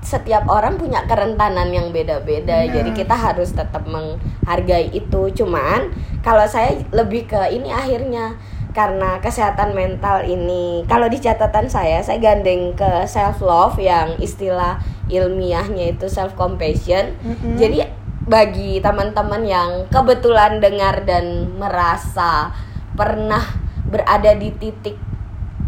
setiap 0.04 0.44
orang 0.52 0.76
punya 0.76 1.08
kerentanan 1.08 1.72
yang 1.72 1.96
beda-beda 1.96 2.68
jadi 2.68 2.92
kita 2.92 3.16
harus 3.16 3.56
tetap 3.56 3.88
menghargai 3.88 4.92
itu. 4.92 5.32
Cuman 5.32 5.96
kalau 6.20 6.44
saya 6.44 6.84
lebih 6.92 7.32
ke 7.32 7.40
ini 7.56 7.72
akhirnya 7.72 8.36
karena 8.74 9.22
kesehatan 9.22 9.78
mental 9.78 10.26
ini 10.26 10.82
kalau 10.90 11.06
di 11.06 11.22
catatan 11.22 11.70
saya 11.70 12.02
saya 12.02 12.18
gandeng 12.18 12.74
ke 12.74 13.06
self 13.06 13.40
love 13.40 13.78
yang 13.78 14.18
istilah 14.18 14.82
ilmiahnya 15.12 15.96
itu 15.98 16.08
self 16.08 16.36
compassion 16.38 17.16
Mm-mm. 17.20 17.60
jadi 17.60 17.92
bagi 18.24 18.80
teman-teman 18.80 19.44
yang 19.44 19.70
kebetulan 19.92 20.64
dengar 20.64 21.04
dan 21.04 21.52
merasa 21.60 22.56
pernah 22.96 23.44
berada 23.84 24.32
di 24.32 24.48
titik 24.56 24.96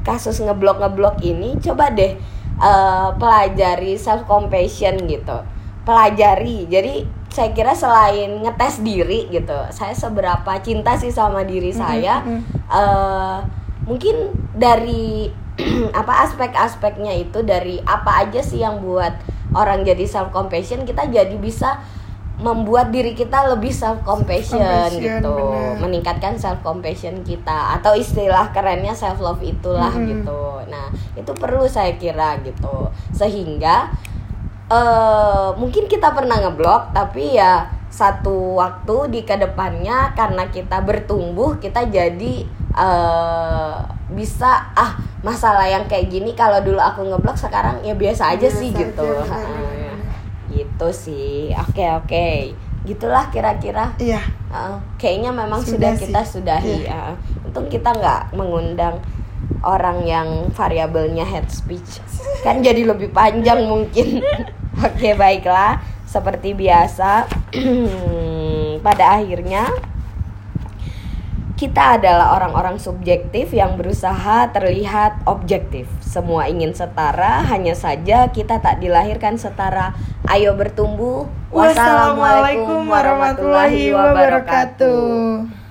kasus 0.08 0.40
ngeblok 0.40 0.80
ngeblok 0.80 1.18
ini 1.20 1.60
coba 1.60 1.92
deh 1.92 2.16
eh, 2.62 3.10
pelajari 3.20 4.00
self 4.00 4.24
compassion 4.24 4.96
gitu 5.04 5.44
pelajari 5.84 6.66
jadi 6.72 7.04
saya 7.28 7.52
kira 7.52 7.76
selain 7.76 8.40
ngetes 8.40 8.80
diri 8.80 9.28
gitu 9.28 9.68
saya 9.76 9.92
seberapa 9.92 10.56
cinta 10.64 10.96
sih 10.96 11.12
sama 11.12 11.44
diri 11.44 11.76
saya 11.76 12.24
mm. 12.24 12.42
eh, 12.72 13.38
mungkin 13.84 14.32
dari 14.56 15.28
apa 16.00 16.14
aspek-aspeknya 16.28 17.16
itu 17.16 17.40
dari 17.44 17.80
apa 17.84 18.28
aja 18.28 18.44
sih 18.44 18.60
yang 18.60 18.84
buat 18.84 19.16
orang 19.56 19.88
jadi 19.88 20.04
self 20.04 20.36
compassion 20.36 20.84
kita 20.84 21.08
jadi 21.08 21.36
bisa 21.40 21.80
membuat 22.36 22.92
diri 22.92 23.16
kita 23.16 23.48
lebih 23.48 23.72
self 23.72 24.04
compassion 24.04 24.60
Compassion, 24.60 25.24
gitu 25.24 25.36
bener. 25.40 25.80
meningkatkan 25.80 26.36
self 26.36 26.60
compassion 26.60 27.24
kita 27.24 27.80
atau 27.80 27.96
istilah 27.96 28.52
kerennya 28.52 28.92
self 28.92 29.24
love 29.24 29.40
itulah 29.40 29.96
Mm-mm. 29.96 30.10
gitu 30.12 30.44
nah 30.68 30.92
itu 31.16 31.32
perlu 31.32 31.64
saya 31.64 31.96
kira 31.96 32.36
gitu 32.44 32.92
sehingga 33.16 33.88
eh 34.68 35.50
mungkin 35.56 35.88
kita 35.88 36.12
pernah 36.12 36.42
ngeblok 36.44 36.92
tapi 36.92 37.40
ya 37.40 37.70
satu 37.88 38.60
waktu 38.60 39.14
di 39.14 39.22
ke 39.24 39.40
depannya 39.40 40.12
karena 40.18 40.52
kita 40.52 40.84
bertumbuh 40.84 41.56
kita 41.64 41.88
jadi 41.88 42.44
eh 42.76 43.95
bisa 44.08 44.70
ah 44.72 44.94
masalah 45.20 45.66
yang 45.66 45.86
kayak 45.86 46.08
gini 46.08 46.32
kalau 46.32 46.62
dulu 46.62 46.78
aku 46.78 47.02
ngeblok 47.04 47.34
sekarang 47.36 47.82
ya 47.82 47.94
biasa 47.94 48.32
aja 48.32 48.46
Biasa 48.46 48.60
sih 48.60 48.70
aja, 48.70 48.80
gitu 48.86 49.02
benar. 49.02 49.98
gitu 50.48 50.88
sih 50.92 51.38
oke 51.52 51.86
oke 52.00 52.28
gitulah 52.86 53.26
kira-kira 53.30 53.98
Iya. 53.98 54.22
Uh, 54.54 54.78
kayaknya 54.96 55.34
memang 55.34 55.58
Sudah 55.58 55.90
sudah, 55.90 55.92
sih. 55.98 56.02
kita 56.06 56.22
sudahi 56.22 56.76
Iya. 56.86 56.94
ya. 56.94 57.04
Untung 57.42 57.66
kita 57.66 57.90
nggak 57.92 58.32
mengundang 58.32 59.02
orang 59.66 60.06
yang 60.06 60.28
variabelnya 60.54 61.26
head 61.26 61.50
speech. 61.50 61.98
Kan 62.40 62.62
jadi 62.62 62.86
lebih 62.86 63.10
panjang 63.10 63.66
mungkin. 63.72 64.22
Oke, 64.78 65.18
baiklah. 65.18 65.82
Seperti 66.06 66.54
biasa 66.54 67.26
pada 68.86 69.18
akhirnya 69.18 69.66
kita 71.56 71.96
adalah 71.96 72.36
orang-orang 72.36 72.76
subjektif 72.76 73.56
yang 73.56 73.80
berusaha 73.80 74.52
terlihat 74.52 75.24
objektif. 75.24 75.88
Semua 76.04 76.52
ingin 76.52 76.76
setara, 76.76 77.48
hanya 77.48 77.72
saja 77.72 78.28
kita 78.28 78.60
tak 78.60 78.84
dilahirkan 78.84 79.40
setara. 79.40 79.96
Ayo 80.28 80.52
bertumbuh. 80.60 81.32
Wassalamualaikum 81.56 82.92
warahmatullahi 82.92 83.96
wabarakatuh. 83.96 85.65